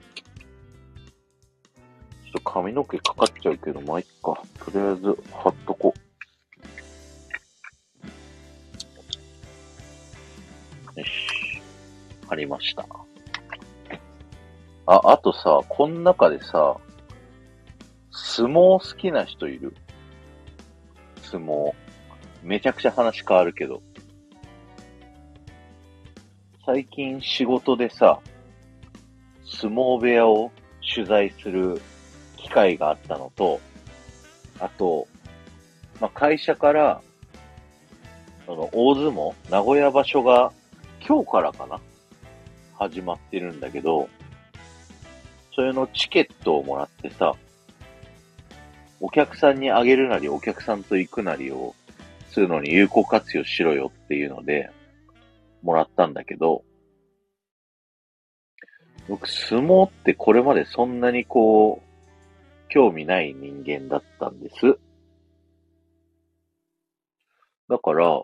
[2.31, 4.39] っと髪の毛かかっちゃうけど、まあ、いっか。
[4.62, 5.94] とりあえず、貼っとこ
[10.94, 11.01] う。
[11.01, 11.38] よし。
[12.29, 12.87] 貼りました。
[14.87, 16.77] あ、あとさ、この中でさ、
[18.11, 19.75] 相撲好きな人いる？
[21.23, 21.73] 相撲。
[22.43, 23.83] めちゃくちゃ話変わるけど。
[26.65, 28.21] 最近仕事でさ、
[29.45, 30.51] 相撲部屋を
[30.95, 31.81] 取材する
[32.37, 33.61] 機会があったのと、
[34.61, 35.07] あと、
[36.01, 37.01] まあ、会社から、
[38.47, 40.53] その、大相撲、名古屋場所が
[41.07, 41.81] 今日からかな？
[42.79, 44.09] 始まってるんだけど、
[45.55, 47.35] それのチケットをもらってさ、
[49.01, 51.75] お客さんにあげるなり、お客さんと行くなりを
[52.31, 54.71] するのに有効活用しろよっていうので、
[55.63, 56.63] もらったんだけど、
[59.09, 64.79] 僕、相撲ってこれまでそんなにこう、興味ない人間だったんです。
[67.69, 68.23] だから、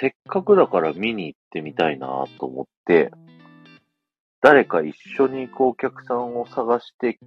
[0.00, 3.12] せっかくだから見に行ってみたいなと思って、
[4.40, 7.18] 誰か一緒に行くお客さんを探して、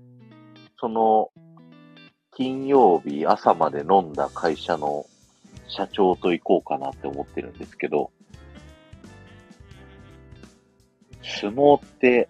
[0.80, 1.30] その、
[2.36, 5.06] 金曜日朝まで飲んだ会社の
[5.68, 8.12] 社長と行こうかなって思ってるんですけど、
[11.24, 12.30] 相撲って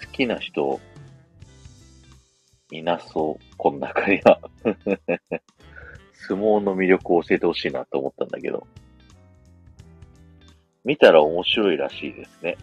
[0.00, 0.80] 好きな人
[2.70, 4.40] いなそう、この中には。
[6.28, 8.66] 相撲の魅力を教えてほしいなと思ったんだけど。
[10.84, 12.56] 見たら面白いらしいですね。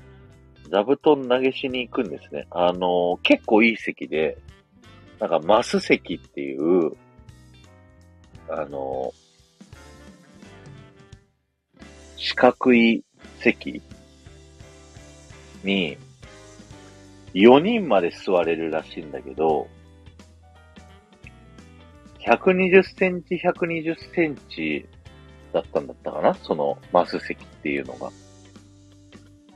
[0.69, 2.47] 座布団投げしに行くんですね。
[2.51, 4.37] あのー、結構いい席で、
[5.19, 6.91] なんかマス席っていう、
[8.49, 11.83] あのー、
[12.17, 13.03] 四角い
[13.39, 13.81] 席
[15.63, 15.97] に、
[17.33, 19.67] 4人まで座れるらしいんだけど、
[22.25, 24.87] 120センチ、120センチ
[25.53, 26.33] だったんだったかな？
[26.33, 28.11] そのマス席っていうのが。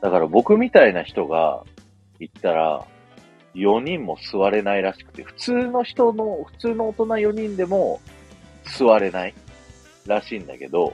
[0.01, 1.63] だから僕みたいな人が
[2.19, 2.85] 行ったら、
[3.55, 7.99] 4人も座れないらしくて、普通の人の、普通の大人4人でも
[8.77, 9.33] 座れない
[10.05, 10.93] らしいんだけど、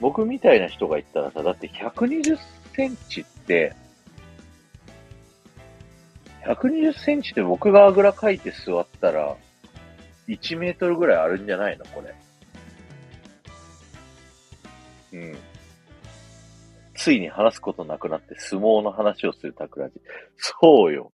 [0.00, 2.36] 僕みたいな人が行ったらさ、だって120
[2.74, 3.74] センチって、
[6.44, 9.36] 120センチで僕があぐらかいて座ったら、
[10.36, 12.14] 1メートルぐらいあるんじゃないのこれ。
[15.12, 15.36] うん。
[16.94, 20.00] ついに話すことなくなって相撲の話をする桜地。
[20.36, 21.12] そうよ。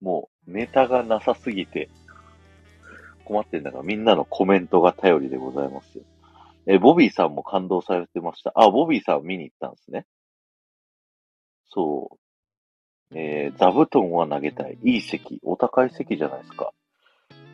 [0.00, 1.88] もう、ネタがなさすぎて、
[3.24, 6.04] 困ってんだからみんなのコメントが頼りでございますよ。
[6.66, 8.52] え、ボビーさんも感動されてました。
[8.54, 10.06] あ、ボビーさん見に行ったんですね。
[11.68, 12.18] そ
[13.12, 13.18] う。
[13.18, 14.78] えー、座布団は投げたい。
[14.82, 15.40] いい席。
[15.42, 16.72] お高い席じゃないですか。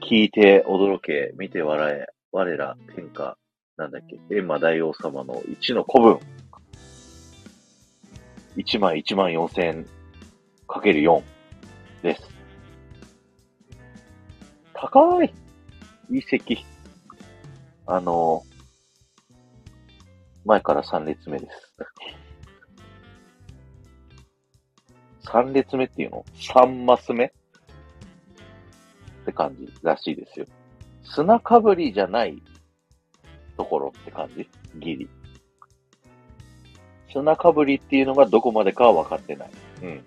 [0.03, 3.37] 聞いて驚け、見て笑え、我ら天下、
[3.77, 6.21] なんだっけ、閻魔大王様の1の古文。
[8.57, 9.87] 1枚1万4千
[10.67, 11.23] かける4
[12.03, 12.23] です。
[14.75, 15.33] 高い
[16.11, 16.65] いい席。
[17.87, 18.43] あの、
[20.45, 21.77] 前から3列目です。
[25.25, 27.33] 3列目っていうの ?3 マス目？
[29.27, 30.47] って感じらしいですよ。
[31.03, 32.41] 砂かぶりじゃない
[33.57, 34.49] ところって感じ？
[34.79, 35.09] ギリ。
[37.13, 39.51] 砂かぶりっていうのがどこまでかは分かってない。
[39.83, 40.05] うん。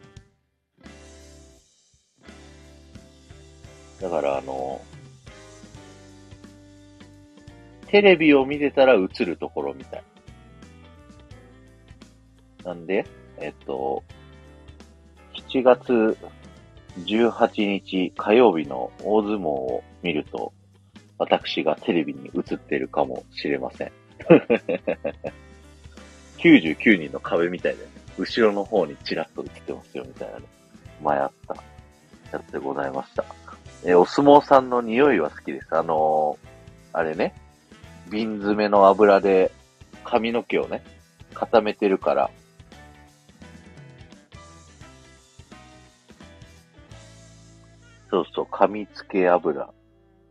[4.00, 4.82] だからあの、
[7.88, 10.04] テレビを見てたら映るところみたい。
[12.64, 13.06] なんで、
[13.38, 14.02] えっと、
[15.50, 16.18] 7月
[16.98, 20.54] 18日火曜日の大相撲を見ると、
[21.18, 23.92] 私がテレビに映ってるかもしれません。
[26.40, 30.46] 99人の壁みたいで、ね、後ろの方にチラッと映ってますよみたいなね、
[31.04, 31.56] 前あった
[32.32, 33.26] やつでございました。
[33.86, 35.68] えお相撲さんの匂いは好きです。
[35.76, 37.34] あのー、あれね、
[38.10, 39.52] 瓶詰めの油で
[40.04, 40.84] 髪の毛をね、
[41.34, 42.30] 固めてるから、
[48.10, 49.72] そうそう、噛みつけ油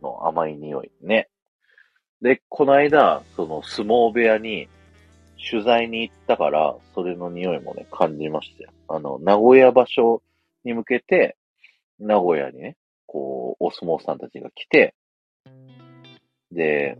[0.01, 1.29] の甘い匂いね。
[2.21, 4.67] で、この間、その相撲部屋に
[5.49, 8.71] 取材に行ったから、それの匂いもね、感じましたよ。
[8.89, 10.21] あの、名古屋場所
[10.63, 11.37] に向けて、
[11.99, 12.75] 名古屋にね、
[13.05, 14.95] こう、お相撲さんたちが来て、
[16.51, 16.97] で、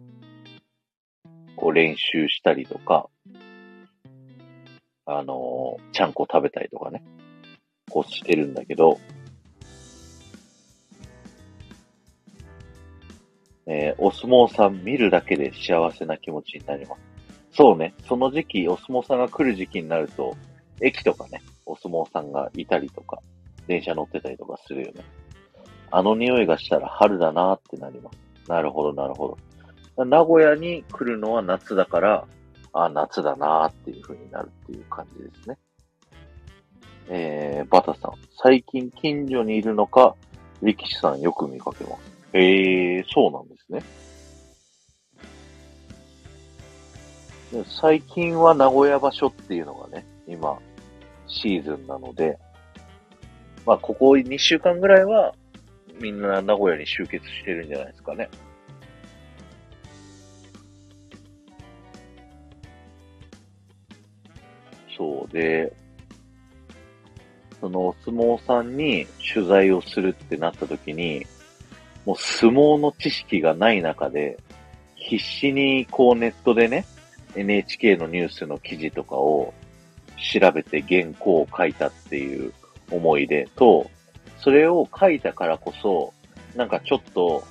[1.55, 3.09] こう練習したりとか、
[5.05, 7.03] あのちゃんこ食べたりとかね、
[7.89, 8.99] こうしてるんだけど、
[13.71, 17.01] えー、お相撲さん見るだけで幸せな気持ちになります。
[17.51, 20.35] そうね、その時期、お相撲さんが来る時期になると、
[20.81, 23.19] 駅とかね、お相撲さんがいたりとか、
[23.67, 25.03] 電車乗ってたりとかするよね。
[25.91, 28.49] あの匂いがしたら春だなってなります。
[28.49, 29.37] なるほど、なるほ
[29.95, 30.05] ど。
[30.05, 32.25] 名古屋に来るのは夏だから、
[32.73, 35.57] あ、夏だなっていう風になるっていう感じですね。
[37.09, 38.11] えー、バタさん。
[38.41, 40.15] 最近近所にいるのか、
[40.61, 42.19] 力士さんよく見かけます。
[42.33, 43.83] えー、そうなんですね。
[47.81, 50.59] 最近は名古屋場所っていうのがね、今、
[51.27, 52.37] シーズンなので、
[53.65, 55.33] まあ、ここ2週間ぐらいは、
[56.01, 58.29] みんな名古屋に集結してるんじゃないですかね。
[64.97, 65.73] そうで、
[67.59, 71.25] そのお相撲さんに取材をするってなった時に、
[72.09, 74.39] もう相撲の知識がない中で、
[74.95, 76.87] 必死にこうネットでね、
[77.35, 79.53] NHK のニュースの記事とかを
[80.17, 82.51] 調べて原稿を書いたっていう
[82.89, 83.91] 思い出と、
[84.39, 86.11] それを書いたからこそ、
[86.55, 87.43] なんかちょっと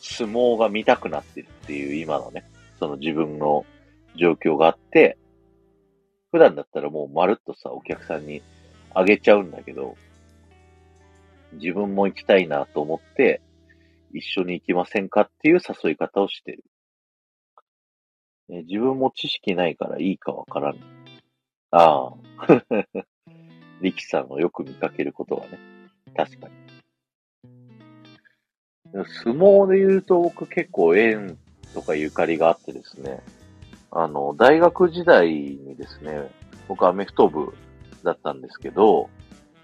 [0.00, 2.44] 相撲が見たくなってるっていう今のね、
[2.80, 3.64] その自分の
[4.16, 5.16] 状況があって、
[6.32, 8.42] 普段だったらもうまるっとさ、お客さんに
[8.94, 9.96] あげちゃうんだけど、
[11.52, 13.42] 自分も行きたいなと思って、
[14.12, 16.64] 一緒に行きませんかっていう誘い方をしてる
[18.48, 20.76] え自分も知識ないからいいかわからん。
[21.72, 22.14] ああ。
[23.82, 25.58] 力士さんをよく見かけることがね。
[26.14, 26.54] 確かに。
[28.92, 31.36] 相撲で言うと僕結構縁
[31.74, 33.20] とかゆかりがあってですね。
[33.90, 36.30] あの、大学時代にですね、
[36.68, 37.52] 僕アメフト部
[38.04, 39.10] だったんですけど、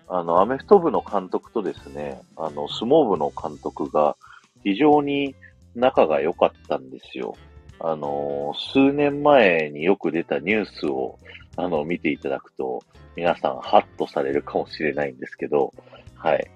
[0.08, 4.16] あの、アメフト部の監督とですね、あの、相撲部の監督が
[4.64, 5.34] 非常に
[5.74, 7.36] 仲が良かったんですよ。
[7.80, 11.18] あの、数年前によく出たニュースを、
[11.56, 12.82] あの、見ていただくと、
[13.16, 15.72] 皆さんハッとされるかもしれないんですけど、
[16.14, 16.50] はい。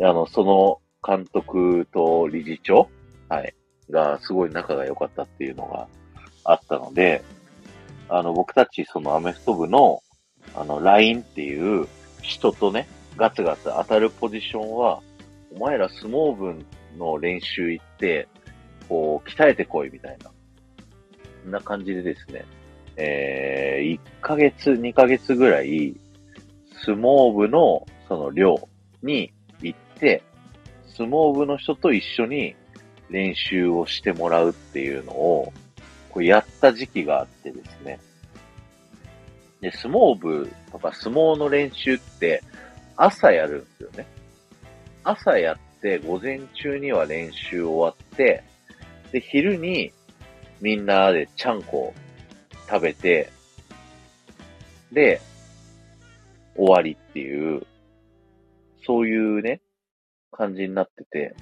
[0.00, 2.88] あの、その監督と理事長
[3.28, 3.54] はい。
[3.90, 5.88] がすごい仲が良かったっていうのが
[6.44, 7.22] あったので、
[8.08, 10.02] あの、僕たちそのアメフト部の、
[10.54, 11.88] あの、LINE っていう
[12.22, 15.00] 人とね、ガツガツ当たるポジションは、
[15.54, 16.64] お前ら相撲部
[16.98, 18.28] の練習行って、
[18.88, 20.30] こう、鍛えてこいみたいな。
[21.42, 22.44] そんな感じでですね、
[22.96, 25.94] えー、1ヶ月、2ヶ月ぐらい、
[26.84, 28.68] 相撲部のその寮
[29.02, 30.22] に行って、
[30.86, 32.56] 相撲部の人と一緒に
[33.08, 35.52] 練習をしてもらうっていうのを、
[36.10, 38.00] こうやった時期があってですね。
[39.60, 42.42] で、相撲部とか相撲の練習って
[42.96, 44.06] 朝やるんですよね。
[45.04, 45.58] 朝やっ
[46.04, 48.42] 午前中には練習終わって、
[49.12, 49.92] で、昼に
[50.60, 51.94] みんなでちゃんこ
[52.68, 53.30] 食べて、
[54.92, 55.20] で、
[56.56, 57.62] 終わりっていう、
[58.84, 59.60] そういうね、
[60.32, 61.34] 感じになってて、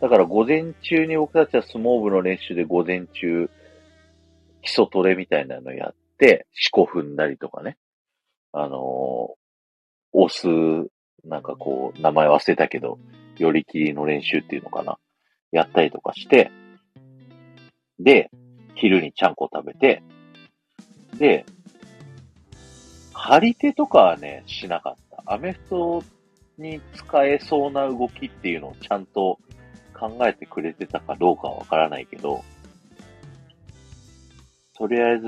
[0.00, 3.48] だから午前中に僕たちは相撲部の練習で午前中、
[4.62, 7.76] 基礎トレみたいなのやって、四股踏んだりとかね。
[8.52, 9.36] あのー、
[10.12, 10.46] 押す、
[11.24, 12.98] なんかこう、名前忘れたけど、
[13.36, 14.98] 寄り切りの練習っていうのかな。
[15.52, 16.50] やったりとかして、
[17.98, 18.30] で、
[18.74, 20.02] 昼にちゃんこ食べて、
[21.16, 21.46] で、
[23.12, 25.22] 張り手とかはね、しなかった。
[25.26, 26.02] アメフト
[26.58, 29.38] に使えそうな動きっていうのをちゃんと
[29.98, 32.44] 考えてくれてたかどうかはわからないけど、
[34.76, 35.26] とりあえず、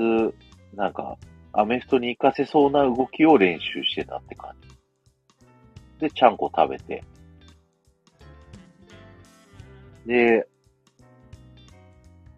[0.75, 1.17] なんか、
[1.53, 4.76] アメフトに活かせそうな動きを練習してたって感じ。
[5.99, 7.03] で、ちゃんこ食べて。
[10.05, 10.47] で、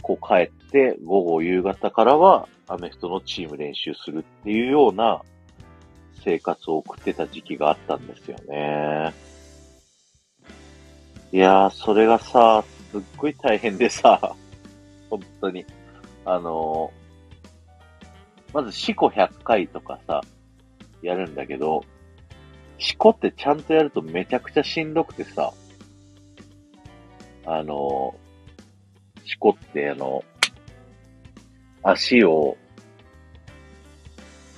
[0.01, 5.21] こう帰って、午後夕方からはアメフトのチーム練習するっていうような
[6.23, 9.13] 生活を送ってた時期があったんですよね。
[11.31, 14.35] いやー、それがさ、すっごい大変でさ、
[15.09, 15.65] 本当に。
[16.25, 20.21] あのー、まず四股100回とかさ、
[21.01, 21.83] やるんだけど、
[22.79, 25.53] 四股ってちゃんとやるとめちゃくちゃしんどくてさ、
[27.45, 28.15] あの、
[29.25, 30.23] しこってあの、
[31.83, 32.57] 足を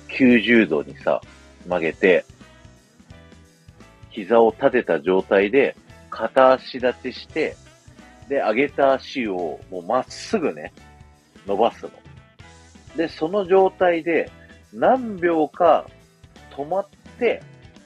[0.08, 1.20] 90度にさ、
[1.66, 2.24] 曲げて、
[4.10, 5.74] 膝を立てた状態で
[6.10, 7.56] 片足立ちして、
[8.28, 10.72] で、上げた足をもうまっすぐね、
[11.46, 11.90] 伸ばすの。
[12.96, 14.30] で、その状態で
[14.72, 15.86] 何秒か
[16.50, 16.86] 止まっ
[17.18, 17.42] て、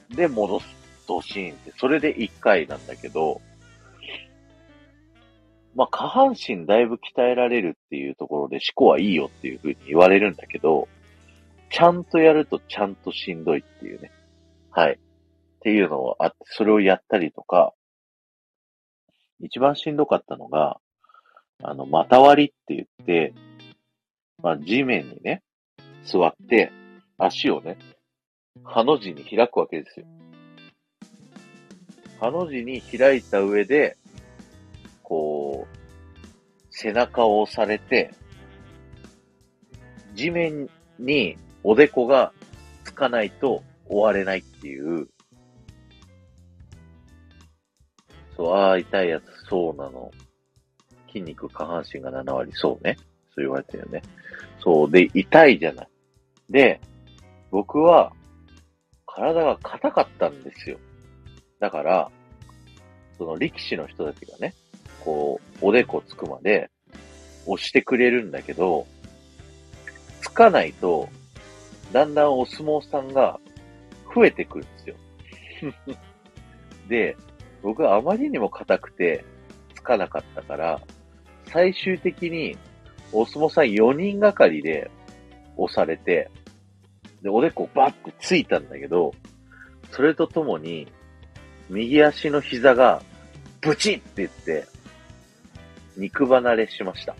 [0.09, 0.65] で戻す
[1.07, 3.41] ドシーンって、それで1回なんだけど、
[5.75, 10.87] まあ、下半身だいぶ鍛えられるっていうところで思考はいいよっていう風に言われるんだけど、
[11.69, 14.11] ちゃんとやるとちゃんとしんどいっていうね。
[14.71, 14.93] はい。
[14.93, 14.97] っ
[15.61, 17.73] ていうのはあって、それをやったりとか、
[19.39, 20.79] 一番しんどかったのが、
[21.61, 23.33] あの、股割りって言って、
[24.41, 25.43] まあ、地面にね、
[26.05, 26.71] 座って、
[27.17, 27.77] 足をね、
[28.63, 30.05] ハの字に開くわけですよ。
[32.19, 33.97] ハの字に開いた上で、
[35.03, 35.77] こう、
[36.69, 38.11] 背中を押されて、
[40.15, 40.69] 地面
[40.99, 42.33] におでこが
[42.83, 45.07] つかないと終われないっていう、
[48.35, 50.11] そう、ああ、痛いやつ、そうなの。
[51.07, 52.97] 筋肉、下半身が7割、そうね。
[53.33, 54.01] そう言われてるよね。
[54.59, 55.87] そう、で、痛いじゃない。
[56.49, 56.79] で、
[57.49, 58.13] 僕は、
[59.17, 60.77] 体が硬かったんですよ。
[61.59, 62.11] だから、
[63.17, 64.53] その力士の人たちがね、
[65.03, 66.69] こう、おでこつくまで
[67.47, 68.85] 押してくれるんだけど、
[70.21, 71.09] つかないと、
[71.91, 73.39] だんだんお相撲さんが
[74.13, 74.95] 増えてくるんですよ。
[76.87, 77.17] で、
[77.63, 79.25] 僕はあまりにも硬くて
[79.73, 80.79] つかなかったから、
[81.47, 82.55] 最終的に
[83.11, 84.91] お相撲さん4人がかりで
[85.55, 86.29] 押されて、
[87.21, 89.13] で、おでこバッてついたんだけど、
[89.91, 90.87] それとともに、
[91.69, 93.01] 右足の膝が
[93.61, 94.65] ブチって言って、
[95.97, 97.15] 肉離れしました。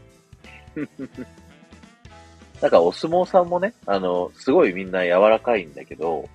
[2.62, 6.28] だからお相撲さんもね、あの、すごいみんな柔らかいんだけど、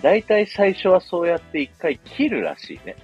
[0.00, 2.96] 大体最初はそうやって一回切るらしいね。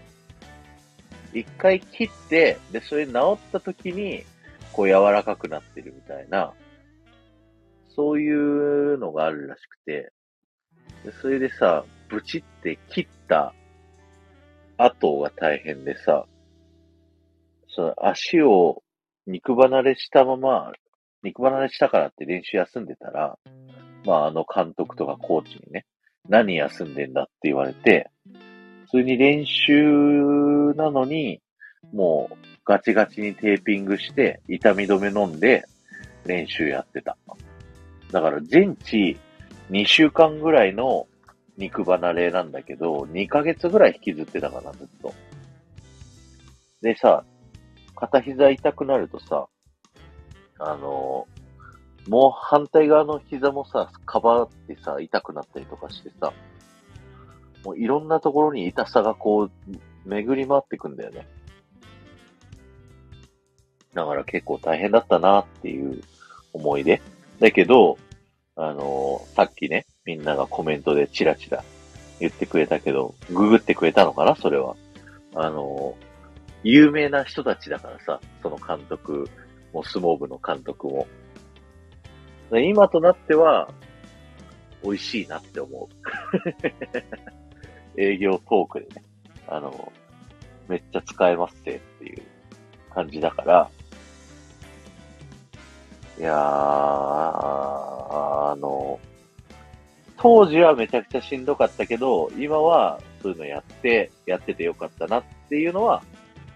[1.33, 4.25] 一回切って、で、それ治った時に、
[4.73, 6.53] こう柔らかくなってるみたいな、
[7.99, 10.13] そういうのがあるらしくて、
[11.21, 13.53] それでさ、ブチって切った
[14.77, 16.25] 後が大変でさ、
[17.67, 18.85] その足を
[19.27, 20.73] 肉離れしたまま、
[21.25, 23.37] 肉離れしたからって練習休んでたら、
[24.05, 25.85] まああの監督とかコーチにね、
[26.29, 28.11] 何休んでんだって言われて、
[28.93, 31.41] 普通に練習なのに、
[31.93, 35.65] もうガチガチにテーピングして、痛み止め飲んで
[36.27, 37.17] 練習やってた。
[38.11, 39.19] だから全治
[39.71, 41.07] 2週間ぐらいの
[41.57, 45.13] 肉離れなんだけど、2ヶ月ぐらい引きずってたかな、ずっと。
[46.81, 47.25] でさ、
[47.97, 49.49] 片膝痛くなるとさ、
[50.59, 51.27] あの、
[52.09, 56.33] もう反対側の膝もさ、かばってさ、痛くなったりとかしてさ、
[57.65, 59.51] もういろんなところに痛さがこう、
[60.07, 61.27] 巡り回ってくんだよね。
[63.95, 66.01] だから結構大変だったなっていう
[66.53, 67.03] 思い出。
[67.41, 67.99] だけど、
[68.57, 71.63] あのー、さっきね、みんながコメントでチラチラ
[72.19, 74.75] 言ってくれたけど、ググってくれたのかなそれは。
[75.35, 76.05] あのー、
[76.65, 79.29] 有名な人たちだからさ、その監督
[79.73, 81.07] も相撲部の監督も。
[82.51, 83.71] 今となっては、
[84.83, 85.89] 美味しいなって思
[87.97, 88.01] う。
[88.01, 89.05] 営業トークでね、
[89.49, 89.93] あの、
[90.69, 92.23] めっちゃ使えますってっていう
[92.91, 93.71] 感じだから、
[96.19, 96.39] いやー、あ
[98.59, 98.99] の、
[100.17, 106.03] 当時はめちゃくちゃしんどかったけど、今はそういうのやって、やっててよかったなっていうのは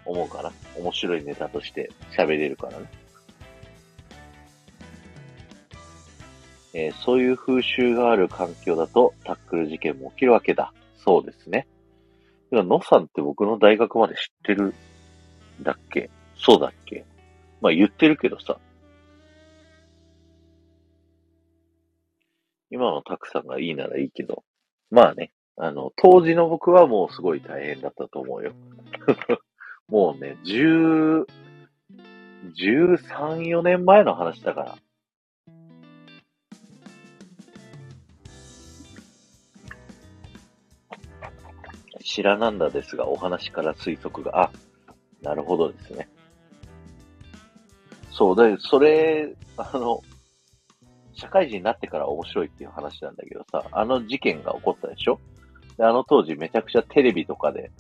[0.05, 0.51] 思うかな。
[0.77, 2.87] 面白いネタとして喋れるからね。
[6.75, 10.73] えー、そういう風習がある環境だとタックル事件も起きるわけだ。
[11.05, 11.69] そうですね。
[12.51, 14.75] 野さんって僕の大学まで知ってる
[15.61, 16.11] だっけ？
[16.37, 17.05] そうだっけ？
[17.61, 18.59] まあ言ってるけどさ。
[22.73, 24.44] 今のたくさんがいいならいいけど。
[24.90, 25.31] まあね。
[25.59, 28.53] あの、当時の僕はもうすごい大変だったと思うよ。
[29.89, 31.27] もうね、十、
[32.55, 34.78] 十三、四年前の話だから。
[42.03, 44.51] 知らなんだですが、お話から推測が、あ、
[45.20, 46.09] なるほどですね。
[48.11, 50.03] そう、で、それ、あの、
[51.23, 55.20] 社会人になってから面白いっていう話なんだけどさ、あの事件が起こったでしょ？
[55.78, 57.70] で、あの当時めちゃくちゃテレビとかで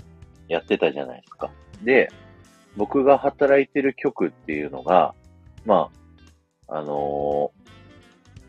[0.46, 1.50] やってたじゃないですか。
[1.82, 2.08] で、
[2.76, 5.12] 僕が働いてる局っていうのが、
[5.66, 5.90] ま
[6.68, 7.50] あ、あの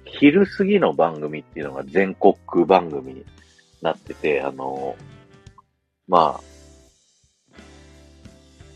[0.05, 2.35] ー、昼過ぎの番組っていうのが全国
[2.67, 3.25] 番組に
[3.81, 5.03] なってて、あのー、
[6.07, 7.63] まあ、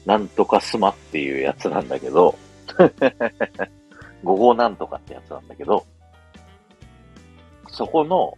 [0.07, 2.35] なんとかスマっていうやつなんだけど、
[4.23, 5.85] 午後なんとかってやつなんだけど、
[7.69, 8.37] そこの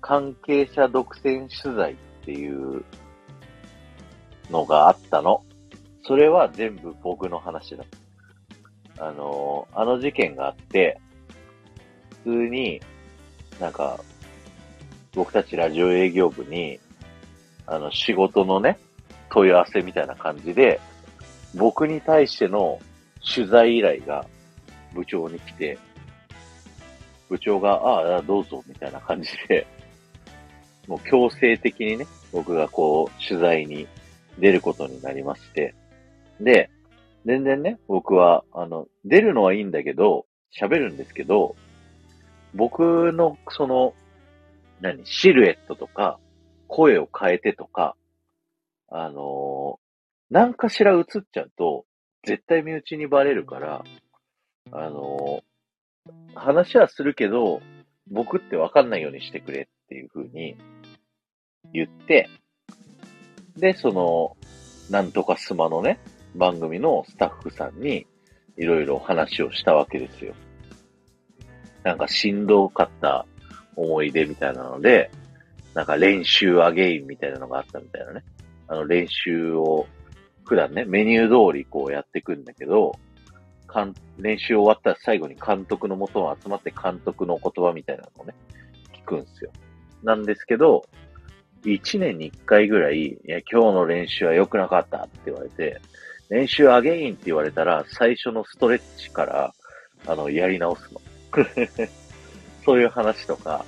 [0.00, 2.84] 関係者独占取材っていう
[4.50, 5.42] のがあったの。
[6.04, 7.84] それは全部僕の話だ。
[8.98, 10.98] あの、あの事件があって、
[12.24, 12.80] 普通に、
[13.60, 14.00] なんか、
[15.14, 16.80] 僕たちラジオ営業部に、
[17.66, 18.78] あの、仕事のね、
[19.30, 20.80] 問い合わせみたいな感じで、
[21.54, 22.80] 僕に対しての
[23.34, 24.26] 取材依頼が
[24.94, 25.78] 部長に来て、
[27.28, 29.66] 部長が、ああ、どうぞ、みたいな感じで、
[30.86, 33.86] もう強制的にね、僕がこう、取材に
[34.38, 35.74] 出ることになりまして、
[36.40, 36.70] で、
[37.26, 40.26] 全然ね、僕は、あの、出るのはいいんだけど、
[40.58, 41.56] 喋るんですけど、
[42.54, 43.94] 僕の、その、
[44.80, 46.18] 何、シルエットとか、
[46.68, 47.96] 声を変えてとか、
[48.88, 51.84] あのー、何かしら映っちゃうと、
[52.24, 53.84] 絶対身内にバレるから、
[54.70, 55.42] あのー、
[56.34, 57.60] 話はするけど、
[58.10, 60.56] 僕ってわかんないようにしてくれっていう風に
[61.72, 62.28] 言って、
[63.56, 64.36] で、その、
[64.90, 65.98] なんとかスマのね、
[66.34, 68.06] 番組のスタッフさんに
[68.56, 70.34] いろいろ話をしたわけですよ。
[71.82, 73.26] なんかしんどかった
[73.76, 75.10] 思い出みたいなので、
[75.74, 78.24] なんか練習アゲインみたいなのがあったみたいなね。
[78.66, 79.86] あの練習を
[80.44, 82.98] 普段ね、メニュー通りこうやってくんだけど、
[83.68, 88.34] かん練習終わったら最後に監督の元を集まって監督の言葉みたいなのをね、
[88.92, 89.52] 聞くんですよ。
[90.02, 90.84] なんですけど、
[91.64, 95.80] 1年に1回ぐらい、いや、今日の練習は良くなかったって言われて、
[96.28, 99.54] 練習アゲインって言われたら、最初のストレッチから、
[100.06, 101.00] あの、やり直すの。
[102.64, 103.64] そういう話とか、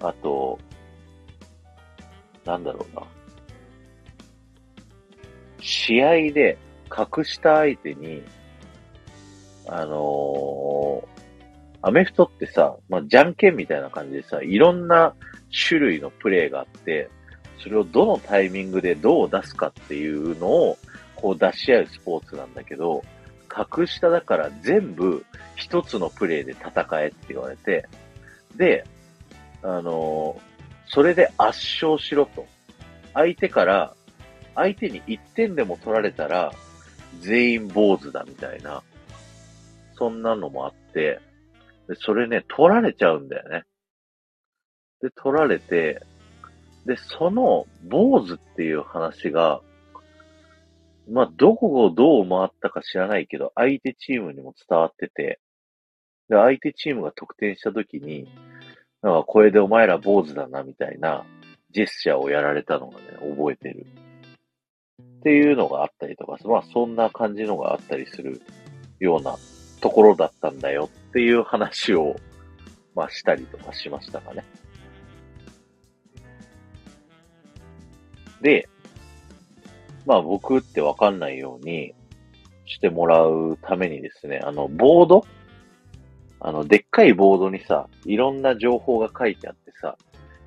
[0.00, 0.58] あと、
[2.44, 3.02] なんだろうな。
[5.60, 6.56] 試合で
[6.90, 8.22] 格下相手に、
[9.66, 11.20] あのー、
[11.82, 15.14] アメフトってさ、まあ、じゃんけんみたいな感じでさ、いろんな
[15.68, 17.08] 種類のプレーがあって、
[17.62, 20.78] それをどのタイミングでどう出すかっていうのを、
[21.14, 23.02] こう出し合うスポーツなんだけど、
[23.48, 25.24] 格下だから全部
[25.56, 27.86] 一つのプレーで戦えって言われて、
[28.56, 28.84] で、
[29.62, 30.40] あのー、
[30.86, 32.46] それで圧勝しろと。
[33.14, 33.94] 相手から、
[34.54, 36.52] 相手に1点でも取られたら、
[37.18, 38.82] 全員坊主だみたいな、
[39.94, 41.20] そんなのもあって、
[41.88, 43.64] でそれね、取られちゃうんだよね。
[45.02, 46.02] で、取られて、
[46.86, 49.60] で、その坊主っていう話が、
[51.10, 55.40] まあ、どこをどう回ったか知らないけど、相手チームにも伝わってて、
[56.28, 58.28] で、相手チームが得点したときに、
[59.02, 61.24] なんかこれでお前ら坊主だな、みたいな
[61.70, 63.86] ジェスチャーをやられたのがね、覚えてる。
[65.20, 68.40] っていうのがあったりとか、まあそんな感じのがあったりする
[68.98, 69.36] ような
[69.80, 72.16] ところだったんだよっていう話を、
[72.94, 74.44] まあしたりとかしましたかね。
[78.40, 78.68] で、
[80.06, 81.94] まあ僕ってわかんないように
[82.64, 85.26] してもらうためにですね、あの、ボード？
[86.40, 89.98] あの、でっかいボードにさ、いろんな情報が書いてあってさ、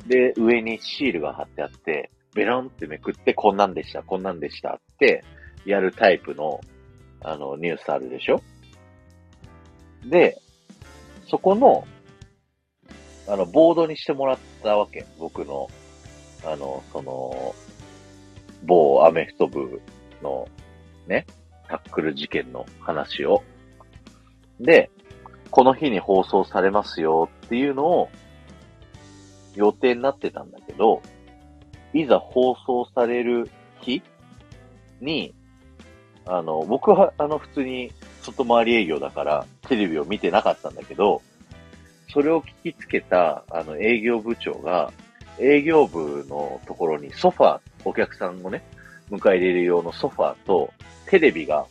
[0.07, 5.23] で、上にシールが貼ってあって、ベロンってめくって、こんなんでした、こんなんでしたって、
[5.65, 6.59] やるタイプの、
[7.21, 8.41] あの、ニュースあるでしょ？
[10.05, 10.37] で、
[11.27, 11.87] そこの、
[13.27, 15.05] あの、ボードにしてもらったわけ。
[15.17, 15.69] 僕の、
[16.45, 17.55] あの、その、
[18.63, 19.81] 某アメフト部
[20.21, 20.47] の、
[21.07, 21.25] ね、
[21.69, 23.43] タックル事件の話を。
[24.59, 24.89] で、
[25.49, 28.09] この日に放送されますよっていうのを
[29.55, 31.01] 予定になってたんだけど、
[31.93, 33.49] いざ放送される
[33.81, 34.01] 日
[35.01, 35.33] に、
[36.25, 37.91] あの、僕は、あの、普通に
[38.21, 41.21] 外回り営業だから、テレビを見てなかったんだけど、
[42.11, 44.91] それを聞きつけた、あの、営業部長が、
[45.39, 48.63] 営業部のところにソファー、お客さんをね、
[49.09, 50.71] 迎え入れる用のソファーと
[51.07, 51.65] テレビが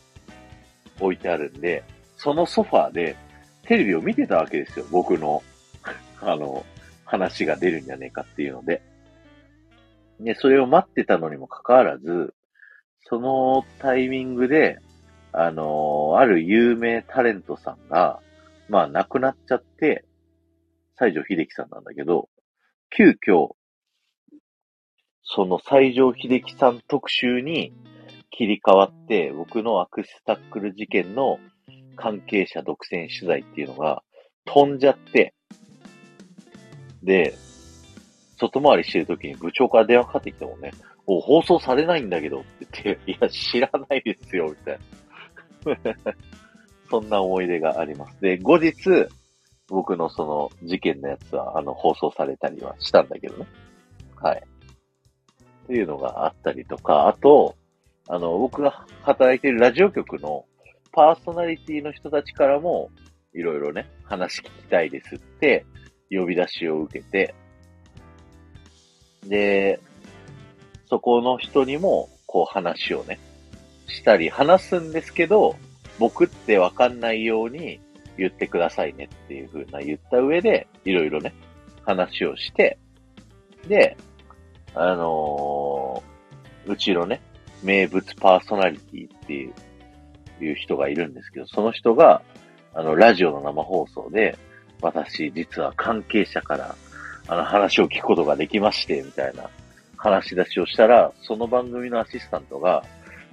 [0.99, 1.83] 置いてあるんで、
[2.17, 3.15] そのソファーで
[3.63, 4.85] テレビを見てたわけですよ。
[4.91, 5.41] 僕の、
[6.21, 6.65] あの、
[7.05, 8.81] 話が出るんじゃねえかっていうので。
[10.19, 12.33] で、それを待ってたのにもかかわらず、
[13.05, 14.79] そのタイミングで、
[15.35, 18.19] あのある有名タレントさんが、
[18.69, 20.05] まあ亡くなっちゃって、
[20.99, 22.29] 西城秀樹さんなんだけど、
[22.95, 23.55] 急遽、
[25.23, 27.73] その西城秀樹さん特集に
[28.29, 31.39] 切り替わって、僕のアクスタックル事件の
[31.95, 34.03] 関係者独占取材っていうのが
[34.45, 35.33] 飛んじゃって、
[37.01, 37.35] で、
[38.49, 40.71] 外回りしてる時に部長から電話かかってきてもね、
[41.05, 44.79] お、放送されないんだけどって言って、 いや、知らないですよ、みたい
[45.95, 46.03] な。
[46.89, 48.21] そんな思い出があります。
[48.21, 48.73] で、後日、
[49.67, 53.47] 僕のその事件のやつは、あの、放送されたりはしたんだけどね。
[54.15, 54.43] はい。
[55.63, 57.55] っていうのがあったりとか、あと、
[58.07, 60.45] あの、僕が働いているラジオ局の
[60.91, 62.91] パーソナリティの人たちからも、
[63.33, 65.65] いろいろね、話聞きたいですって、
[66.11, 67.33] 呼び出しを受けて、
[69.25, 69.79] で、
[70.89, 73.19] そこの人にも、こう話をね、
[73.87, 75.55] したり、話すんですけど、
[75.99, 77.79] 僕ってわかんないように
[78.17, 81.33] 言ってくださいねっていう風な言った上で、いろいろね、
[81.85, 82.77] 話をして、
[83.67, 83.95] で、
[84.73, 87.21] あのー、うちのね、
[87.61, 89.53] 名物パーソナリティっていう
[90.41, 92.21] いう人がいるんですけど、その人が、
[92.73, 94.37] あの、ラジオの生放送で、
[94.81, 96.75] 私、実は関係者から、
[97.27, 99.49] あの、話を聞くことができまして、みたいな
[99.97, 102.83] 話し出しをしたら、その番組のアシスタントが、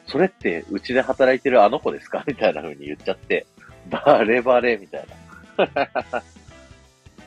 [0.06, 2.24] それって、うちで働いてるあの子ですか？
[2.28, 3.46] みたいな風に言っちゃって、
[3.88, 5.04] バレバレ、みたい
[5.56, 5.88] な。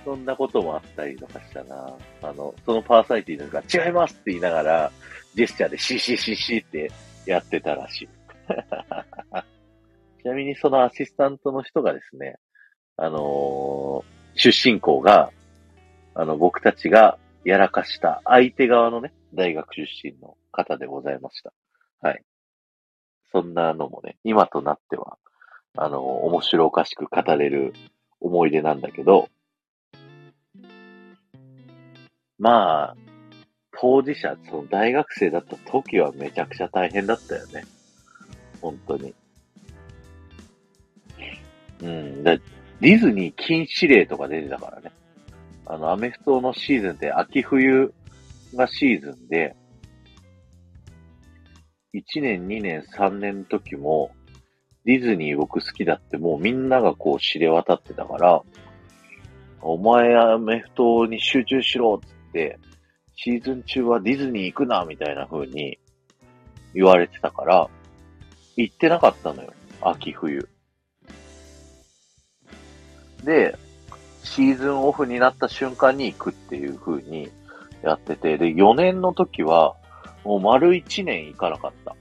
[0.04, 1.96] そんなこともあったりとかしたな。
[2.22, 4.92] あの、そのパーサイティの人が違いますって言いながら、
[5.34, 6.92] ジェスチャーでシーシーシーシーって
[7.26, 8.10] やってたらしい。
[10.22, 12.36] ちなみにそのアシスタントの人がですね、
[12.98, 15.32] あのー、出身校が、
[16.16, 21.54] あの、僕たちがやらかした相手側のね、大学出身の方でございました。
[22.02, 22.24] はい。
[23.32, 25.18] そんなのもね、今となっては、
[25.76, 27.74] あの、面白おかしく語れる
[28.20, 29.30] 思い出なんだけど、
[32.38, 32.96] まあ、
[33.72, 37.64] 当事者、その大学生だった時はめちゃくちゃ大変だったよね。
[38.62, 39.14] 本当に。
[41.82, 42.24] うん。
[42.24, 44.92] だディズニー禁止令とか出てたからね。
[45.66, 47.94] あの、アメフトのシーズンって秋冬
[48.56, 49.56] がシーズンで、
[51.94, 54.12] 1年、2年、3年の時も、
[54.86, 58.42] ディズニー僕好きだってもうみんながこう知れ渡ってたから、
[59.62, 62.60] お前アメフトに集中しろっつって、
[63.16, 65.78] シーズン中はディズニー行くなみたいな風に
[66.74, 67.70] 言われてたから、
[68.58, 69.54] 行ってなかったのよ。
[69.82, 70.50] 秋冬。
[73.24, 73.56] で、
[74.24, 77.30] シーズンオフになった瞬間に行くっていう風に
[77.84, 79.76] やってて、で、4年の時は、
[80.24, 81.96] もう丸1年行かなかった。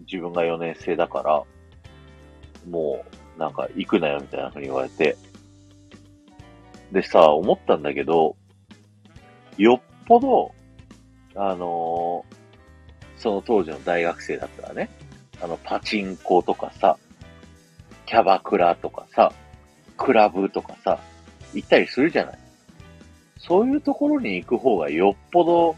[0.00, 1.42] 自分が4年生だから、
[2.68, 3.04] も
[3.36, 5.16] う、なんか行くなよみたいな風に言われて。
[6.92, 8.36] でさ、思ったんだけど、
[9.58, 10.54] よっぽど、
[11.34, 12.34] あのー
[13.24, 14.90] その当時の大学生だったらね、
[15.40, 16.98] あの、パチンコとかさ、
[18.04, 19.32] キャバクラとかさ、
[19.96, 21.00] クラブとかさ、
[21.54, 22.38] 行ったりするじゃない。
[23.38, 25.76] そういうところに行く方がよっぽど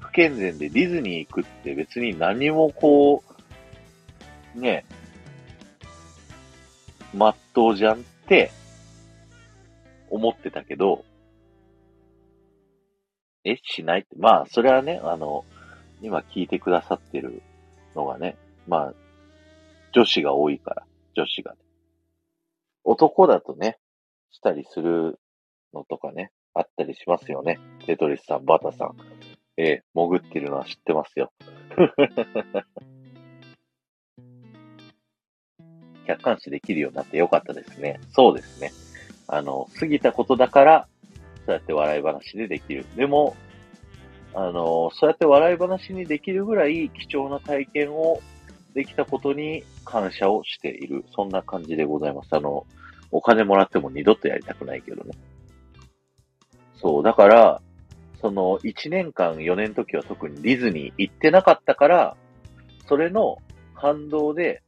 [0.00, 3.22] 不健全でディズニー行くって別に何もこ
[4.56, 4.84] う、ね、
[7.14, 7.98] まっとうじゃんっ
[8.28, 8.50] て
[10.10, 11.04] 思ってたけど、
[13.44, 14.08] え、しないって。
[14.16, 15.44] まあ、それはね、あの、
[16.02, 17.42] 今聞いてくださってる
[17.94, 18.36] のがね、
[18.66, 18.94] まあ、
[19.92, 20.82] 女子が多いから、
[21.14, 21.54] 女子が。
[22.84, 23.78] 男だとね、
[24.30, 25.18] したりする
[25.74, 27.58] のとかね、あったりしますよね。
[27.86, 28.96] テトリスさん、バタさん。
[29.56, 31.32] ええ潜ってるのは知ってますよ。
[36.06, 38.00] 客観視できるようになってよかったですね。
[38.10, 38.70] そうですね。
[39.26, 40.88] あの、過ぎたことだから、
[41.44, 42.86] そうやって笑い話でできる。
[42.96, 43.36] でも、
[44.34, 48.20] あの、そうやって笑い話にできるぐらい貴重な体験を
[48.74, 51.04] できたことに感謝をしている。
[51.14, 52.28] そんな感じでございます。
[52.34, 52.66] あの、
[53.10, 55.12] お金もらっても二度とやりたくないけどね。
[56.76, 57.62] そう、だから、
[58.20, 62.16] その1年間4年時は特にディズニー行ってなかったから、
[62.88, 63.38] それの
[63.74, 64.62] 反動で、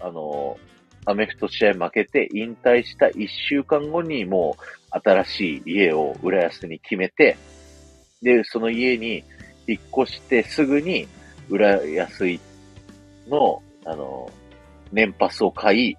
[0.00, 0.58] あの、
[1.04, 7.36] アメフト試合負けて引退した1週間後にもう新しい家を浦安に決めて、
[8.22, 9.24] で、その家に
[9.66, 11.08] 引っ越してすぐに
[11.48, 12.38] 浦安
[13.28, 14.30] の、あの、
[14.92, 15.96] 年パスを買い、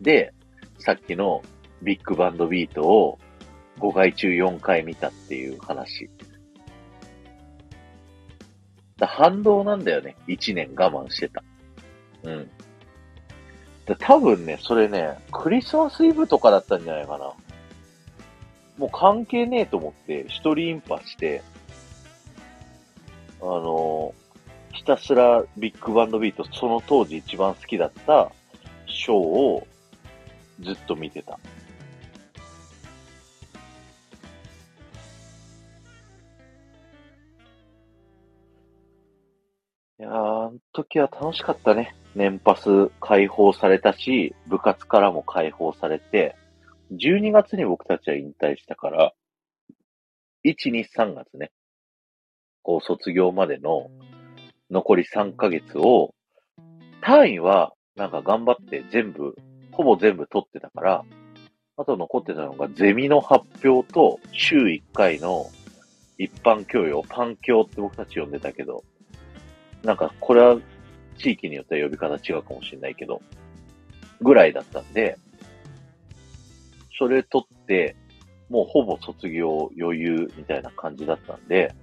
[0.00, 0.32] で、
[0.78, 1.42] さっきの
[1.82, 3.18] ビッグバンドビートを
[3.78, 6.08] 5回中4回見たっていう話。
[8.98, 10.16] だ反動なんだよね。
[10.28, 11.42] 1年我慢してた。
[12.22, 12.50] うん。
[13.86, 17.32] だ多分ね、それね、クリスマスイブとかだったんじゃないかな。
[18.78, 21.42] もう関係ねえと思って、一人インパして、
[23.42, 24.14] あの、
[24.72, 28.30] ひたすらビッグバンドビート、その当時一番好きだった
[28.86, 29.66] ショーを
[30.60, 31.38] ずっと見てた。
[39.98, 41.94] いやー、あの時は楽しかったね。
[42.14, 46.36] 年パス解放されたし、部活からも解放されて、
[46.92, 49.12] 12月に僕たちは引退したから、
[50.44, 51.52] 1、2、3月ね、
[52.62, 53.90] こう卒業までの
[54.70, 56.14] 残り3ヶ月を、
[57.02, 59.36] 単位はなんか頑張って全部、
[59.80, 61.04] ほぼ全部取ってたから、
[61.78, 65.46] あと残ってたのがゼミの発表と週1回の
[66.18, 68.84] 一般教養、パン教って僕たち呼んでたけど、
[69.82, 70.58] なんかこれは
[71.16, 73.22] 地域によっては呼び方違うかもしれないけど、
[74.20, 75.16] ぐらいだったんで、
[76.98, 77.96] それ取って、
[78.50, 81.74] もうほぼ卒業余裕みたいな感じだったんで、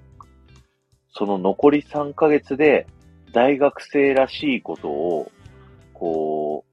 [1.13, 2.85] その残り3ヶ月で
[3.33, 5.31] 大学生らしいことを、
[5.95, 6.66] こう、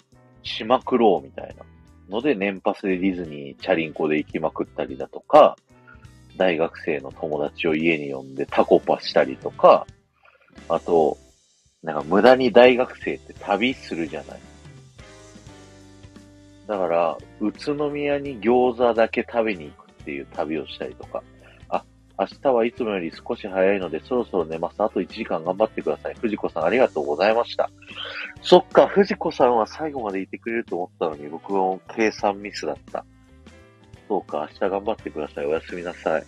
[0.44, 1.64] しまくろうみたいな
[2.08, 5.56] ので、年パスでディズニー、チャリンコで行きまくったりだとか、
[6.36, 9.86] 大学生の友達を家に呼んでタコパしたりとか、
[10.68, 11.16] あと、
[11.82, 14.40] なんか無駄に大学生って旅するじゃない。
[16.66, 21.22] だから、宇都宮に餃子だけ食べに行くっていう旅をしたりとか、
[22.16, 24.76] 明日はいつもより少し早いのでそろそろ寝ます。
[24.78, 26.14] あと1時間頑張ってください。
[26.14, 27.70] 藤子さんありがとうございました。
[28.40, 33.04] そっか、藤子さんは最後までいてくれると思ったのに、僕は計算ミスだった。
[34.06, 35.46] そうか、明日頑張ってください。
[35.46, 36.24] おやすみなさい。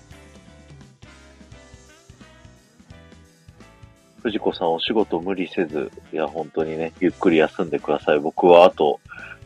[4.22, 8.18] 藤子さんお仕事無理せず、いや、本当にね、ゆっくり休んでください。
[8.18, 8.98] 僕はあと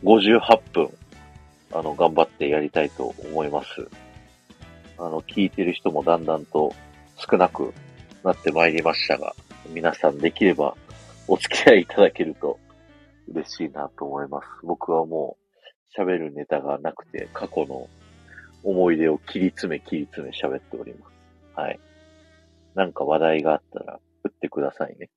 [0.03, 0.89] 58分、
[1.71, 3.87] あの、頑張ってやりたいと思います。
[5.01, 6.73] あの、聞いてる人もだんだんと
[7.17, 7.73] 少なく
[8.23, 9.35] なってまいりましたが、
[9.69, 10.75] 皆さんできれば
[11.27, 12.59] お付き合いいただけると
[13.27, 14.47] 嬉しいなと思います。
[14.63, 15.37] 僕はも
[15.97, 17.89] う喋るネタがなくて、過去の
[18.63, 21.59] 思い出を切り詰め切り詰め喋っております。
[21.59, 21.79] はい。
[22.75, 25.09] なんか話題があったら、打ってくださいね。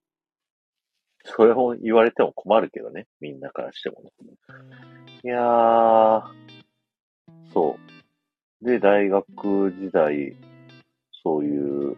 [1.25, 3.07] それを言われても困るけどね。
[3.21, 4.11] みんなからしてもね。
[5.25, 6.23] いやー、
[7.53, 8.04] そう。
[8.65, 10.35] で、大学時代、
[11.23, 11.97] そういう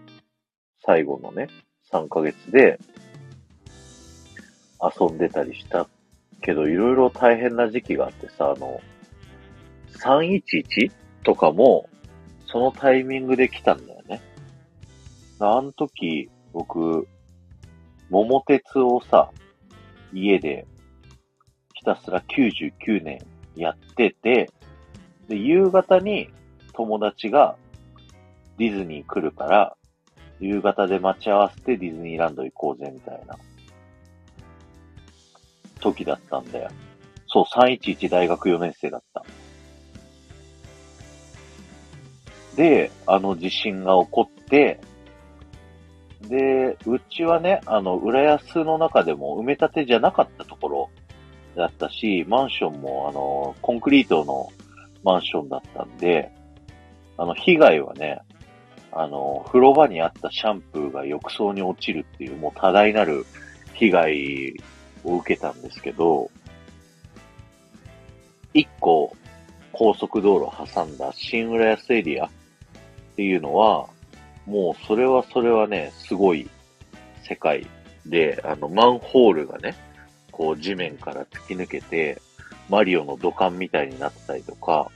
[0.84, 1.46] 最後のね、
[1.92, 2.80] 3ヶ月で
[4.82, 5.88] 遊んでたりした
[6.42, 8.80] けど、いろいろ大変な時期があってさ、あの、
[9.92, 10.90] 311
[11.22, 11.88] とかも、
[12.46, 14.20] そのタイミングで来たんだよね。
[15.38, 17.06] あの時、僕、
[18.10, 19.30] 桃鉄をさ、
[20.12, 20.66] 家で
[21.74, 23.20] ひたすら99年
[23.54, 24.50] やってて、
[25.28, 26.28] で、夕方に
[26.76, 27.56] 友達が
[28.58, 29.76] ディズニー来るから、
[30.38, 33.36] 夕方で待ち合わせてディズニーランド行こうぜ、みたいな
[35.80, 36.70] 時だったんだよ。
[37.26, 39.24] そう、311大学4年生だった。
[42.56, 44.80] で、あの地震が起こって、
[46.22, 50.90] で、うちはね、あの、浦安の中でも埋め立てじゃなかったところ
[51.54, 54.50] だったし、マンションも、あの、コンクリートの
[55.04, 56.35] マンションだったんで、
[57.18, 58.20] あの、被害はね、
[58.92, 63.26] あの、風呂場にあったシャンプーが浴槽に落ちるっていう、もう多大なる
[63.74, 64.54] 被害
[65.04, 66.30] を受けたんですけど、
[68.54, 69.14] 一個
[69.72, 72.30] 高速道路を挟んだ新浦安エリアっ
[73.16, 73.86] ていうのは、
[74.46, 76.48] もうそれはそれはね、すごい
[77.22, 77.66] 世界
[78.06, 79.74] で、あの、マンホールがね、
[80.32, 82.20] こう地面から突き抜けて、
[82.70, 84.90] マリオの土管みたいになったりとか、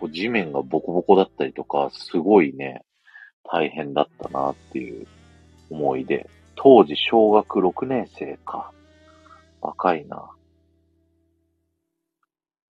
[0.00, 2.82] こう地面がボコボコだったりとか、すごいね、
[3.44, 5.06] 大変だったなっていう
[5.68, 8.72] 思いで、当時小学6年生か。
[9.60, 10.30] 若いな。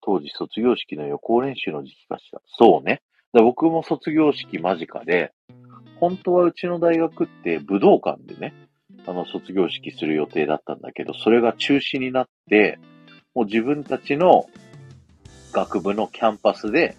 [0.03, 2.41] 当時卒業式の予行練習の時期かしら。
[2.47, 3.01] そうね。
[3.33, 5.33] 僕も卒業式間近で、
[6.01, 8.55] 本当はうちの大学って武道館でね、
[9.07, 12.81] あの、卒業式する予定だったんだけど、それが中止になって、
[13.35, 14.47] もう自分たちの
[15.53, 16.97] 学部のキャンパスで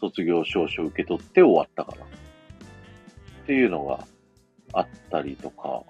[0.00, 2.04] 卒業証書受け取って終わったから。
[2.04, 4.06] っていうのが
[4.72, 5.82] あったりとか、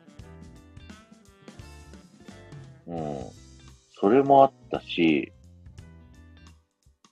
[2.87, 3.17] うん。
[3.99, 5.33] それもあったし、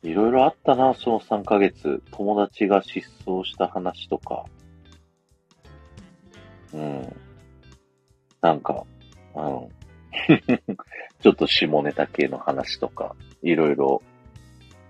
[0.03, 2.03] いろいろあったな、その3ヶ月。
[2.11, 4.45] 友達が失踪した話とか。
[6.75, 7.17] うん。
[8.43, 8.85] なんか、
[9.35, 9.69] うん。
[11.23, 14.03] ちょっと下ネタ系の話とか、いろいろ、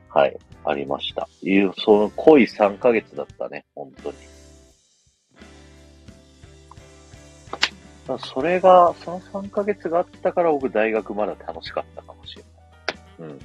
[0.08, 1.28] はい、ありました。
[1.42, 4.16] いう、その濃い3ヶ月だったね、本当に。
[8.18, 12.42] それが、その3ヶ月があったから僕大学まだ楽しかったかもしれ
[13.26, 13.30] ない。
[13.30, 13.38] うん。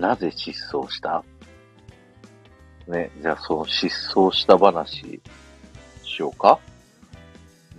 [0.00, 1.24] なぜ失踪した？
[2.88, 5.20] ね、じゃあその失踪した話
[6.02, 6.58] しようか。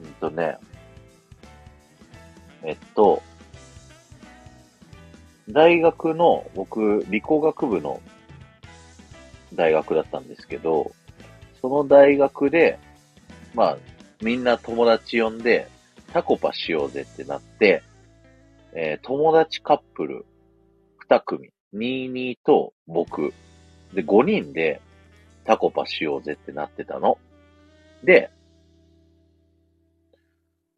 [0.02, 0.57] うんとね、
[2.64, 3.22] えっと、
[5.49, 8.02] 大学の、僕、理工学部の
[9.53, 10.91] 大学だったんですけど、
[11.60, 12.77] その大学で、
[13.56, 13.77] まあ、
[14.22, 15.68] みんな友達呼んで、
[16.14, 17.84] タコパしようぜってなって、
[18.73, 20.26] えー、友達カップル
[21.10, 23.34] 2組、22と僕。
[23.94, 24.81] で、5人で
[25.50, 27.18] タコパしようぜってなってたの。
[28.04, 28.30] で、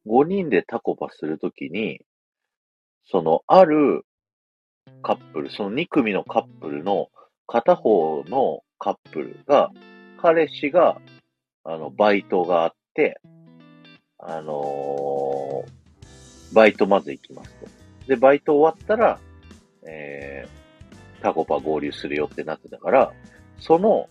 [0.08, 2.00] 5人でタコパするときに、
[3.04, 4.06] その、ある
[5.02, 7.10] カップル、その2組のカップルの
[7.48, 9.72] 片方のカップルが、
[10.22, 11.02] 彼氏が、
[11.66, 13.20] あの、バイトがあって、
[14.20, 17.68] あのー、バイトまず行きますと。
[18.08, 19.20] で、バイト終わったら、
[19.86, 23.12] えー、タコパ合流するよってなってたから、
[23.60, 24.08] その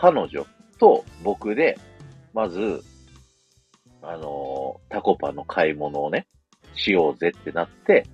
[0.00, 0.46] 彼女
[0.78, 1.76] と僕で、
[2.32, 2.84] まず、
[4.00, 6.28] あのー、タコパの買い物をね、
[6.74, 8.06] しようぜってなって、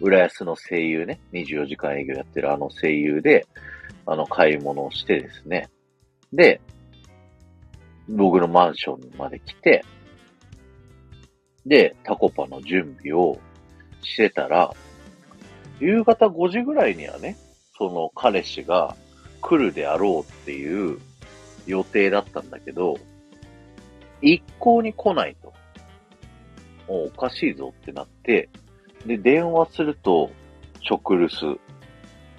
[0.00, 3.46] 浦安の声優ね、24時間営業やってるあの声優で、
[4.06, 5.68] あの、買い物をしてですね。
[6.32, 6.60] で、
[8.08, 9.84] 僕のマンションまで来て、
[11.64, 13.38] で、タコパの準備を
[14.02, 14.74] してたら、
[15.78, 17.36] 夕方5時ぐらいにはね、
[17.78, 18.96] その彼氏が
[19.40, 20.98] 来るであろうっていう
[21.70, 22.98] 予定だったんだけど、
[24.22, 25.52] 一向に来ないと。
[26.88, 28.48] もうおかしいぞってなって、
[29.06, 30.30] で、電話すると、
[30.88, 31.60] 直留守。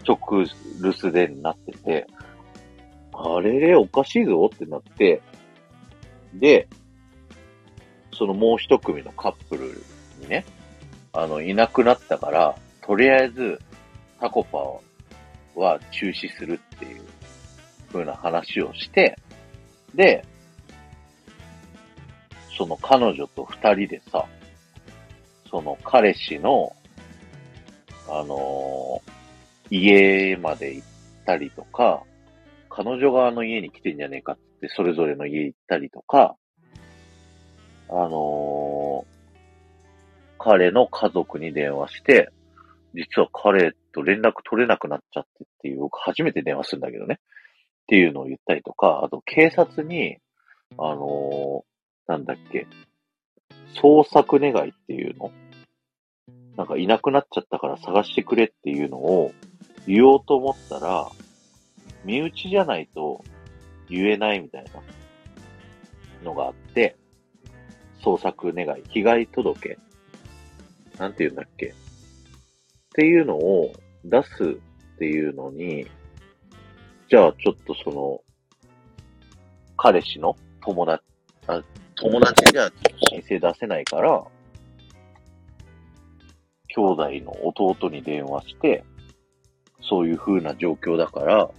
[0.07, 0.45] 直
[0.81, 2.07] 留守電になってて、
[3.13, 5.21] あれれ、おかしいぞってなって、
[6.33, 6.67] で、
[8.13, 9.83] そのもう一組のカップル
[10.19, 10.45] にね、
[11.13, 13.59] あの、いなくなったから、とりあえず、
[14.19, 14.57] タコパ
[15.59, 17.01] は中止するっていう
[17.91, 19.17] 風な話をして、
[19.93, 20.25] で、
[22.57, 24.25] その彼女と二人でさ、
[25.49, 26.73] その彼氏の、
[28.07, 29.11] あのー
[29.73, 30.87] 家まで行っ
[31.25, 32.03] たりとか、
[32.69, 36.35] 彼女側の家に来てんじゃねえかって、それぞれの家行ったりとか、
[37.89, 39.11] あのー
[40.43, 42.31] 彼の家族に電話して、
[42.95, 47.19] 実は彼と連絡取れなくなっちゃってっていう、僕初めて電話するんだけどね。
[47.91, 50.15] っていうのを言ったりとか、あと警察に、
[50.77, 52.65] あのーなんだっけ、
[53.81, 55.29] 捜索願いっていうの
[56.55, 59.33] なんかいなくなっちゃったから探してくれっていうのを
[59.87, 61.09] 言おうと思ったら、
[62.05, 63.25] 身内じゃないと
[63.89, 64.69] 言えないみたいな
[66.23, 66.95] のがあって、
[68.05, 69.77] 捜索願い、被害届
[70.97, 71.73] なんて言うんだっけっ
[72.93, 73.73] ていうのを
[74.05, 75.87] 出すっていうのに、
[77.11, 78.21] じゃあちょっとその、
[79.75, 81.03] 彼氏の友達、
[81.45, 81.61] あ
[81.95, 82.71] 友達じゃ
[83.09, 84.23] 申請出せないから、
[86.69, 88.85] 兄弟の弟に電話して、
[89.81, 91.51] そういう風な状況だから、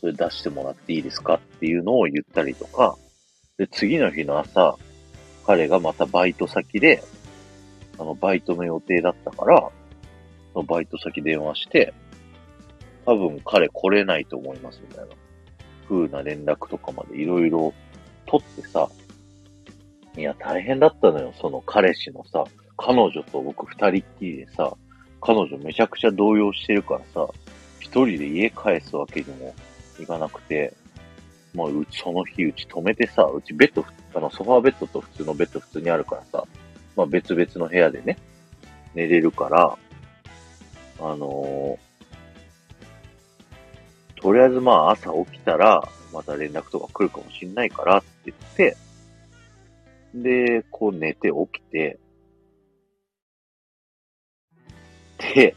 [0.00, 2.96] それ出してもらっていいですかっていうのを言ったりとか、
[3.58, 4.76] で、次の日の朝、
[5.46, 7.04] 彼がまたバイト先で、
[7.98, 9.70] あの、バイトの予定だったから、
[10.54, 11.92] そのバイト先電話して、
[13.10, 15.16] 多分彼来れないと思いますみたいな。
[15.88, 17.74] 風な連絡とかまでいろいろ
[18.26, 18.88] 取ってさ、
[20.16, 22.44] いや、大変だったのよ、その彼氏のさ、
[22.76, 24.72] 彼女と僕二人っきりでさ、
[25.20, 27.26] 彼女めちゃくちゃ動揺してるからさ、
[27.80, 29.52] 一人で家返すわけにも
[29.98, 30.72] いかなくて、
[31.52, 33.84] まあ、うち、その日うち止めてさ、うちベッド、
[34.14, 36.44] あの、ソファーベッドと普通のベッド普通にあるからさ、
[36.94, 38.18] まあ別々の部屋でね、
[38.94, 39.76] 寝れるから、
[41.00, 41.89] あのー
[44.20, 48.76] とりあえずまあ朝起きたら、また連絡とか来るかもしんないからって言って、
[50.14, 51.98] で、こう寝て起きて、
[55.34, 55.54] で、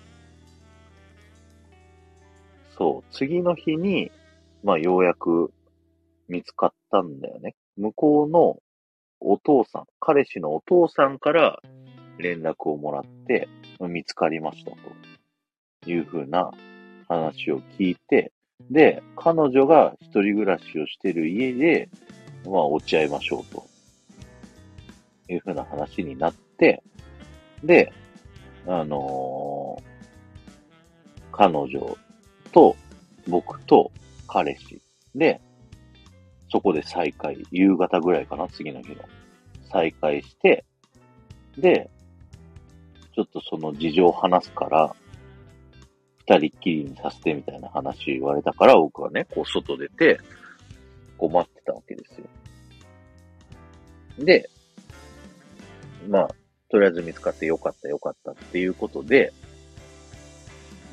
[2.77, 4.11] そう、次の日に、
[4.63, 5.51] まあようやく
[6.27, 7.55] 見つかったんだよね。
[7.77, 8.57] 向こうの
[9.19, 11.61] お父さん、彼氏のお父さんから
[12.17, 13.47] 連絡をもらって、
[13.79, 14.77] 見つかりましたと
[15.89, 16.51] いうふうな
[17.07, 18.31] 話を聞いて、
[18.71, 21.89] で、彼女が一人暮らしをしてる家で、
[22.45, 23.65] まあ落ち合いましょうと。
[25.29, 26.83] いうふうな話になって、
[27.63, 27.91] で、
[28.67, 29.93] あのー
[31.33, 31.97] 彼女
[32.51, 32.75] と
[33.27, 33.91] 僕と
[34.27, 34.79] 彼氏。
[35.15, 35.41] で、
[36.49, 38.97] そこで再会、夕方ぐらいかな、次の日の。
[39.71, 40.63] 再会して、
[41.57, 41.89] で、
[43.15, 44.95] ちょっとその事情を話すから、
[46.25, 50.19] 二人っきりにさせてみたいな話言われたから、僕はね、こう外出て、
[51.17, 52.25] こう待ってたわけですよ。
[54.25, 54.49] で、
[56.07, 56.29] まあ、
[56.69, 59.33] とりあえず見つかってよかったよかったっていうことで、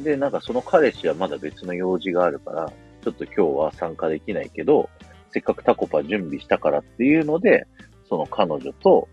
[0.00, 4.88] で、なんかその彼氏はまだ別の用事があるから、ちょっと今日は参加できないけど、
[5.32, 7.66] せっかくタコパ準備したからっていうので、
[8.08, 9.08] その彼女と、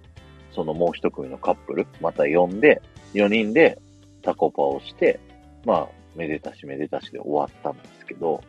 [0.52, 2.82] そのもう一組のカップル、また呼んで、
[3.14, 3.80] 4人で
[4.24, 5.20] タコパをして、
[5.66, 8.44] まあ、めでたしめでたしで終わったんですけど、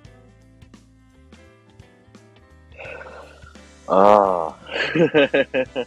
[3.89, 4.59] ああ。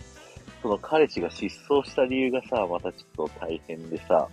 [0.61, 4.27] その彼氏が失踪した理由がさ、またちょっと大変でさ、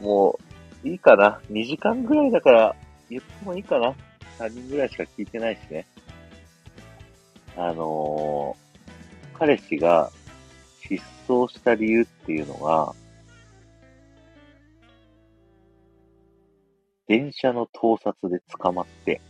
[0.00, 0.38] も
[0.84, 2.76] う、いいかな ?2 時間ぐらいだから
[3.08, 3.94] 言ってもいいかな
[4.38, 5.86] ?3 人ぐらいしか聞いてないしね。
[7.56, 10.10] あのー、彼氏が
[10.82, 12.94] 失踪した理由っていうのが、
[17.06, 19.20] 電車の盗撮で捕まって、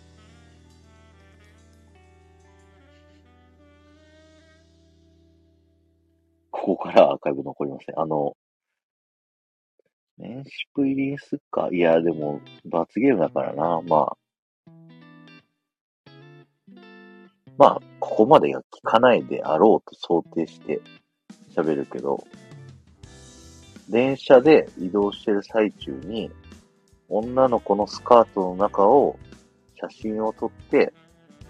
[6.51, 8.01] ここからアーカイブ残りません。
[8.01, 8.35] あの、
[10.19, 11.69] 年始入りすっか？
[11.71, 13.83] いや、でも、罰ゲームだからな。
[13.83, 14.17] まあ。
[17.59, 20.81] まあ、ここまでは聞かないであろうと想定して
[21.55, 22.25] 喋るけど、
[23.89, 26.31] 電車で移動してる最中に、
[27.09, 29.19] 女の子のスカートの中を
[29.81, 30.93] 写真を撮って、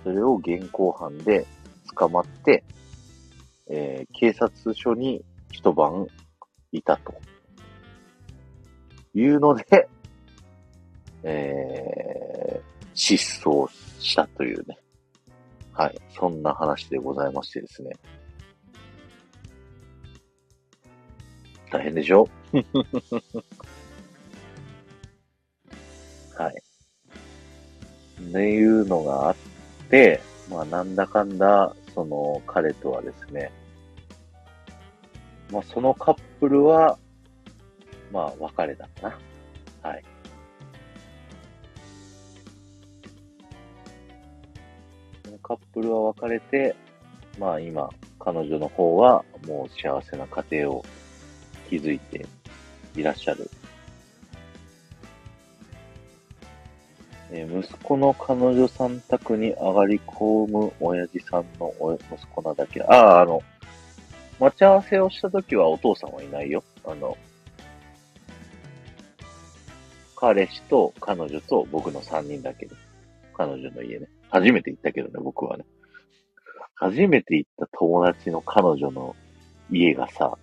[0.04, 1.46] それを現行犯で
[1.96, 2.64] 捕まって、
[3.68, 6.06] えー警察署に一晩
[6.72, 7.14] いたと。
[9.14, 9.88] いうので、
[11.22, 13.66] えー、失踪
[13.98, 14.76] したというね。
[15.72, 15.98] はい。
[16.18, 17.90] そんな話でございましてですね。
[21.70, 22.28] 大変でしょ？
[26.36, 26.62] はい。
[28.28, 29.36] っていうのがあっ
[29.88, 33.50] て、まあなんだかんだ、その彼とはですね、
[35.50, 36.98] まあそのカップルは、
[38.12, 39.18] まあ別れたかな。
[39.90, 40.04] はい。
[45.24, 46.76] そのカップルは別れて、
[47.38, 47.88] まあ今、
[48.18, 50.84] 彼女の方はもう幸せな家庭を
[51.70, 52.26] 築いて
[52.94, 53.50] いらっしゃる
[57.30, 61.72] えー、息子の彼女さん宅に上がり込む親父さんの
[62.10, 62.82] 息子なだけ。
[62.82, 63.42] ああ、あの、
[64.38, 66.62] 待ち合わせをした時はお父さんはいないよ。
[66.84, 67.16] あの、
[70.14, 72.74] 彼氏と彼女と僕の3人だけで。
[73.36, 74.06] 彼女の家ね。
[74.30, 75.64] 初めて行ったけどね、僕はね。
[76.74, 79.14] 初めて行った友達の彼女の
[79.70, 80.36] 家がさ、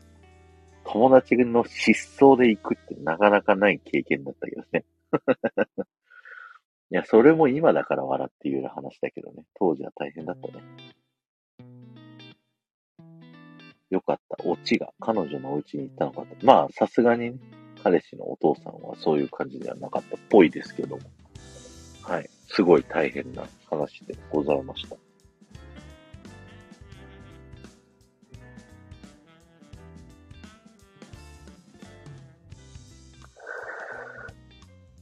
[0.86, 4.84] 友達の失踪で行くってなかなかない経験だったけどね。
[6.94, 9.46] いや、それも今だから笑って言う話だけどね。
[9.56, 10.64] 当時は大変だったね。
[13.90, 14.38] よかった。
[14.48, 16.28] オチが彼女のお家に行ったのかと。
[16.46, 17.38] まあ、さすがにね、
[17.82, 21.02] 彼氏のお父さんはそういう感じではなかったっぽいですけども。
[22.04, 22.30] はい。
[22.48, 24.96] すごい大変な話でございました。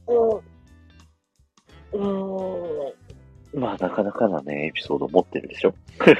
[0.06, 0.51] うん
[1.92, 1.98] う
[3.56, 3.60] ん。
[3.60, 5.74] まあ、なかなかなね、エピソード持ってるでしょ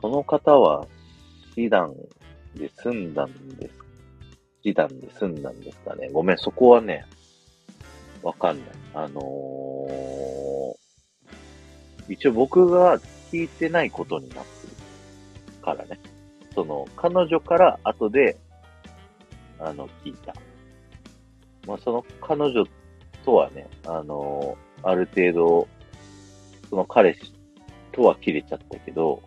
[0.00, 0.86] その方は、
[1.54, 1.94] 死団
[2.54, 3.74] で住んだんです。
[4.62, 6.08] 死団で住んだんですかね。
[6.10, 7.04] ごめん、そこはね、
[8.22, 8.68] わかんない。
[8.94, 12.98] あのー、一応僕が
[13.30, 14.72] 聞いてないことになってる
[15.62, 16.00] からね。
[16.54, 18.38] その、彼女から後で、
[19.58, 20.34] あの、聞いた。
[21.68, 22.64] まあ、その彼女
[23.24, 25.68] とはね、あのー、ある程度、
[26.70, 27.32] その彼氏
[27.92, 29.22] とは切れちゃったけど、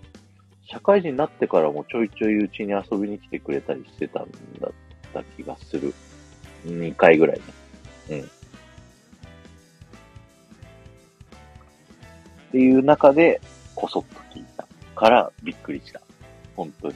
[0.66, 4.28] 社会人になってからもちょいちょいうちに遊びに来てくれたりしてたん
[4.60, 4.72] だっ
[5.14, 5.94] た気がする。
[6.66, 7.44] 2回ぐらいね。
[8.10, 8.22] うん。
[8.22, 8.26] っ
[12.52, 13.40] ていう中で、
[13.76, 16.02] こそっと聞いたからびっくりした。
[16.56, 16.96] 本当に。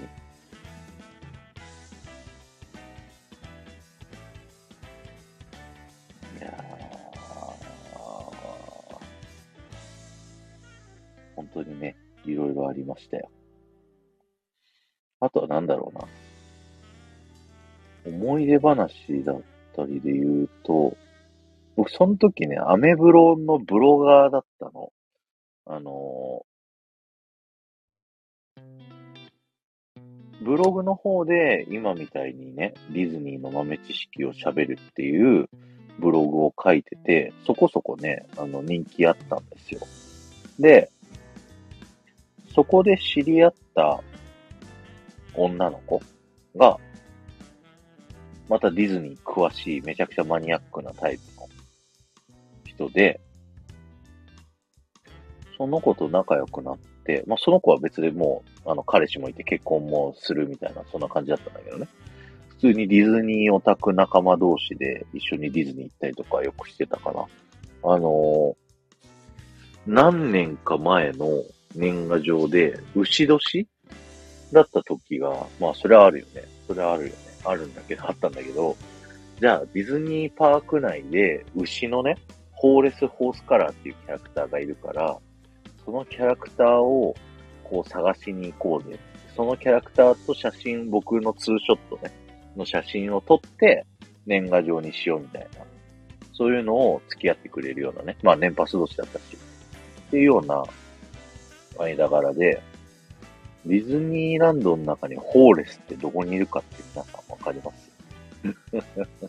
[11.55, 11.95] 当にね、
[12.25, 13.29] いろいろありましたよ。
[15.21, 16.07] あとは何だろうな。
[18.05, 19.41] 思い出話だっ
[19.75, 20.95] たりで言うと、
[21.75, 24.91] 僕その時ね、アメブロのブロガーだったの。
[25.67, 26.45] あの
[30.43, 35.49] ブログの方で今みたいにね、ディズニーの豆知識を喋るっていう
[35.97, 39.81] ブログを書いてて、そこそこね、あの人気あったんですよ。
[40.59, 40.91] で、
[42.55, 44.01] そこで知り合った
[45.35, 46.01] 女の子
[46.55, 46.77] が、
[48.47, 51.49] またディズニー詳しい、めちゃくちゃマニアックなタイプの
[52.63, 53.19] 人で、
[55.57, 61.87] その子と仲良くなって、まあ、その子は別でもう、あの、彼氏もいて結婚もするみたいな、そんな感じだったんだけどね。
[62.49, 67.25] 普通にディズニーオタク仲間同士で一緒にディズニー行ったりとかよくしてたかな。
[67.83, 68.55] あのー、
[69.87, 71.27] 何年か前の
[71.75, 73.67] 年賀状で、牛年
[74.51, 76.43] だった時が、まあそれはあるよね。
[76.67, 77.15] それはあるよね。
[77.43, 78.75] あるんだけど、あったんだけど、
[79.39, 82.17] じゃあディズニーパーク内で牛のね、
[82.51, 85.17] ホーレス・ホースカラーっていうキャラクターがいるから、
[85.83, 87.15] そのキャラクターを
[87.63, 88.97] こう探しに行こうぜ。
[89.35, 92.11] そのキャラクターと写真、僕のツーショットね、
[92.55, 93.85] の写真を撮って
[94.25, 95.65] 年賀状にしようみたいな。
[96.33, 98.17] そういうのを付き合ってくれるようなね。
[98.23, 99.37] まあ年パス同士だったし。
[100.07, 100.63] っていうような
[101.83, 102.61] 間柄で、
[103.65, 107.91] ディズニーランドの中にホーレスってどこにいるかって皆さんわかります？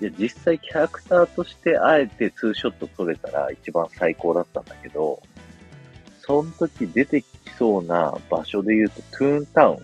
[0.00, 5.20] いや、実際キャラクターとしてあえてツーショット撮れたら一番最高だったんだけど、
[6.20, 7.26] その時出てき
[7.58, 9.78] そうな場所で言うとトゥーンタウン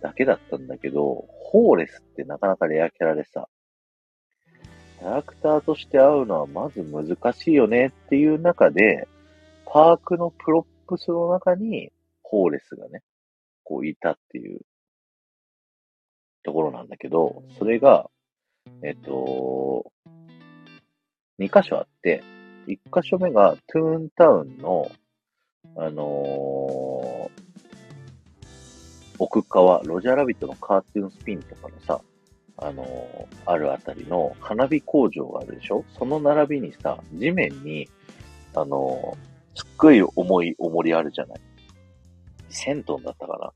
[0.00, 3.48] だけだったんだけど、ホーレスってなかなかレアキャラでさ、
[4.98, 9.08] キャラクターとして会うのはまず難しいよねっていう中で、
[9.66, 11.90] パークの props の中に、
[12.22, 13.02] ホーレスがね、
[13.62, 14.60] こういたっていう。
[16.44, 18.10] ところなんだけど、それが、
[18.82, 19.90] えっと、
[21.38, 22.22] 2箇所あって、
[22.66, 24.90] 1箇所目がトゥーンタウンの、
[25.76, 27.44] あのー
[29.18, 32.00] 奥側、ロジャーラビットのカートゥーンスピンとかのさ、
[32.58, 35.84] あのーあるあたりの花火工場があるでしょ？
[35.98, 37.88] その並びにさ、地面に、
[38.54, 41.40] あのーすっごい重い重りあるじゃない
[42.50, 43.52] ?1000 トンだったかな。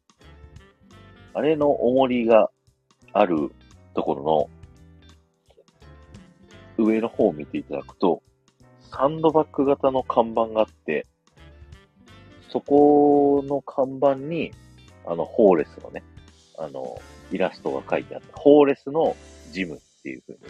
[1.34, 2.50] あれの重りが
[3.12, 3.50] ある
[3.94, 4.50] ところ
[6.78, 8.22] の上の方を見ていただくと、
[8.90, 11.06] サンドバッグ型の看板があって、
[12.50, 14.52] そこの看板に、
[15.06, 16.02] あの、ホーレスのね、
[16.58, 17.00] あの、
[17.30, 19.16] イラストが書いてあって、ホーレスの
[19.52, 20.40] ジムっていう風に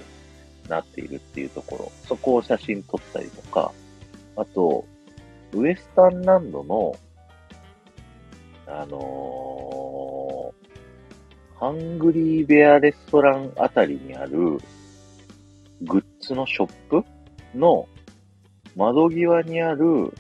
[0.69, 3.73] なっているっていうところ、そこを写真撮ったりとか、
[4.37, 4.85] あと、
[5.53, 6.97] ウエスタンランドの、
[8.67, 10.69] あのー
[11.61, 14.59] ハングリーベアレストランあたりにある
[15.83, 17.05] グッズのショップ
[17.53, 17.89] の
[18.77, 20.15] 窓際にある、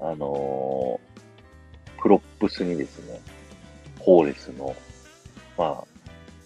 [0.00, 1.08] あのー
[2.00, 3.20] プロップスにですね、
[3.98, 4.74] ホーレスの、
[5.58, 5.84] まあ、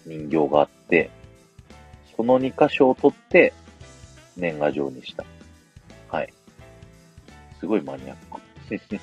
[0.05, 1.09] 人形があって、
[2.17, 3.53] その2箇所を撮って
[4.35, 5.23] 年賀状にした。
[7.63, 8.41] すごいマニアック。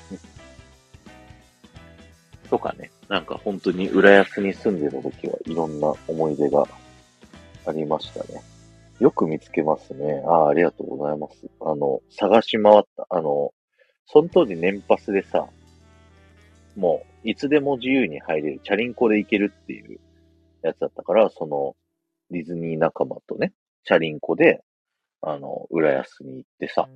[2.47, 6.67] とかね、なんか本当に浦安に住んでた時はいろんな思い出が
[7.65, 8.39] ありましたね。
[8.99, 10.21] よく見つけますね。
[10.27, 11.49] ああ、ありがとうございます。
[11.59, 13.07] あの、探し回った。
[13.09, 13.51] あの、
[14.05, 15.49] その当時年パスでさ、
[16.75, 19.99] もう、いつでも自由に入れる、チャリンコで行けるっていう
[20.61, 21.75] やつだったから、その、
[22.29, 23.53] ディズニー仲間とね、
[23.85, 24.63] チャリンコで、
[25.23, 26.87] あの、浦安に行ってさ。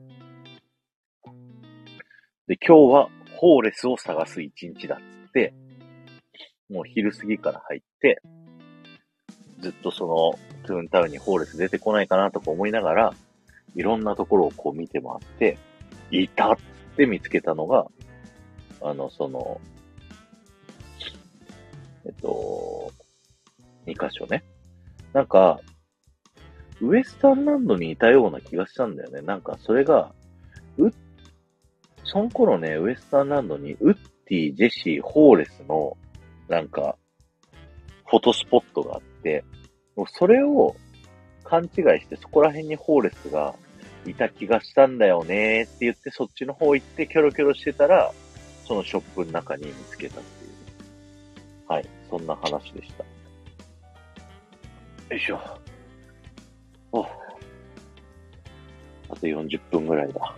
[2.47, 5.53] で、今日は、ホーレスを探す一日だっつって、
[6.69, 8.21] もう昼過ぎから入って、
[9.59, 13.13] ずっとその、トゥーンタウンにホーレス出てこないかなとか思いながら、
[13.75, 15.57] いろんなところをこう見て回って、
[16.11, 16.57] いたっ
[16.95, 17.87] て見つけたのが、
[18.81, 19.59] あの、その、
[22.05, 22.91] えっと、
[23.87, 24.43] 2箇所ね。
[25.13, 25.59] なんか、
[26.79, 29.21] ウエスタンランドにいたような気がしたんだよね。
[29.21, 30.13] なんか、それが、
[32.05, 35.97] その頃ね、ウエスタンランドに、ウッディ、ジェシー、ホーレスの、
[36.47, 36.95] なんか、
[38.07, 39.43] フォトスポットがあって、
[39.95, 40.75] もうそれを
[41.43, 41.69] 勘違い
[42.01, 43.55] して、そこら辺にホーレスが
[44.05, 48.11] いた気がしたんだよねって言って、そっちの方行ってキョロキョロしてたら、
[48.67, 50.51] そのショップの中に見つけたっていう。
[51.67, 53.03] はい、そんな話でした。
[53.03, 53.09] よ
[55.17, 55.39] いしょ。
[56.91, 57.07] おあ
[59.15, 60.35] と40分ぐらいだ。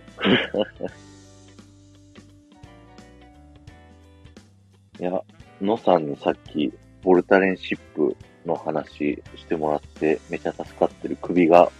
[5.00, 5.22] いや、
[5.60, 6.72] 野さんにさっき、
[7.02, 11.70] ボルタレンシップの話してもらって、めちゃ助かってる首が、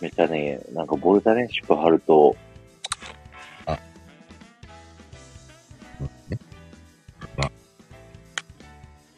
[0.00, 2.36] めちゃね、なんかボルタレンシップ貼ると、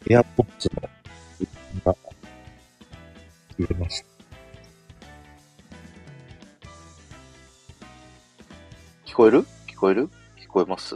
[0.09, 0.71] エアポッツ
[1.85, 1.95] のが
[3.59, 4.05] 売れました。
[9.05, 9.45] 聞こえる？
[9.67, 10.09] 聞こえる？
[10.39, 10.95] 聞こえます？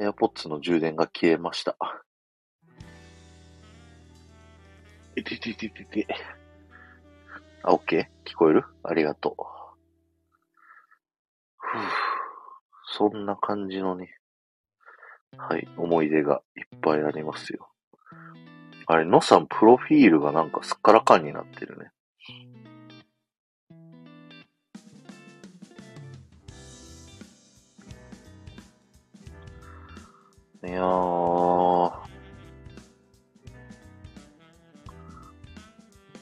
[0.00, 1.76] エアポッツの充電が消えました。
[5.14, 6.06] いててててて。
[7.62, 8.64] あ、オッケー聞こえる？
[8.82, 9.42] ありがとう。
[11.58, 11.80] ふぅ。
[12.96, 14.16] そんな感じのね、
[15.36, 17.68] はい、思い出がいっぱいありますよ。
[18.86, 21.90] あれ、のさん、プロフィールがなんかすっからかんになってるね。
[30.62, 32.00] いやー。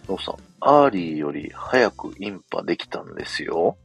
[0.09, 3.77] のさん、アーリーより早くインパできたんですよ。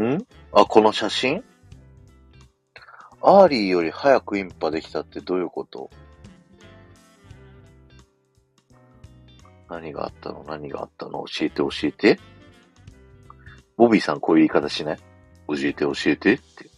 [0.00, 0.18] ん？
[0.52, 1.42] あ、この写真？
[3.20, 5.90] アーリーより早くインパできたってどういうこと？
[9.68, 10.44] 何があったの？
[10.46, 11.24] 何があったの？
[11.24, 12.20] 教えて教えて。
[13.76, 14.98] ボビーさんこういう言い方しない？
[15.48, 16.70] 教えて教えてって。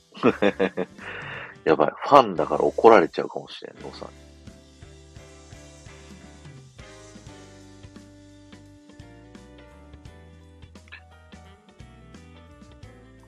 [1.71, 1.93] やばい。
[2.03, 4.09] ファンだから怒られちゃうかもしれんのさん。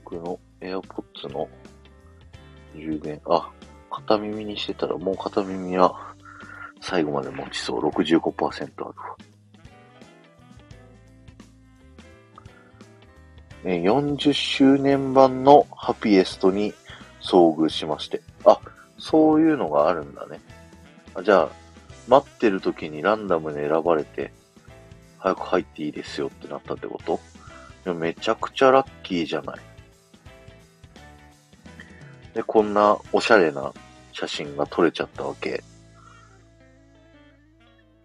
[0.03, 1.49] 僕の AirPods の
[2.75, 3.49] 充電、あ、
[3.93, 6.13] 片耳にしてたらもう片耳は
[6.81, 7.89] 最後まで持ちそう。
[7.91, 8.95] 65%ある。
[13.63, 16.75] 40周年版のハピエストに
[17.21, 18.32] 遭遇しまして。
[18.45, 18.61] あ、
[18.99, 20.41] そういうのがあるんだね。
[21.15, 21.49] あじゃあ、
[22.09, 24.33] 待ってる時にランダムで選ばれて、
[25.19, 27.21] 早く入っていいですよってなったってこと？
[27.95, 29.61] めちゃくちゃラッキーじゃない。
[32.35, 33.73] で、こんなおしゃれな
[34.13, 35.63] 写真が撮れちゃったわけ。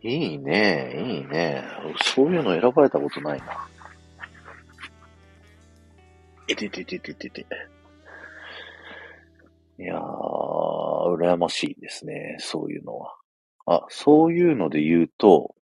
[0.03, 1.63] いいね、いいね。
[2.03, 3.67] そういうの選ばれたことないな。
[6.47, 7.45] いてててててて。
[9.79, 10.01] いやー、
[11.15, 13.15] 羨ましいですね、そういうのは。
[13.67, 15.53] あ、そういうので言うと、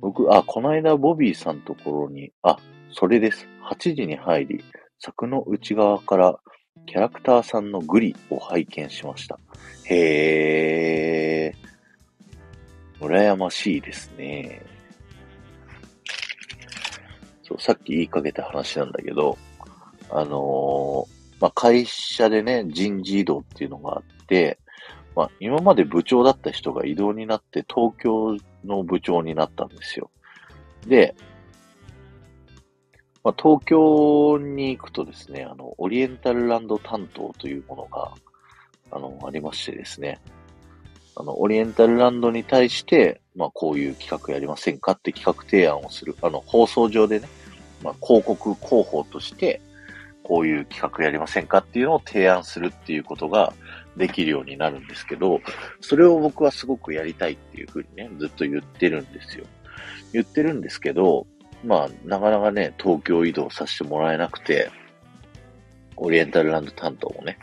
[0.00, 2.56] 僕、あ、この間ボビーさんのところに、あ、
[2.90, 3.46] それです。
[3.70, 4.64] 8時に入り、
[4.98, 6.38] 柵の内側から
[6.86, 9.38] キャラクターさんのグリを拝見しました。
[9.84, 13.04] へー。
[13.04, 14.62] 羨ましいですね。
[17.42, 19.36] そう、さっき言いかけた話なんだけど、
[20.08, 24.58] あのーまあ、会社でね、人事異動っていうのがあって、
[25.14, 30.10] まあ、今まで部長だった人が異動になって東京の部長になったんですよ。
[30.86, 31.14] で、
[33.24, 38.12] まあ、東京に行くとですね、あの、オリエンタルランド担当というものが、
[38.92, 40.20] あの、ありましてですね、
[41.16, 47.28] あの、オリエンタルランドに対して、まあ、こういう企画やりませんかって企画提案をする、あの、放送上でね、
[47.82, 49.60] まあ、広告広報として、
[50.26, 53.52] こういう企画やりませんかっていうのを提案するっていうことが
[53.96, 55.40] できるようになるんですけど、
[55.80, 59.44] それを僕はすごくやりたいっていうふうにね、ずっと言ってるんですよ。
[60.12, 61.28] 言ってるんですけど、
[61.64, 64.68] まあ、なかなかね、東京移動させてもらえなくて、
[65.96, 67.38] オリエンタルランド担当もね、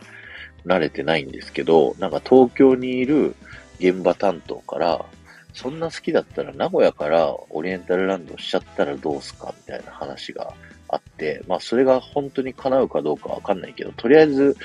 [0.65, 3.34] 慣れてないんですけど、なんか東京にいる
[3.80, 5.05] 現場担当から、
[5.53, 10.53] そんな好きだったら名古屋からオリエンタルランドしちゃったらどうすかみたいな話が
[10.93, 14.57] あって、まあそれが本当に叶うかどうかわかんないけど、とりあえず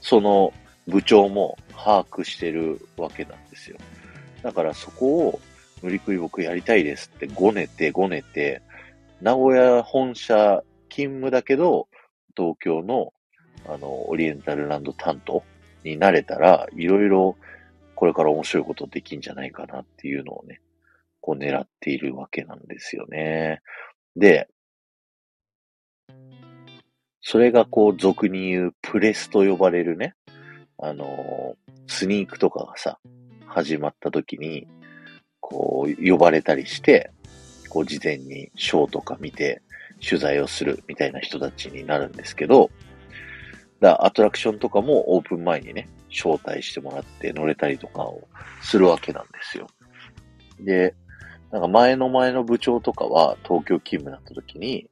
[0.00, 0.52] その
[0.86, 3.78] 部長も把握してるわけなんですよ。
[4.42, 5.40] だからそこを
[5.82, 8.62] 無理くり僕やりたいですってごねてごねて、
[9.20, 11.88] 名古屋本社勤務だけど、
[12.36, 13.12] 東京の
[13.68, 15.42] あの、オリエンタルランド担当
[15.84, 17.36] になれたら、いろいろ
[17.94, 20.60] これから面白いことできんじゃないかなっていうのをね、
[21.20, 23.60] こう狙っているわけなんですよね。
[24.14, 24.48] で、
[27.28, 30.14] それがこう俗に言うプレスと呼ばれるね、
[30.78, 31.56] あの、
[31.88, 33.00] スニークとかがさ、
[33.46, 34.68] 始まった時に、
[35.40, 37.10] こう呼ばれたりして、
[37.68, 39.60] こう事前にショーとか見て
[40.00, 42.70] 取材をするみたいな人たちになるんですけど、
[43.80, 48.22] だアトラクションとかもオープン前にね、招待してもらって乗れたりとかを
[48.62, 49.66] するわけなんですよ。
[50.60, 50.94] で、
[51.50, 54.88] なんか前の前の部長とかは東京勤務だった時に、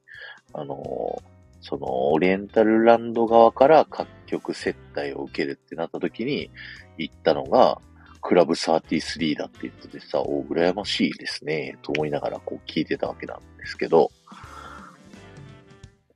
[0.51, 1.23] あの、
[1.67, 6.51] そのオリエンタルランド側から各局接待を受けるってなった時に
[6.99, 7.81] 行ったのが、
[8.21, 14.11] クラブ33だって言っててさ、お、羨ましいですね、と思いながらこう聞いてたわけなんですけど、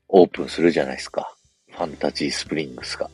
[0.08, 1.36] オープンするじゃないですか。
[1.72, 3.10] ファンタジースプリングスが。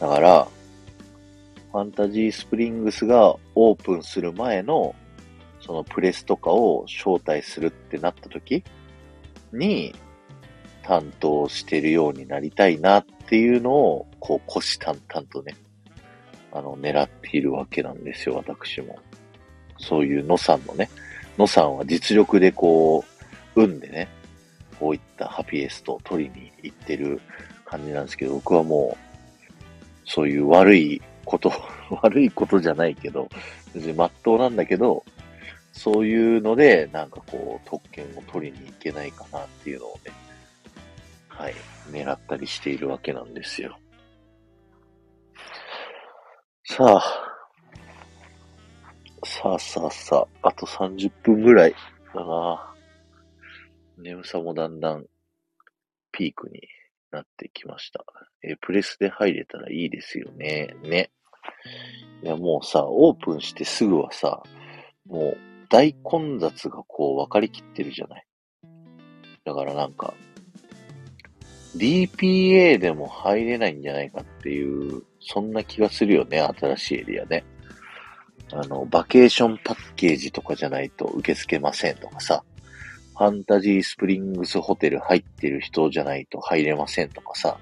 [0.00, 0.48] だから、
[1.72, 4.94] ファンタジースプリングスがオープンする前の、
[5.60, 8.62] そのプレスとかを招待するってなった時
[9.52, 9.92] に、
[10.86, 15.56] 担当してるようになりたいなっていうのを、こう、虎視眈々とね、
[16.52, 18.98] あの、狙っているわけなんですよ、私も。
[19.78, 20.90] そういう野さんのね、
[21.38, 23.04] 野さんは実力でこ
[23.56, 24.08] う、運でね、
[24.78, 27.20] こういったハピエストを取りに行ってる
[27.64, 29.14] 感じなんですけど、僕はもう、
[30.04, 31.50] そういう悪いこと、
[32.02, 33.28] 悪いことじゃないけど、
[33.74, 35.04] 別に真っ当なんだけど、
[35.72, 40.12] そういうので、なんかこう、特権を取りに行けないかなっていうのをね、
[41.36, 41.54] はい、
[41.90, 43.78] 狙ったりしているわけなんですよ。
[46.64, 47.02] さあ、
[49.24, 51.74] さあさあさあ、あと30分ぐらい
[52.14, 52.74] だな。
[53.98, 55.06] 眠さもだんだん
[56.12, 56.60] ピークに
[57.10, 58.04] なってきました。
[58.42, 60.74] えプレスで入れたらいいですよね。
[60.82, 61.10] ね。
[62.22, 64.42] いや、もうさ、オープンしてすぐはさ、
[65.06, 65.36] もう
[65.68, 68.26] 大混雑がこう分かりきってるじゃない。
[69.44, 70.14] だからなんか、
[71.76, 77.44] DPA でも入れないんじゃないかっていう、そんな気がするよね、新しいエリアね。
[78.52, 82.44] あの、バケーションパッケージとかじゃないと受け付けませんとかさ、
[83.16, 87.58] ファンタジースプリングスホテル入ってる人じゃないと入れませんとかさ、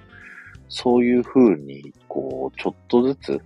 [0.68, 3.40] そういう風に、こう、ちょっとずつ、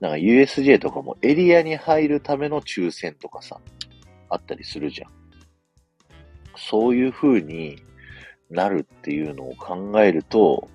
[0.00, 3.58] なんか USJ とかもエリアに入るための抽選とかさ、
[4.28, 5.10] あったりするじゃん。
[6.56, 7.82] そういう風に
[8.52, 10.68] なるっていうのを考えると、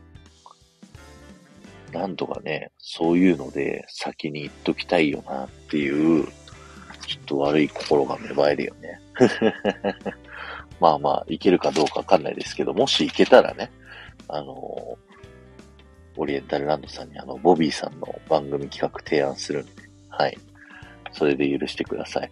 [1.93, 6.25] なんとかね、そういうので先に言っときたいよなっていう、
[7.07, 8.99] ちょっと悪い心が芽生えるよね。
[10.79, 13.71] まあまあ、いけるかどうかわかんないですけど、もしいけたらね、
[14.27, 14.97] あの
[16.17, 19.71] オリエンタルランドさんにあの、ボビーさんの番組企画提案するんで、
[20.09, 20.37] はい。
[21.13, 22.31] それで許してください。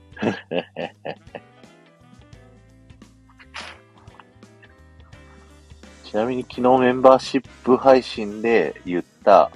[6.15, 9.51] ちなみに昨日メンバーシップ配信で言った、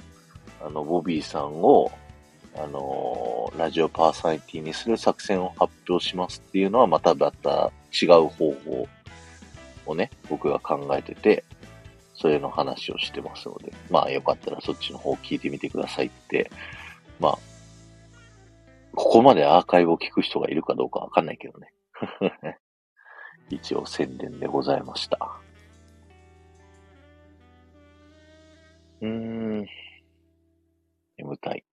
[0.62, 1.90] あの、ボビーさんを、
[2.54, 8.86] あのーラジオパーソナリティにする作戦を発表しますっていうのはまたまた違う方法
[9.86, 11.44] をね、僕が考えてて、
[12.14, 16.50] それの話をしてますので、まあよかったらそっちの方を聞いてみてくださいって、
[17.18, 17.38] まあ、
[18.94, 21.72] ここまでアーカイブを聞く人がいるかどうかわかんないけどね。
[23.48, 25.40] 一応宣伝でございました。
[29.00, 29.66] うーん。
[31.16, 31.64] 眠たい。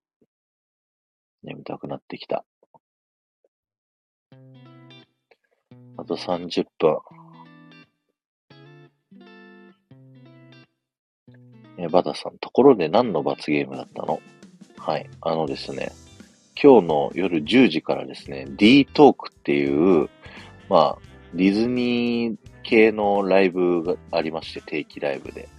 [1.43, 2.45] 眠たくなってきた。
[5.97, 6.99] あと30分。
[11.79, 14.19] え、バタさん、ところで何の罰ゲームだったの？
[14.77, 15.09] はい。
[15.21, 15.91] あのですね、
[16.61, 20.09] 今日の夜10時からですね、D トークっていう、
[20.69, 20.97] まあ、
[21.33, 25.49] ディズニー系のライブがありまして、定期ライブで。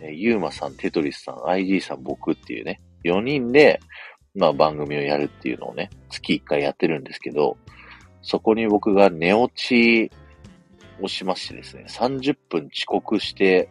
[0.00, 3.80] えユーマさん、テトリスさん、IG さん、僕っていうね、4人で、
[4.34, 7.56] まあ番組をやるっていうのをね、月1回やってるんですけど、
[8.22, 10.10] そこに僕が寝落ち
[11.00, 13.68] をしましてですね、30分遅刻して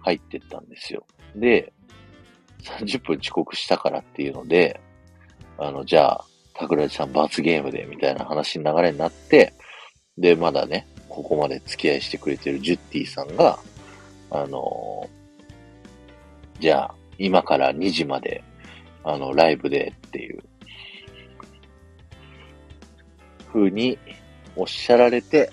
[0.00, 1.06] 入ってったんですよ。
[1.34, 1.72] で、
[2.62, 4.80] 30分遅刻したからっていうので、
[5.58, 6.24] あの、じゃあ、
[6.58, 9.54] 桜地さん罰ゲームで、みたいな話の流れになって、
[10.16, 13.58] で、まだね、ここまで付き合いしてくれてるジュッティさんが、
[14.30, 15.08] あの
[16.60, 18.42] じゃあ、今から2時まで、
[19.04, 20.42] あの、ライブでっていう、
[23.52, 23.98] 風に
[24.56, 25.50] おっしゃられて、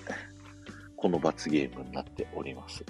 [0.96, 2.84] この罰ゲームになっております。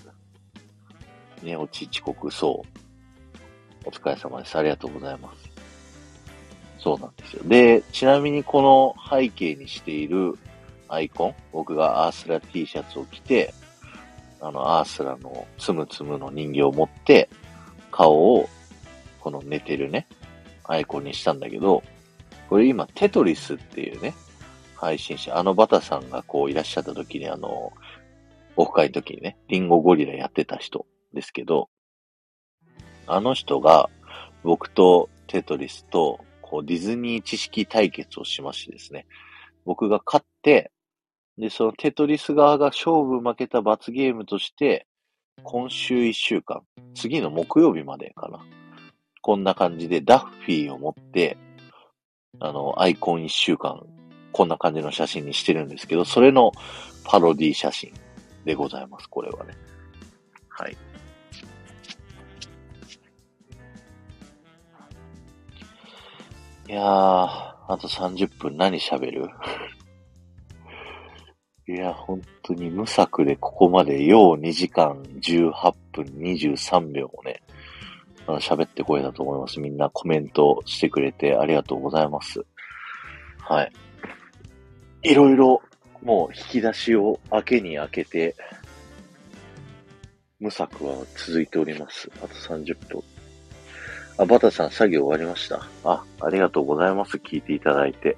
[1.42, 3.88] 寝落ち遅刻、そう。
[3.88, 4.56] お疲れ様です。
[4.56, 5.50] ありがとうございます。
[6.78, 7.42] そうなんですよ。
[7.44, 10.38] で、ちなみにこの背景にしている
[10.88, 13.52] アイコン、僕がアースラ T シャツを着て、
[14.40, 17.28] あの、アースラのつむつむの人形を持って、
[17.96, 18.48] 顔を、
[19.20, 20.06] この寝てるね、
[20.64, 21.82] アイコンにしたんだけど、
[22.50, 24.12] これ今、テトリスっていうね、
[24.76, 27.72] 配信者、あのバタさんがこういらっしゃった時にあの、
[28.56, 30.84] オフ会の時にね、リンゴゴリラやってた人
[31.14, 31.70] ですけど、
[33.06, 33.88] あの人が
[34.42, 39.06] 僕とテトリスとこうディズニー知識対決をしましてですね、
[39.64, 40.70] 僕が勝って、
[41.38, 44.86] で、そのテトリス側が勝負負けた罰ゲームとして、
[45.42, 46.62] 今週1週間、
[46.94, 48.44] 次の木曜日までかな。
[49.22, 51.36] こんな感じでダッフィーを持って、
[52.40, 53.86] あの、アイコン1週間、
[54.32, 56.52] こんな感じの写真にしてるんですけど、それの
[57.04, 57.92] パロディ写真
[58.44, 59.54] でございます、これはね。
[60.48, 60.76] はい。
[66.68, 69.28] いやー、あと30分何喋る？
[71.68, 77.42] いや、本当に無策でここまでよう2時間18分23秒もね、
[78.40, 79.58] 喋ってこれだと思います。
[79.58, 82.44] みんなコメントしてくれてありがとうございます。
[83.40, 83.72] はい。
[85.02, 85.60] いろいろ、
[86.02, 88.36] もう引き出しを開けに開けて、
[90.38, 92.08] 無策は続いております。
[92.22, 93.02] あと30分。
[94.18, 95.66] あ、バタさん作業終わりました。
[95.82, 97.16] あ、ありがとうございます。
[97.16, 98.16] 聞いていただいて。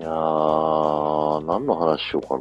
[0.00, 2.40] いやー、何の話しようかな。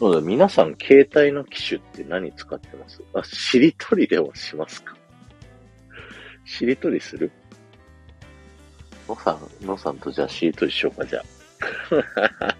[0.00, 3.00] そうだ、皆さん携帯の機種って何使ってます？
[3.14, 4.96] あ、しりとりでもしますか？
[6.44, 7.30] しりとりする？
[9.08, 11.20] のさん、のさんとじゃあしりとりしようか、じゃ
[12.40, 12.56] あ。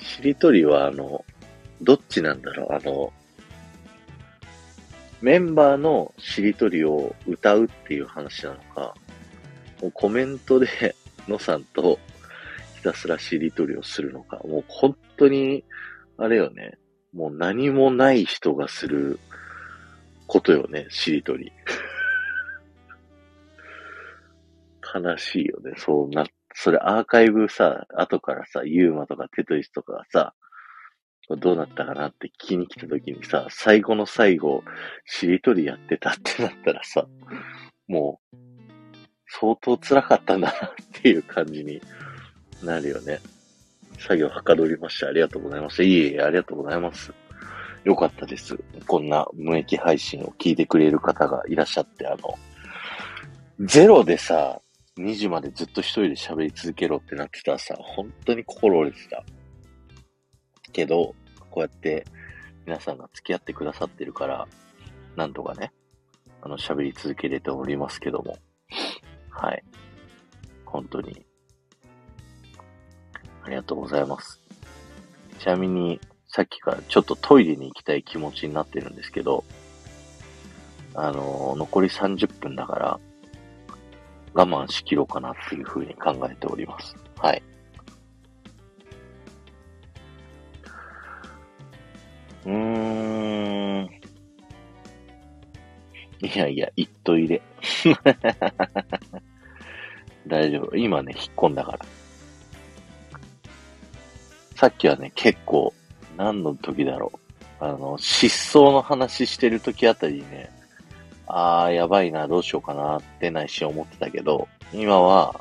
[0.02, 1.24] しりとりは、あの、
[1.82, 2.72] どっちなんだろう？
[2.72, 3.12] あの、
[5.22, 8.94] メンバーのしりとりを歌うっていう話なのか、
[9.80, 10.94] もうコメントで
[11.26, 11.98] のさんと
[12.76, 15.64] ひたすらしりとりをするのか、もう本当に、
[16.18, 16.78] あれよね、
[17.12, 19.18] もう何もない人がする
[20.26, 21.52] ことよね、しりとり。
[24.94, 30.34] 悲しいよね、そうな、それアーカイブさ、後からさ、ユーマとかテトリスとかがさ、
[31.34, 34.62] どうなったかなって聞きに来た時にさ、最後の最後、
[35.04, 37.06] しりとりやってたってなったらさ、
[37.88, 38.36] もう、
[39.28, 41.80] 相当辛かったんだなっていう感じに
[42.62, 43.18] なるよね。
[43.98, 45.08] 作業はかどりました。
[45.08, 45.82] ありがとうございます。
[45.82, 47.12] いえいえ、ありがとうございます。
[47.84, 48.58] よかったです。
[48.86, 52.34] こんな無益配信を聞いてくれる方がいらっしゃって、あの、
[53.60, 54.60] ゼロでさ、
[54.98, 59.22] 2時までずっと一人で喋り続けろってなってたらさ、本当に心折れてた。
[60.76, 61.14] けど、
[61.50, 62.04] こうやって
[62.66, 64.46] 皆さんが付き合ってくださってるから、
[65.16, 65.72] なんとかね、
[66.42, 68.36] あの、喋り続けれておりますけども。
[69.30, 69.64] はい。
[70.66, 71.24] 本当に。
[73.42, 74.38] ありがとうございます。
[75.38, 75.98] ちなみに、
[76.28, 79.44] さっきからちょっとトイレに行きたい気持ちになってるんですけど、
[80.94, 83.00] あのー残り30分だから、
[84.34, 86.94] 我慢しきろうかなっていうふうに考えております。
[87.16, 87.42] はい。
[92.46, 93.90] うーん。
[96.22, 97.42] いやいや、一と入れ。
[100.26, 100.76] 大丈夫。
[100.76, 101.78] 今ね、引っ込んだから。
[104.54, 105.74] さっきはね、結構、
[106.16, 107.12] 何の時だろ
[107.60, 107.64] う。
[107.64, 110.50] あの、失踪の話してる時あたりにね、
[111.26, 115.40] あー、やばいな、どうしようかなって内心思ってたけど、今は、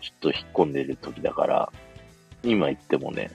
[0.00, 1.72] ちょっと引っ込んでる時だから、
[2.42, 3.30] 今言ってもね、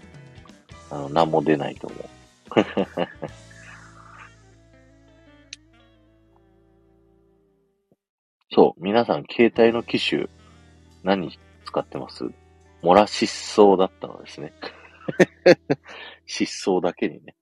[0.89, 2.16] あの、何も出ないと思う。
[8.51, 10.27] そう、皆さん携帯の機種、
[11.03, 12.25] 何使ってます？
[12.81, 14.53] モラ失踪だったのですね。
[16.25, 17.35] 失踪だけにね。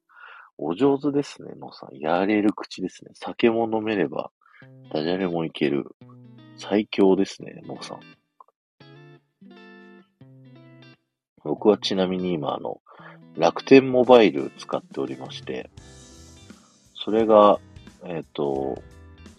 [0.57, 1.97] お上手ですね、のさん。
[1.97, 3.11] やれる口ですね。
[3.13, 4.31] 酒も飲めれば、
[4.91, 5.85] ダジャレもいける。
[6.57, 7.99] 最強ですね、のさん。
[11.43, 12.81] 僕はちなみに今、あの、
[13.37, 15.69] 楽天モバイル使っておりまして、
[16.95, 17.59] それが、
[18.05, 18.81] えっ、と、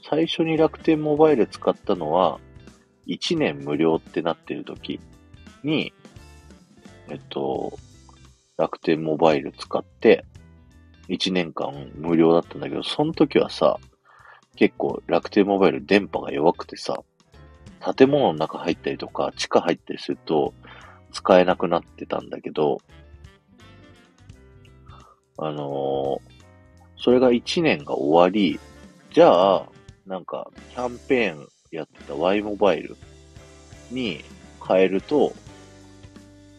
[0.09, 2.39] 最初に楽天モバイル使ったのは、
[3.07, 5.01] 1年無料ってなってる時
[5.63, 5.93] に、
[7.09, 7.79] えっと、
[8.57, 10.25] 楽天モバイル使って、
[11.09, 13.79] 1年間無料だったんだけど、その時はさ、
[14.57, 17.03] 結構楽天モバイル電波が弱くてさ、
[17.97, 20.53] 建物の中入ったりとか、地下入ったりすると、
[21.13, 22.79] 使えなくなってたんだけど、
[25.39, 26.37] あのー
[26.99, 28.59] それが1年が終わり、
[29.13, 29.67] じゃあ、
[30.07, 32.97] なんか、キャンペーンやってた Y モバイル
[33.91, 34.25] に
[34.67, 35.35] 変えると、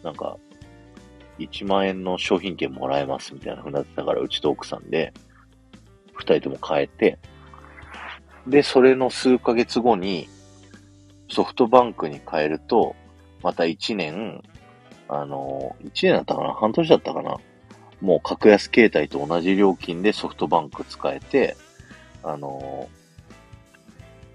[0.04, 0.38] なんか、
[1.40, 5.12] 1万円の商品券もらえますみたいな風になってたから、うちと奥さんで、
[6.14, 7.18] 二人とも変えて、
[8.46, 10.28] で、それの数ヶ月後に、
[11.28, 12.94] ソフトバンクに変えると、
[13.42, 14.40] また1年、
[15.08, 16.54] あの、1年だったかな？
[16.54, 17.36] 半年だったかな？
[18.00, 21.56] もう格安携帯と同じ料金でソフトバンク使えて、
[22.22, 22.88] あの、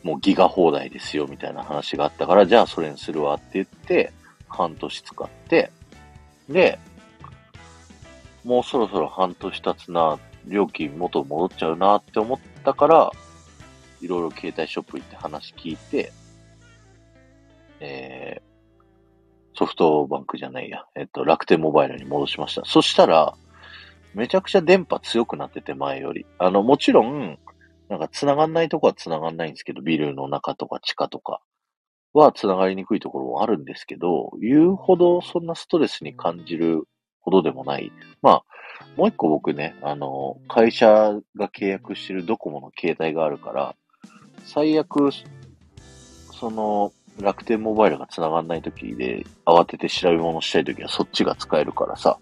[0.03, 4.11] もうギガ放題ですよみたいな話があったから、じゃあそれにするわって言って、
[4.49, 5.71] 半年使って、
[6.49, 6.77] で、
[8.43, 13.11] もうそろそろ半年経つな、料金元戻っちゃうなって思ったから、
[14.01, 16.11] いろいろ携帯ショップ行って話聞いて、
[17.79, 22.63] えー、ソフトバンクじゃないや、えっと、楽天モバイルに戻しました。
[22.65, 23.35] そしたら、
[24.13, 26.25] めちゃくちゃ電波強くなってて、前より。
[26.37, 27.37] あの、もちろん、
[27.89, 31.41] なんか繋がんないとこは繋がんないんですけど、ビルの中とか地下とか
[32.13, 36.87] は繋がりにくいところもあるんですけど、言うほどそんなストレスに感じる
[37.19, 37.91] ほどでもない。
[38.21, 38.43] まあ、
[38.95, 40.87] もう一個僕ね、あの、会社
[41.35, 43.75] が契約してるドコモの携帯があるから、
[44.45, 45.09] 最悪、
[46.39, 52.19] その、楽天モバイルが繋がんない時で、慌てて調べ物したい時はそっちが使えるからさ、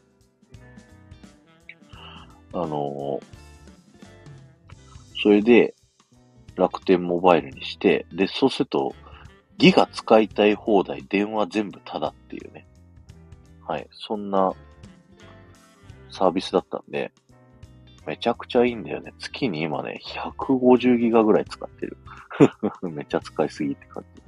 [2.53, 3.19] あの
[5.21, 5.75] それで、
[6.55, 8.95] 楽天モバイルにして、で、そうすると、
[9.57, 12.65] ギガ使いたい放題、電話全部タダっていうね。
[13.67, 13.87] はい。
[13.91, 14.51] そんな、
[16.09, 17.11] サービスだったんで、
[18.07, 19.13] めちゃくちゃいいんだよね。
[19.19, 21.97] 月に今ね、150ギガぐらい使ってる。
[22.81, 24.21] めっちゃ使いすぎって感じ。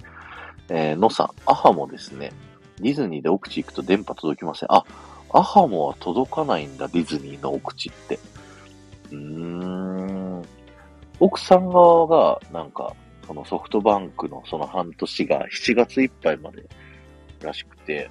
[0.69, 2.31] えー、のさん、アハもですね、
[2.79, 4.71] ディズニーで奥地行くと電波届きません。
[4.71, 4.85] あ、
[5.33, 8.19] アハモは届かないんだ、ディズニーの奥地って。
[9.11, 10.45] うーん。
[11.19, 12.95] 奥さん側が、なんか、
[13.25, 16.63] そのソフトバンクのその半年が7月いっぱいまで
[17.41, 18.09] らしくて、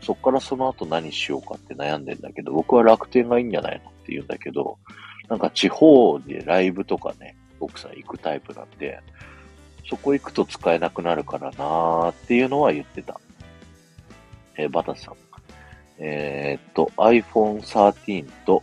[0.00, 4.78] そっからその後何しようかって悩んでんだけど、僕は楽天がいいんじゃないのって言うんだけど、
[5.28, 9.00] なんか地方でライブとかね、奥さん行くタイプなんで、
[9.88, 13.20] そこ行くと使えなくなるからなーっていうのは言ってた。
[14.56, 15.25] えーバタさん。
[15.98, 18.62] えーっと、iPhone 13と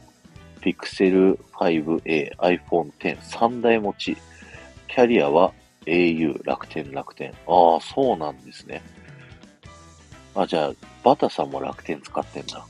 [0.61, 4.17] Pixel 5a、iPhone X、3台持ち。
[4.87, 5.53] キャリアは
[5.85, 7.31] au、楽天、楽天。
[7.47, 8.81] ああ、そうなんですね。
[10.35, 10.71] あ、じゃあ、
[11.03, 12.65] バタさんも楽天使ってんだ。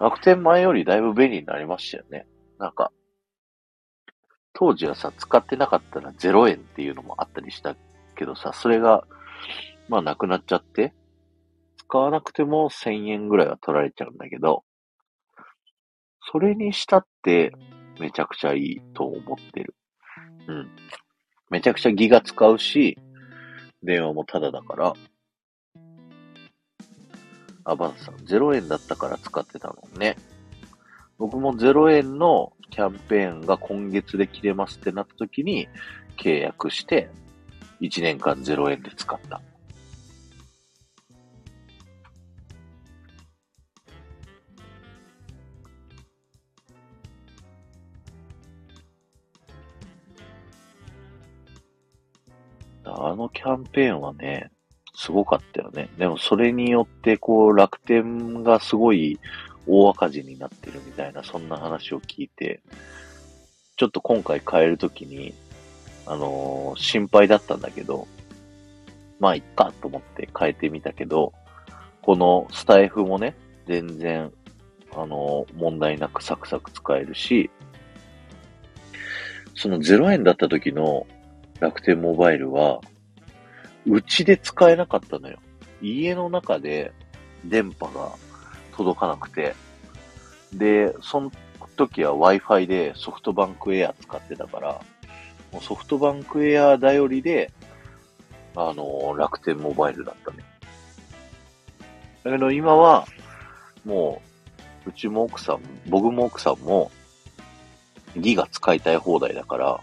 [0.00, 2.26] 楽天前よりだいぶ便利になりましたよね。
[2.58, 2.92] なんか、
[4.52, 7.76] 当時はさ、使ってなかったら0円っていうのもあったりした
[8.16, 9.04] けどさ、それが、
[9.88, 10.92] まあなくなっちゃって、
[11.88, 14.62] 使わなくても1000円ぐらいは取られちゃうんだけど、
[16.30, 17.52] それにしたって
[17.98, 19.74] めちゃくちゃいいと思ってる。
[20.48, 20.68] うん。
[21.48, 22.98] めちゃくちゃギガ使うし、
[23.82, 24.92] 電話もタダだから。
[27.64, 30.16] あ、バンさん、0円だったから使ってたもんね。
[31.16, 35.68] 僕も0円のキャンペーンが今月で切れますってなった時に
[36.18, 37.08] 契約して、
[37.80, 39.40] 1年間0円で使った。
[53.06, 54.50] あのキャンペーンはね、
[54.94, 55.88] すごかったよね。
[55.96, 59.20] でもそれによって、こう、楽天がすごい
[59.66, 62.60] 大赤字になってるみたいな、そんな話を聞いて、
[63.76, 65.34] ちょっと今回変えるときに、
[66.06, 68.08] あのー心配だったんだけど、
[69.20, 71.32] まあ、いっかと思って変えてみたけど、
[72.02, 73.36] このスタイフもね、
[73.66, 74.32] 全然、
[74.92, 77.50] あのー問題なくサクサク使えるし、
[79.54, 81.06] その0円だった時の
[81.60, 82.80] 楽天モバイルは、
[83.86, 85.38] うちで使えなかったのよ。
[85.80, 86.92] 家の中で
[87.44, 88.12] 電波が
[88.76, 89.54] 届かなくて、
[90.52, 91.32] で、その
[91.76, 94.80] 時は Wi-Fi でソフトバンクエア使ってたから、
[95.52, 97.50] もうソフトバンクエア頼りで、
[98.54, 100.44] あの、楽天モバイルだったね。
[102.24, 103.06] だけど今は、
[103.84, 104.20] も
[104.86, 106.90] う、うちも奥さん、僕も奥さんも、
[108.16, 109.80] ギガ使いたい放題だから、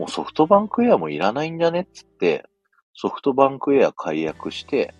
[0.00, 2.46] もうソフトバンクエアもいらないんじゃねっつって、
[2.94, 4.94] ソフトバンクエア解約して、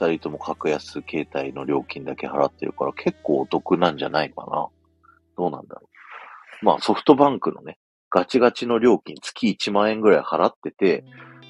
[0.00, 4.68] 二人とも格安携帯の料金だけ払ってるから結構お得なんじゃないかな。
[5.36, 5.90] どうなんだろ
[6.62, 6.64] う。
[6.64, 7.76] まあソフトバンクのね、
[8.08, 11.04] ガチガチの料金月1万円ぐらい払ってて、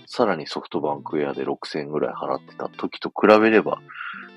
[0.06, 3.78] さらにソフトバンクエアで6000円ぐらい払ってた時と比べれば、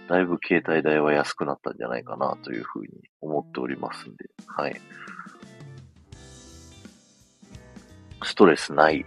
[0.08, 4.80] だいぶ携帯代は安くなったんじゃないかなというふうに思っておりますんで、はい。
[8.24, 9.06] ストレスない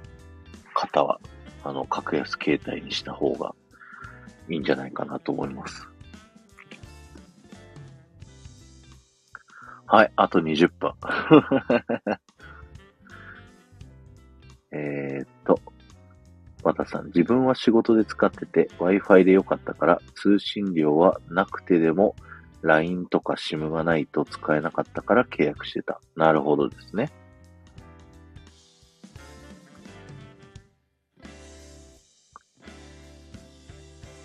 [0.75, 1.21] 方は、
[1.63, 3.55] あの、格安携帯にした方が
[4.49, 5.89] いいんじゃないかなと思います。
[9.87, 10.93] はい、あと20分。
[14.73, 15.61] えっと、
[16.65, 22.17] 和田さん、自分は仕事で使ってて Wi-Fi でよかったから通信料はなくてでも
[22.63, 26.01] LINE とか SIM がないと使えなかったから契約してた。
[26.17, 27.13] なるほどですね。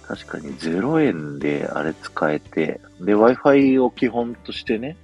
[0.09, 4.97] 確かに0円であれ使えて、で、Wi-Fi を基本としてね、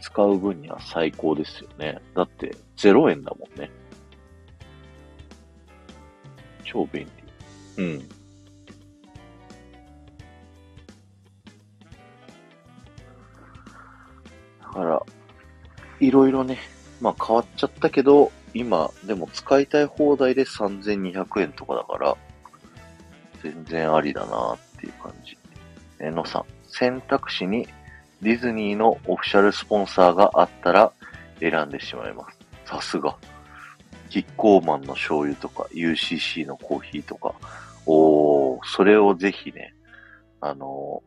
[0.00, 1.98] 使う分には最高ですよね。
[2.14, 3.72] だって0円だもんね。
[6.62, 7.08] 超便
[7.76, 7.82] 利。
[7.82, 8.08] うん。
[14.60, 15.02] だから、
[15.98, 16.58] いろいろね、
[17.00, 22.16] まあ変わっちゃったけど、今、でも使いたい放題で3200円とかだから、
[23.52, 25.36] 全然ありだなっていう感じ。
[26.00, 27.68] えのさん、選択肢に
[28.22, 30.92] ディズニーのオフィシャルスポンサーがあったら
[31.40, 32.38] 選んでしまいます。
[32.64, 33.16] さすが。
[34.10, 37.34] キッコーマンの醤油とか、UCC のコーヒーとか。
[37.86, 39.74] おー、それをぜひね、
[40.40, 41.02] あの、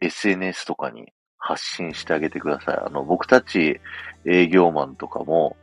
[0.00, 2.76] SNS とかに発信してあげてください。
[2.76, 3.80] あの、僕たち
[4.24, 5.56] 営業マンとかも、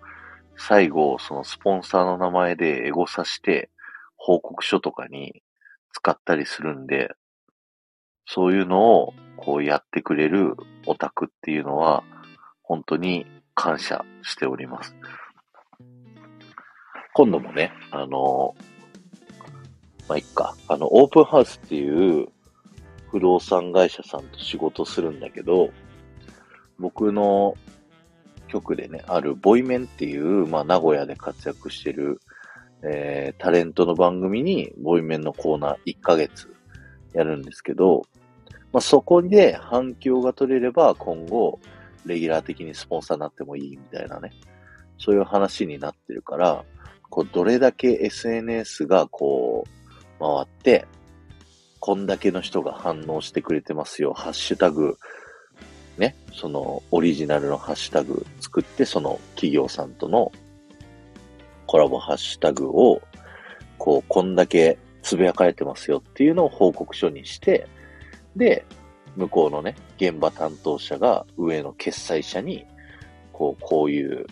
[0.58, 3.70] 最後、そのスポンサーの名前でエゴさして、
[4.16, 5.44] 報告書とかに
[5.94, 7.12] 使ったりするんで、
[8.26, 10.56] そういうのをこうやってくれる
[10.86, 12.04] オタクっていうのは、
[12.62, 14.96] 本当に感謝しております。
[17.14, 18.56] 今度もね、あの、
[20.08, 22.28] まあ、いっか、あの、オープンハウスっていう
[23.12, 25.70] 不動産会社さんと仕事するんだけど、
[26.80, 27.56] 僕の
[28.48, 32.20] 局でね、あるボイメンっていう、まあ、名古屋で活躍してる、
[32.86, 36.54] えー、タレントの番組にボイメンのコーナー1ヶ月
[37.14, 38.04] やるんですけど、
[38.74, 41.60] まあ、そこで反響が取れれば今後、
[42.06, 44.32] レギュラー的にスポンサーになってもいいみたいなね、
[44.98, 46.64] そういう話になってるから、
[47.10, 50.86] こう、どれだけ SNS がこう、回って、
[51.80, 54.98] こんだけの人が反応してくれてますよ、ハッシュタグ、
[55.98, 60.32] ね、そのオリジナルのハッシュタグ作って、その企業さんとの
[61.74, 63.02] コラボハッシュタグを、
[63.80, 67.68] こう、こんだけつぶやかれてますよっていうのを報告書にして、
[68.36, 68.64] で、
[69.16, 72.68] 向こうのね、現場担当者が上の決済者に、
[73.32, 74.28] こう、こういう、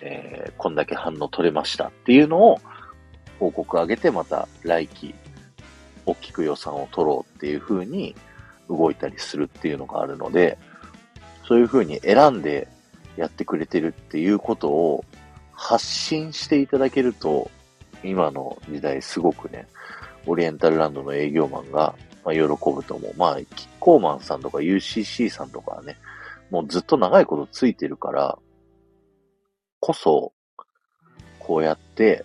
[0.00, 2.58] えー、こんだけ反応取れましたっていうのを
[3.38, 5.14] 報告上げて、また来期、
[6.06, 8.14] 大きく予算を取ろうっていう風に
[8.70, 10.56] 動いたりするっていうのがあるので、
[11.46, 12.66] そういう風に選んで
[13.18, 15.04] やってくれてるっていうことを
[15.60, 17.50] 発信していただけると、
[18.02, 19.68] 今の時代すごくね、
[20.26, 23.14] オリエンタルランドの営業マンが、まあ、喜ぶと思う。
[23.18, 25.98] まあ、キッコーマンさんとか UCC さんとかはね、
[26.50, 28.38] もうずっと長いことついてるから、
[29.80, 30.32] こそ、
[31.38, 32.24] こうやって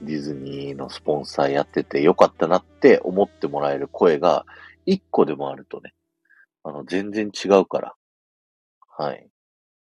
[0.00, 4.46] ディズニーのスポンサーやっててよかったなって思ってもらえる声が
[4.84, 5.92] 一個でもあるとね、
[6.62, 7.94] あの、全然違うから。
[8.96, 9.28] はい。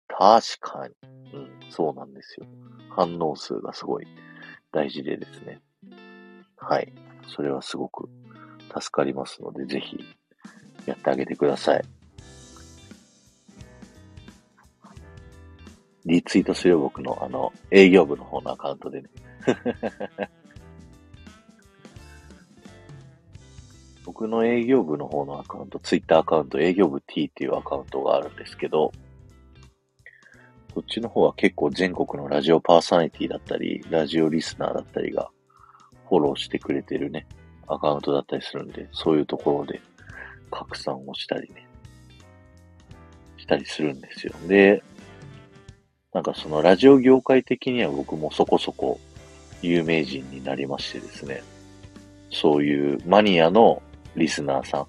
[0.08, 0.96] 確かに。
[1.34, 2.46] うん、そうなんですよ。
[2.90, 4.08] 反応数がすごい
[4.72, 5.62] 大事でですね。
[6.58, 6.92] はい。
[7.28, 8.10] それはすごく
[8.74, 9.98] 助かりますので、ぜひ
[10.86, 11.86] やってあげてください。
[16.06, 19.10] リツイートするよ、僕の、あの、営業部の方のアカウントでね。
[24.06, 28.92] 僕の営業部の方のアカウント、ツイッターアカウント、営業部 T っていうアカウントがあるんですけど、
[30.80, 35.30] そっちの方は結構全国のラジオパーソナリティだったり、ラジオリスナーだったりが
[36.08, 37.28] フォローしてくれてるね、
[37.68, 39.82] アカウントだったりするんで、そういうところで
[40.50, 41.68] 拡散をしたりね、
[43.36, 44.34] したりするんですよ。
[44.48, 44.82] で、
[46.14, 49.02] なんかそのラジオ業界的には僕もそこそこ
[49.62, 51.44] 有名人になりましてですね、
[52.32, 53.82] そういうマニアの
[54.16, 54.88] リスナーさん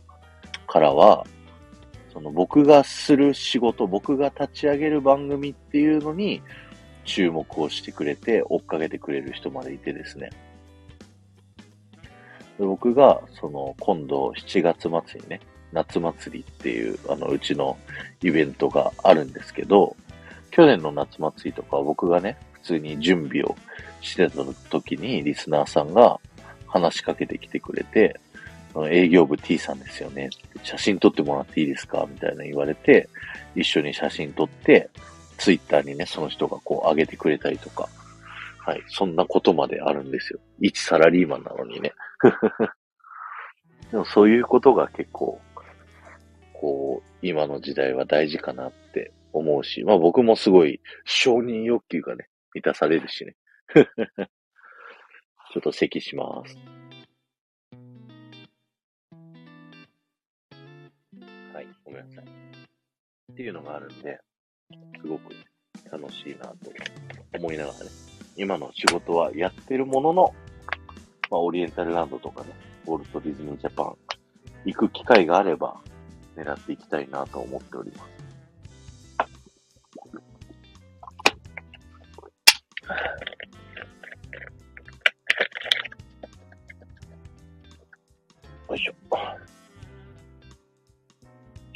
[0.69, 1.27] からは、
[2.13, 6.43] その僕がする仕事、僕が立ち上げる番組っていうのに
[7.05, 10.31] 注目をしてくれて追っかけてくれる人までいてですね。
[12.59, 15.41] で僕が、その、今度7月末にね、
[15.73, 17.79] 夏祭りっていう、あの、うちの
[18.23, 19.97] イベントがあるんですけど、
[20.51, 23.57] 去年の夏祭りとか僕がね、普通に準備を
[24.01, 26.21] してた時にリスナーさんが
[26.67, 28.21] 話しかけてきてくれて、
[28.91, 30.31] 営業部 T さんですよね。
[30.63, 32.07] 写真撮ってもらっていいですか？
[32.09, 33.09] みたいな言われて、
[33.55, 34.91] 一緒に写真撮って、
[35.39, 37.89] ツイッターにね、その人がこう上げてくれたりとか、
[38.59, 40.39] はい、そんなことまであるんですよ。
[40.61, 41.93] 一サラリーマンなのにね。
[43.91, 45.41] でもそういうことが結構、
[46.53, 53.35] こう、今の時代は大事かなって思うし、まあ僕もすごい承認欲求がね、満たされるしね。
[55.53, 56.80] ちょっと咳します。
[61.91, 62.25] ごめんなさい。
[63.33, 64.21] っていうのがあるんで、
[65.01, 65.35] すごく、
[65.91, 66.57] 楽しいなと
[67.37, 67.91] 思いながらね、
[68.37, 70.35] 今の仕事はやってるものの、
[71.31, 72.51] まあ、オリエンタルランドとかね、
[72.87, 73.97] ウォルト・ディズニー・ジャパン、
[74.65, 75.81] 行く機会があれば、
[76.37, 78.20] 狙っていきたいなと思っております。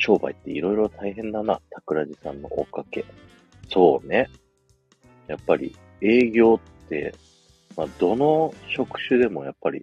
[0.05, 3.07] 商売っていろいろ大変だな、桜地さんの追っかけ。
[3.71, 4.29] そうね。
[5.29, 7.15] やっぱり営業って、
[7.75, 9.83] まあ、どの職種でもやっぱり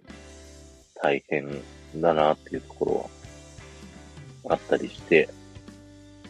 [1.02, 1.50] 大変
[1.96, 3.10] だなっていうところ
[4.44, 5.28] はあったりして、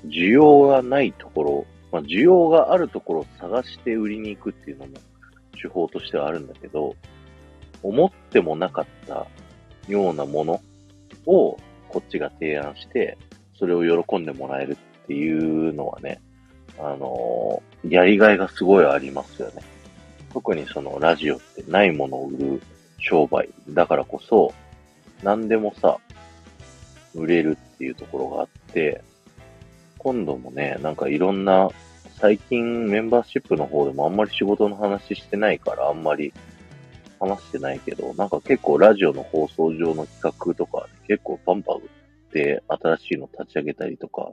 [0.06, 4.92] 需要がないところ、まあ、需要があるところを探して売りに行くっていうのも
[5.60, 6.96] 手法としてはあるんだけど、
[7.82, 9.26] 思ってもなかった
[9.86, 10.62] ようなもの
[11.26, 11.58] を
[11.90, 13.18] こっちが提案して、
[13.62, 16.20] それを喜んでもらえるっていうのはね、
[16.80, 19.62] あのー、やりがいがすごいありますよね。
[20.32, 22.62] 特にそのラジオってないものを売る
[22.98, 24.52] 商売だからこそ、
[25.22, 25.96] 何でもさ、
[27.14, 29.00] 売れるっていうところがあって、
[29.96, 31.70] 今度もね、なんかいろんな、
[32.18, 36.32] 最近メンバーシップの方でもあんまり仕事の話してないからあんまり
[37.20, 41.82] 話してないけど、なんか結構ラジオの放送上の企画とか、結構パンパン売っ
[42.32, 44.32] て新しいの立ち上げたりとか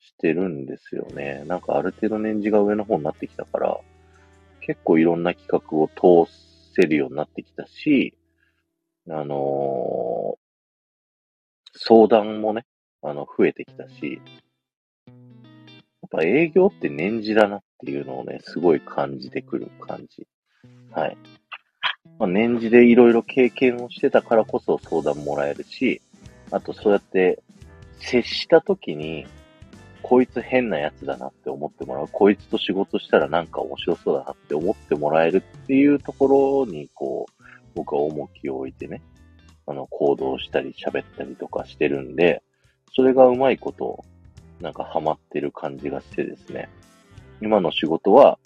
[0.00, 1.44] してるんですよね。
[1.46, 3.78] なんかある程度年次が上の方になってきたから、
[4.60, 6.30] 結構いろんな企画を通
[6.74, 8.14] せるようになってきたし、
[9.08, 12.66] あのー、相談もね、
[13.02, 14.20] あの、増えてきたし、
[15.06, 20.26] やっぱ営業って年次だなっていうのをね、すごい感じてくる感じ。
[20.90, 21.16] はい。
[22.18, 26.02] まあ、年次でいろいろ経験をしてたからこそ相談もらえるし、
[26.50, 27.42] あとそうやって
[27.98, 29.26] 接した時に、
[30.02, 32.08] こいつ変なやつだなって思ってもらう。
[32.10, 37.42] こいつと仕事したらなんか面白そうだなって思ってもらえるっていうところに、こう、
[37.74, 39.02] 僕は重きを置いてね、
[39.66, 42.42] あの、行動したり喋ったりとかしてるんで、
[42.94, 44.04] それがうまいこと、
[44.60, 46.68] なんかハマってる感じがしてですね。
[47.40, 48.38] 今の仕事は、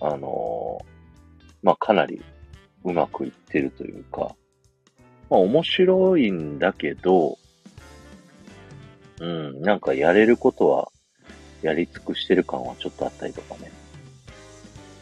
[0.00, 0.92] あのー
[1.62, 2.20] まあ、かなり
[2.84, 4.34] うまくいってるというか、
[5.32, 7.38] まあ、面白いんだけど、
[9.18, 10.92] うん、なんかやれることは
[11.62, 13.72] やり尽くしてる感はちょっとあったりとかね。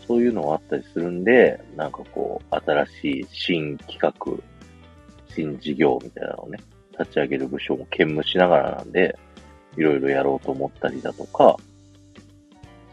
[0.07, 4.15] そういうのはあったりするんで、なんかこう、新しい新企画、
[5.35, 6.61] 新事業みたいなのをね、
[6.97, 9.19] 立ち上げる部署も兼務しながらなんで、
[9.77, 11.57] いろいろやろうと思ったりだとか、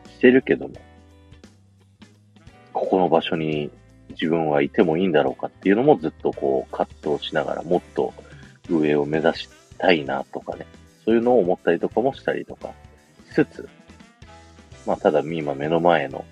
[0.09, 0.74] してるけども、
[2.74, 3.69] ここの場所に
[4.19, 8.13] 自分はいてもいいんだろうかっていうのもずっとこう葛藤しながらもっと
[8.69, 10.65] 上を目指したいなとかね、
[11.05, 12.73] そういうのを思ったりとかもしたりとか
[13.29, 13.69] しつつ、
[14.85, 16.25] まあただ今目の前の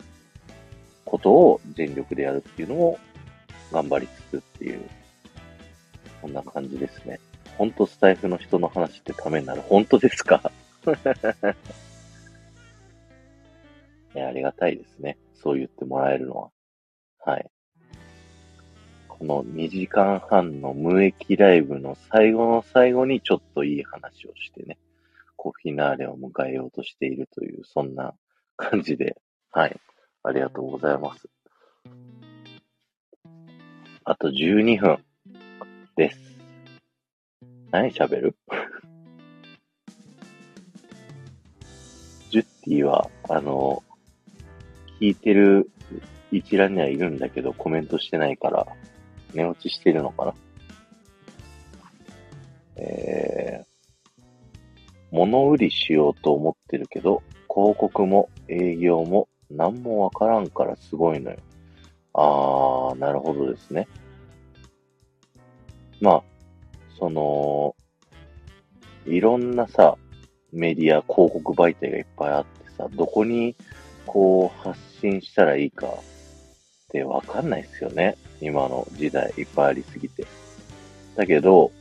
[1.06, 2.98] ことを全力でやるっていうのを
[3.72, 4.82] 頑張りつつっていう、
[6.22, 7.20] こんな感じですね。
[7.58, 9.62] ほんとスタイフの人の話ってためになる。
[9.62, 10.52] 本当ですか？
[14.16, 15.18] いや、ありがたいですね。
[15.36, 16.50] そう言ってもらえるのは。
[17.20, 17.50] はい。
[19.18, 24.78] この2時間半の無益ライブの最後の最後にちょっといい話をしてね、
[25.38, 28.14] こうフィナーレを迎えようとしているという、そんな
[28.58, 29.16] 感じで、
[29.52, 29.80] はい。
[30.24, 31.30] ありがとうございます。
[34.04, 34.98] あと12分
[35.96, 36.20] です。
[37.72, 38.36] 何喋る？
[42.32, 43.82] ジュッティは、あの、
[45.00, 45.70] 聞いてる
[46.32, 48.68] 一覧にはいるんだけど、コメントしてないから、
[49.36, 50.34] 寝落ちしてるのかな
[52.78, 53.66] えー、
[55.12, 61.38] 物売りしようと思ってるけど、広告も営業も何もわからんからすごいのよ。
[62.14, 63.88] あー、なるほどですね。
[66.02, 66.24] まあ、
[67.00, 67.76] その、
[69.06, 69.98] いろんなさ、
[70.52, 73.56] メディア、広告媒体がいっぱいあってさ、どこに
[74.06, 75.88] こう発信したらいいか
[76.96, 78.16] ってわかんないっすよね。
[78.40, 80.26] 今の時代いっぱいありすぎて。
[81.16, 81.72] だけど、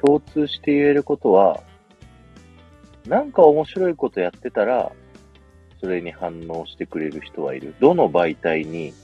[0.00, 1.60] 共通して言えることは、
[3.08, 4.92] なんか面白いことやってたら、
[5.80, 7.74] それに反応してくれる人はいる。
[7.80, 8.94] どの媒体に、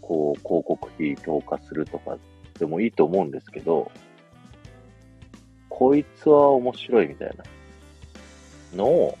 [0.00, 2.18] こう、広告費投下するとか
[2.58, 3.90] でもいいと思うんですけど、
[5.68, 7.30] こいつは面白いみたい
[8.72, 9.18] なのを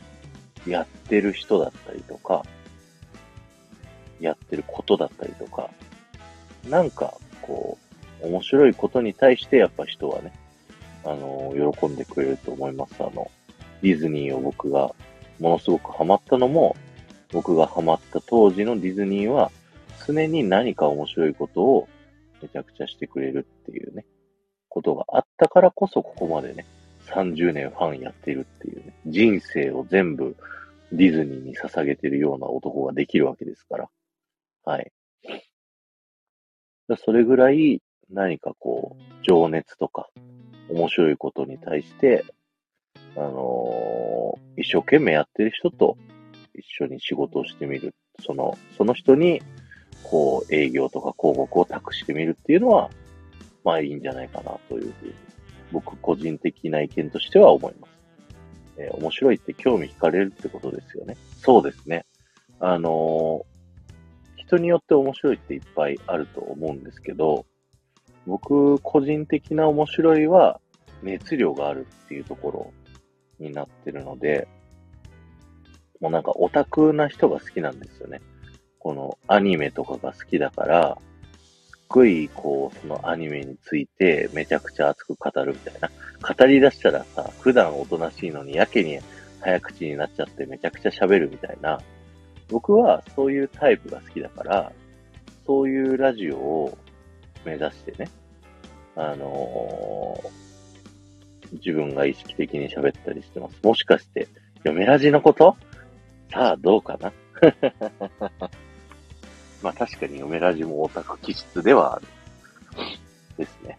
[0.66, 2.44] やってる人だったりとか、
[4.20, 5.70] やってることだったりとか、
[6.68, 7.78] なんか、こ
[8.22, 10.32] う、面白いことに対してやっぱ人はね、
[11.04, 12.94] あの、喜んでくれると思います。
[13.00, 13.30] あの、
[13.82, 14.92] ディズニーを僕が
[15.38, 16.76] ものすごくハマったのも、
[17.32, 19.50] 僕がハマった当時のディズニーは、
[20.06, 21.88] 常に何か面白いことを
[22.42, 24.06] めちゃくちゃしてくれるっていうね、
[24.68, 26.66] ことがあったからこそここまでね、
[27.06, 30.36] 30年ファンやってるっていうね、人生を全部
[30.92, 33.88] ディズニーに捧げてるような男ができるわけですから。
[34.68, 34.92] はい。
[37.02, 37.80] それぐらい
[38.10, 40.10] 何かこう、情熱とか、
[40.68, 42.22] 面白いことに対して、
[43.16, 45.96] あのー一生懸命やってる人と
[46.52, 47.94] 一緒に仕事をしてみる。
[48.20, 49.40] その、その人に、
[50.02, 52.90] こう、営業とか広告を託してみるっていうのは、
[53.64, 55.14] まあいいんじゃないかなというふうに、
[55.72, 57.92] 僕個人的な意見としては思います。
[58.76, 61.16] えー面白いって興味惹かれるってことですよね。
[61.38, 62.04] そうですね。
[62.60, 63.57] あのー
[64.48, 67.44] 人によって面白いっていっぱいあると思うんですけど、
[68.26, 70.60] 僕個人的な面白いは
[71.02, 72.72] 熱量があるっていうところ
[73.38, 74.48] になってるので、
[76.00, 78.22] もうなんかオタクな人が好きなんですよね。
[78.78, 80.96] このアニメとかが好きだから、
[81.42, 85.90] すっごいこうそのアニメについてめちゃくちゃ熱く語るみたいな。
[86.26, 88.98] 語り出したらさ、普段おとなしいのにやけに
[89.40, 91.78] 早口になっちゃってめちゃくちゃ喋るみたいな。
[92.50, 94.72] 僕はそういうタイプが好きだから、
[95.46, 96.78] そういうラジオを
[97.44, 98.08] 目指してね、
[98.96, 100.48] あのー
[101.50, 103.56] 自分が意識的に喋ったりしてます。
[103.62, 104.28] もしかして、
[104.64, 105.56] 嫁ラジのこと？
[106.30, 107.10] さあ、どうかな？
[109.62, 112.06] まあ確かに嫁ラジもオタク気質ではある。
[113.38, 113.78] ですね。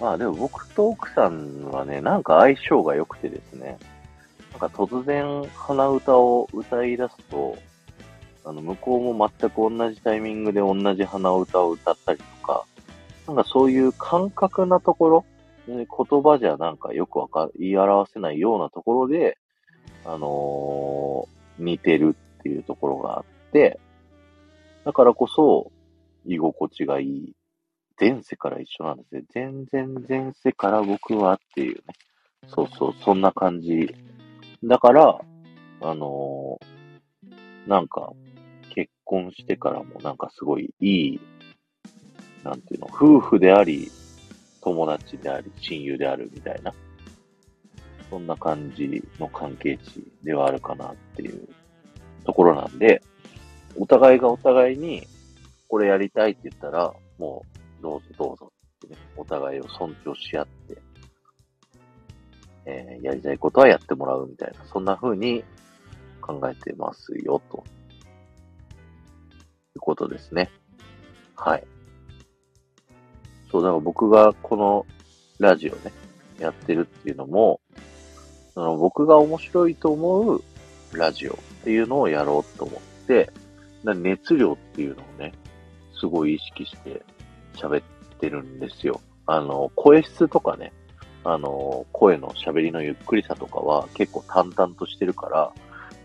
[0.00, 3.78] まあでも僕と奥さんはね、なんか相性が良くてですね、
[4.52, 7.56] なんか突然鼻歌を歌い出すと、
[8.44, 12.64] あの、向こうも全く同じタイミングで同じ鼻歌を歌ったりとか、
[13.26, 15.24] なんかそういう感覚なところ、
[15.66, 19.38] 言葉じゃなんかよくわか、言い表せないようなところで、
[20.04, 23.78] あのー似てるっていうところがあって、
[24.84, 25.70] だからこそ、
[26.26, 27.32] 居心地がいい
[27.98, 29.22] 前世から一緒なんですね。
[29.32, 31.82] 全然前世から僕はっていうね。
[32.48, 33.94] そうそう、そんな感じ。
[34.64, 35.20] だから、
[35.82, 36.80] あのー
[37.66, 38.12] なんか、
[38.74, 41.20] 結婚してからもなんかすごいいい、
[42.42, 43.90] なんていうの、夫婦であり、
[44.60, 46.72] 友達であり、親友であるみたいな、
[48.08, 51.48] そんな感じの関係値ではあるかなっていう
[52.24, 53.02] ところなんで、
[53.78, 55.06] お互いがお互いに、
[55.68, 57.44] これやりたいって言ったら、も
[57.78, 58.52] う、どうぞどうぞ
[58.84, 60.76] ってね、お互いを尊重し合って、
[62.66, 65.42] えーやりたいことはやってもらうみたいな、そんな風に
[66.20, 67.64] 考えてますよ、と
[69.74, 70.50] いうことですね。
[71.36, 71.64] はい。
[73.50, 74.86] そう、だから僕がこの
[75.38, 75.92] ラジオね、
[76.38, 77.60] やってるっていうのも、
[78.54, 80.42] その僕が面白いと思う
[80.92, 83.30] ラジオっていうのをやろうと思って、
[83.84, 85.32] 熱量っていうのをね、
[85.98, 87.02] すごい意識して
[87.54, 87.82] 喋っ
[88.18, 89.00] てるんですよ。
[89.26, 90.72] あの、声質とかね、
[91.32, 95.52] あの、声の喋りのゆっくりさとかは結構淡々としてるから、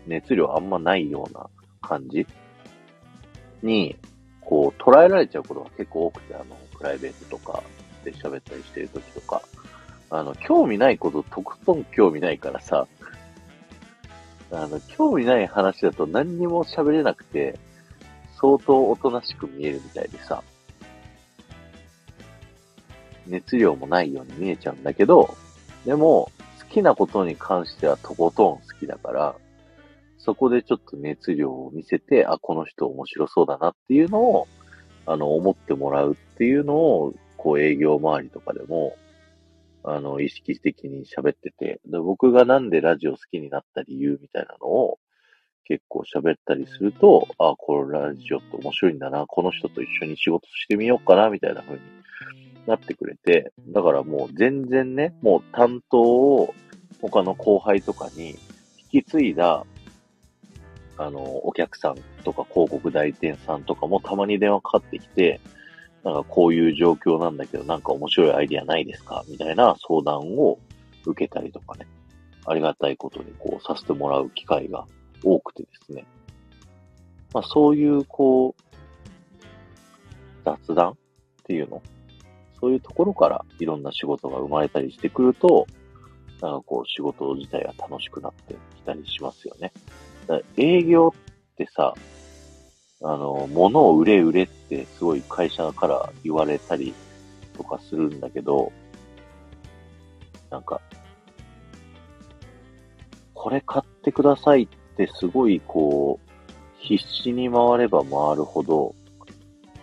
[0.06, 1.48] 熱量あんまないような
[1.82, 2.24] 感じ
[3.60, 3.96] に、
[4.40, 7.60] こう、捉えられちゃうことが結構多くて、あの、プライベートとか
[8.04, 9.42] で喋ったりしてる時とか、
[10.10, 12.86] あの、興味ないこととことん興味ないからさ、
[14.52, 17.58] あの、興味ない話だと何にも喋れなくて、
[18.40, 20.44] 相当おとなしく見えるみたいでさ、
[23.28, 25.36] 熱量もないように見えちゃうんだけど、
[25.84, 26.30] でも、
[26.60, 29.36] 好きなことに関してはとことん好きだから、
[30.18, 34.48] そこでちょっと熱量を見せて、あ、この人面白そうだなっていうのを、
[35.06, 38.96] あの、思ってもらうっていうのを、こう営業周りとかでも、
[39.84, 44.98] あの、意識的に喋ってて、で僕がなんでラジオ好きになった理由みたいなのを
[45.64, 51.80] 結構喋ったりすると、あ、このラジオって面白いんだな、この人と一緒に仕事してみようかな、みたいな風に
[52.66, 56.54] なってくれて、だからもう全然ね、もう担当を
[57.00, 58.30] 他の後輩とかに
[58.92, 59.64] 引き継いだ、
[60.98, 65.40] あの、お客さんとか広告代理店さんとかもたまに電話かかってきて、
[66.04, 69.24] なんかこういう状況なんだけど、なんか面白いアイディアないですか？
[69.28, 70.58] みたいな相談を
[71.04, 71.86] 受けたりとかね。
[72.46, 74.86] ありがたいことにこうさせてもらう機会が
[75.24, 76.04] 多くてですね。
[77.34, 78.62] まあそういうこう、
[80.44, 80.96] 雑談っ
[81.42, 81.82] ていうの
[82.60, 85.66] そういうところからいろんな仕事が生まれたりしてくると、
[86.40, 89.72] なんかこう仕事自体が楽しくなってきたりしますよね。
[90.26, 91.94] だから営業ってさ、
[93.02, 96.94] あの、物を売れ売れってすごい会社から言われたり
[97.56, 98.72] とかするんだけど、
[100.50, 100.80] なんか、
[103.34, 106.30] これ買ってくださいってすごいこう、
[106.78, 108.94] 必死に回れば回るほど、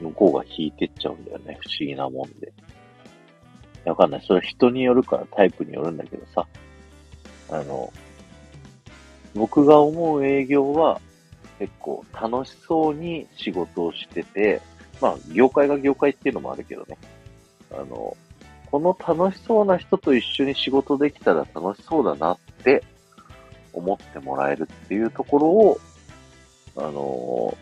[0.01, 1.57] 向こうが引いてっちゃうんだよね。
[1.61, 2.51] 不思議なもんで。
[3.89, 4.23] わかんない。
[4.25, 6.47] それ人によるからタイプによるんだけどさ。
[7.49, 7.91] あの、
[9.35, 11.01] 僕が思う営業は
[11.59, 14.61] 結構楽しそうに仕事をしてて、
[15.01, 16.97] まあ業界が業界っていうのもあるけどね。
[17.71, 18.15] あの、
[18.71, 22.83] この楽しそうな人と一緒に仕事できたら楽しそうだなって
[23.73, 25.79] 思ってもらえるっていうところを、
[26.75, 27.55] あの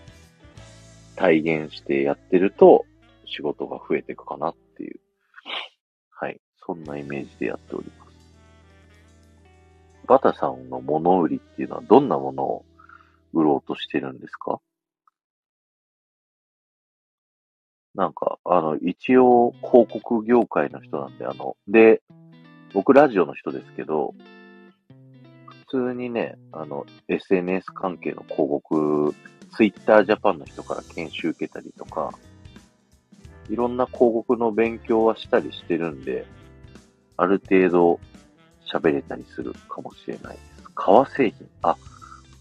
[1.18, 2.86] 体現してやってると
[3.26, 4.56] 仕事が増えていくかなっ。
[6.66, 8.12] そんなイメージでやっております。
[10.08, 12.66] バタさんの物売りっていうのはどんなものを
[13.34, 14.60] 売ろうとしてるんですか？
[17.94, 22.02] なんか、あの、一応広告業界の人なんで、あの、で、
[22.74, 24.14] 僕ラジオの人ですけど、
[25.68, 29.14] 普通にね、あの、SNS 関係の広告、
[29.56, 32.12] Twitter Japan の人から研修受けたりとか、
[33.50, 36.26] いろんな広告の勉強はしたりしてるんで、
[37.22, 38.00] ある程度
[38.74, 40.70] 喋れたりするかもしれないです。
[40.74, 41.48] 革製品。
[41.62, 41.76] あ、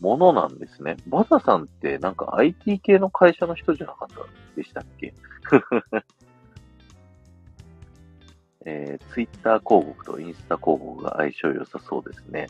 [0.01, 0.97] ものなんですね。
[1.07, 4.17] バタさんってなんか IT 系の会社の人じゃなかった
[4.57, 5.13] でしたっけ？
[8.65, 12.47] えー、Twitter 広告とインスタ広告が相性良さそうですね。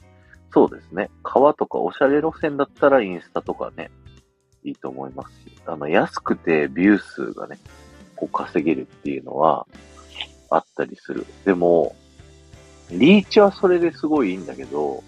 [0.53, 1.11] そうですね。
[1.25, 3.91] 革とかおしゃれ路線だったらインスタとかね、
[4.63, 7.59] いいと思いますし、あの、安くてビュー数がね、
[8.15, 9.67] こう稼げるっていうのは
[10.49, 11.27] あったりする。
[11.45, 11.97] でも、
[12.93, 15.03] リーチはそれですごいいいんだけど、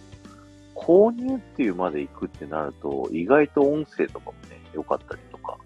[0.75, 5.57] 購入っていうまで行くってなると、意外と音声とかもね、良かったりとか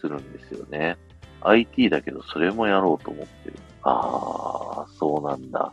[0.00, 0.96] するんですよね。
[1.40, 3.56] IT だけど、それもやろうと思ってる。
[3.82, 5.72] あー、そうなんだ。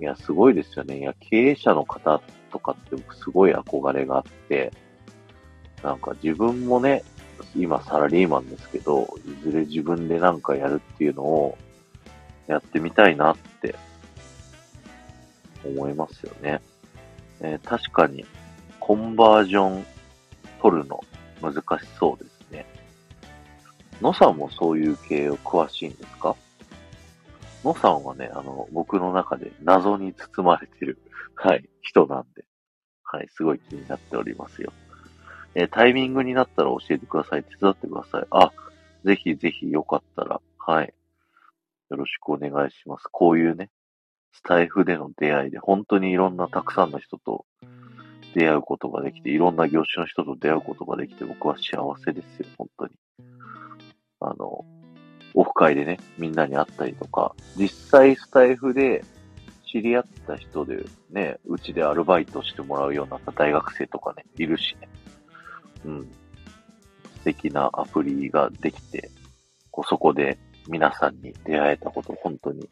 [0.00, 0.98] いや、すごいですよね。
[0.98, 4.72] いや、経営者の方とかって僕すごい憧れがあって、
[5.82, 7.04] なんか自分もね、
[7.56, 11.58] 今サラリーマンですけど、いずれ自分でなんかやるっていうのを
[12.46, 13.76] やってみたいなって
[15.64, 16.60] 思いますよね。
[17.40, 18.24] えー確かに
[18.80, 19.86] コンバージョン
[20.60, 21.02] 取るの
[21.40, 22.66] 難しそうですね。
[24.00, 26.34] 野さんもそういう系を詳しいんですか？
[27.64, 30.98] 野さんはね、あの、僕の中で謎に包まれてる、
[31.36, 32.44] はい、人なんで、
[33.04, 34.72] はい、すごい気になっておりますよ。
[35.54, 37.44] えータイミングになったら教えてください。
[37.44, 38.26] 手伝ってください。
[38.30, 38.50] あ、
[39.04, 40.92] ぜひぜひよかったら、はい。
[41.90, 43.04] よろしくお願いします。
[43.12, 43.70] こういうね、
[44.32, 47.44] スタイフでの出会いで、本当にいろんなたくさんの人と
[48.34, 52.92] 出会うことができて、いろんな業種の人と出会うことができて、僕は幸せですよ、本当に。
[54.20, 54.64] あの、
[55.34, 59.04] オフ会でね、みんなに会ったりとか、実際スタイフで
[59.70, 64.88] 知り合った人でね、うちでアルバイトしてもらうような大学生とかね、いるしね。
[65.84, 66.02] うん。
[66.02, 69.10] 素敵なアプリができて、
[69.70, 70.38] こうそこで
[70.68, 72.68] 皆さんに出会えたこと、本当に、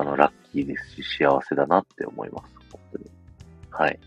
[0.00, 2.54] あの、ラッキーですし、幸せだなって思います。
[2.72, 3.10] 本当に。
[3.70, 3.98] はい。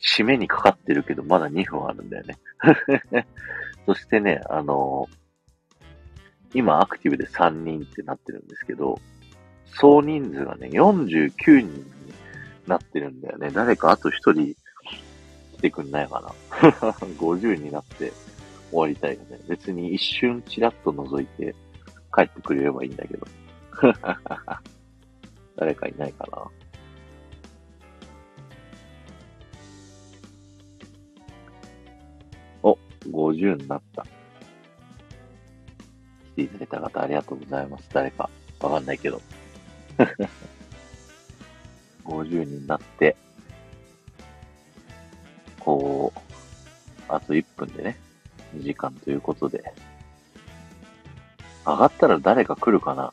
[0.00, 2.38] 締めにかかってるけど、まだ2分あるんだよね。
[3.86, 5.08] そしてね、あの
[6.54, 8.98] 今アクティブで3人ってなってるんですけど、
[9.66, 11.84] 総人数がね、49人に
[12.66, 13.50] なってるんだよね。
[13.50, 14.54] 誰かあと1人来
[15.60, 16.70] てくんないかな。
[17.18, 18.12] 50になって
[18.70, 19.40] 終わりたいよね。
[19.48, 21.54] 別に一瞬チラッと覗いて
[22.14, 23.26] 帰ってくれればいいんだけど。
[25.56, 26.50] 誰かいないかな。
[32.62, 34.04] お、50になった。
[36.34, 37.88] 来ていただいた方ありがとうございます。
[37.92, 38.28] 誰か
[38.60, 39.20] わかんないけど。
[42.04, 43.16] 50になって、
[45.60, 46.20] こう、
[47.08, 47.98] あと1分でね、
[48.54, 49.72] 2時間ということで、
[51.66, 53.12] 上がったら誰か来るかな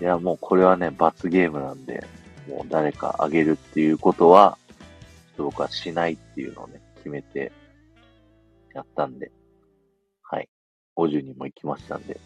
[0.00, 2.04] いや、もうこれはね、罰ゲームなんで、
[2.48, 7.52] もう誰か上げるっていうことは、ちょっと僕はしないっていうのをね、決めて、
[8.74, 9.30] やったんで、
[10.22, 10.48] はい。
[10.96, 12.18] 50人も行きましたんで、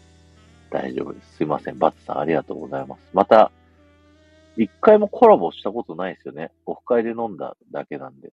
[0.69, 1.37] 大丈夫です。
[1.37, 1.79] すいません。
[1.79, 3.01] バツさんありがとうございます。
[3.13, 3.51] また、
[4.57, 6.51] 一回もコラボしたことないですよね。
[6.65, 8.31] オフ会で飲んだだけなんで。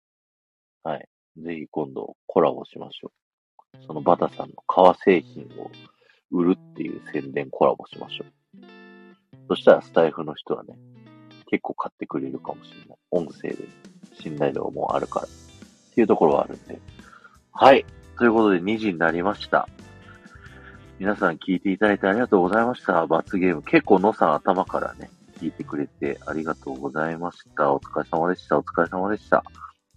[0.83, 1.09] はい。
[1.39, 3.10] ぜひ今度コラボしましょ
[3.73, 3.86] う。
[3.86, 5.70] そのバタさんの革製品を
[6.31, 8.40] 売るっていう宣伝コラボしましょう。
[9.51, 10.79] そしたらスタイフの人はね、
[11.49, 12.99] 結構買ってくれるかもしれない。
[13.11, 13.57] 音声で
[14.20, 15.27] 信頼度もあるから。
[15.27, 16.79] っていうところはあるんで。
[17.51, 17.85] はい。
[18.17, 19.69] ということで2時になりました。
[21.01, 23.05] 皆さん聞いていただいてありがとうございました。
[23.09, 23.62] 罰ゲーム。
[23.62, 27.73] 結構野さん頭からね、聞いてくれてありがとうございました。
[27.73, 28.57] お疲れ様でした。
[28.57, 29.43] お疲れ様でした。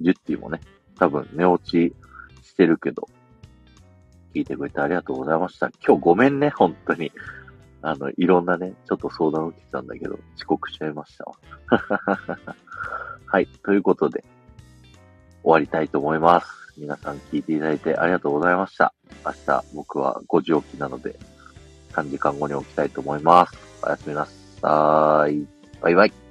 [0.02, 0.62] ジュッティもね、
[0.98, 1.94] 多分寝落ち
[2.42, 3.08] してるけど、
[4.34, 5.70] 聞いてくれてありがとうございました。
[5.86, 7.12] 今日ごめんね、本当に。
[7.84, 11.36] あの、いろんなね、ちょっと相談を受けてたんだけど、遅刻しちゃいましたわ。
[13.26, 14.24] はい、ということで、
[15.44, 16.48] 終わりたいと思います。
[16.78, 18.94] 皆さん聞いていただいてありがとうございました。
[19.26, 21.20] 明日僕は5時起きなので、
[21.92, 23.58] 3時間後に起きたいと思います。
[23.84, 25.46] おやすみなさい。
[25.82, 26.23] バイバイ。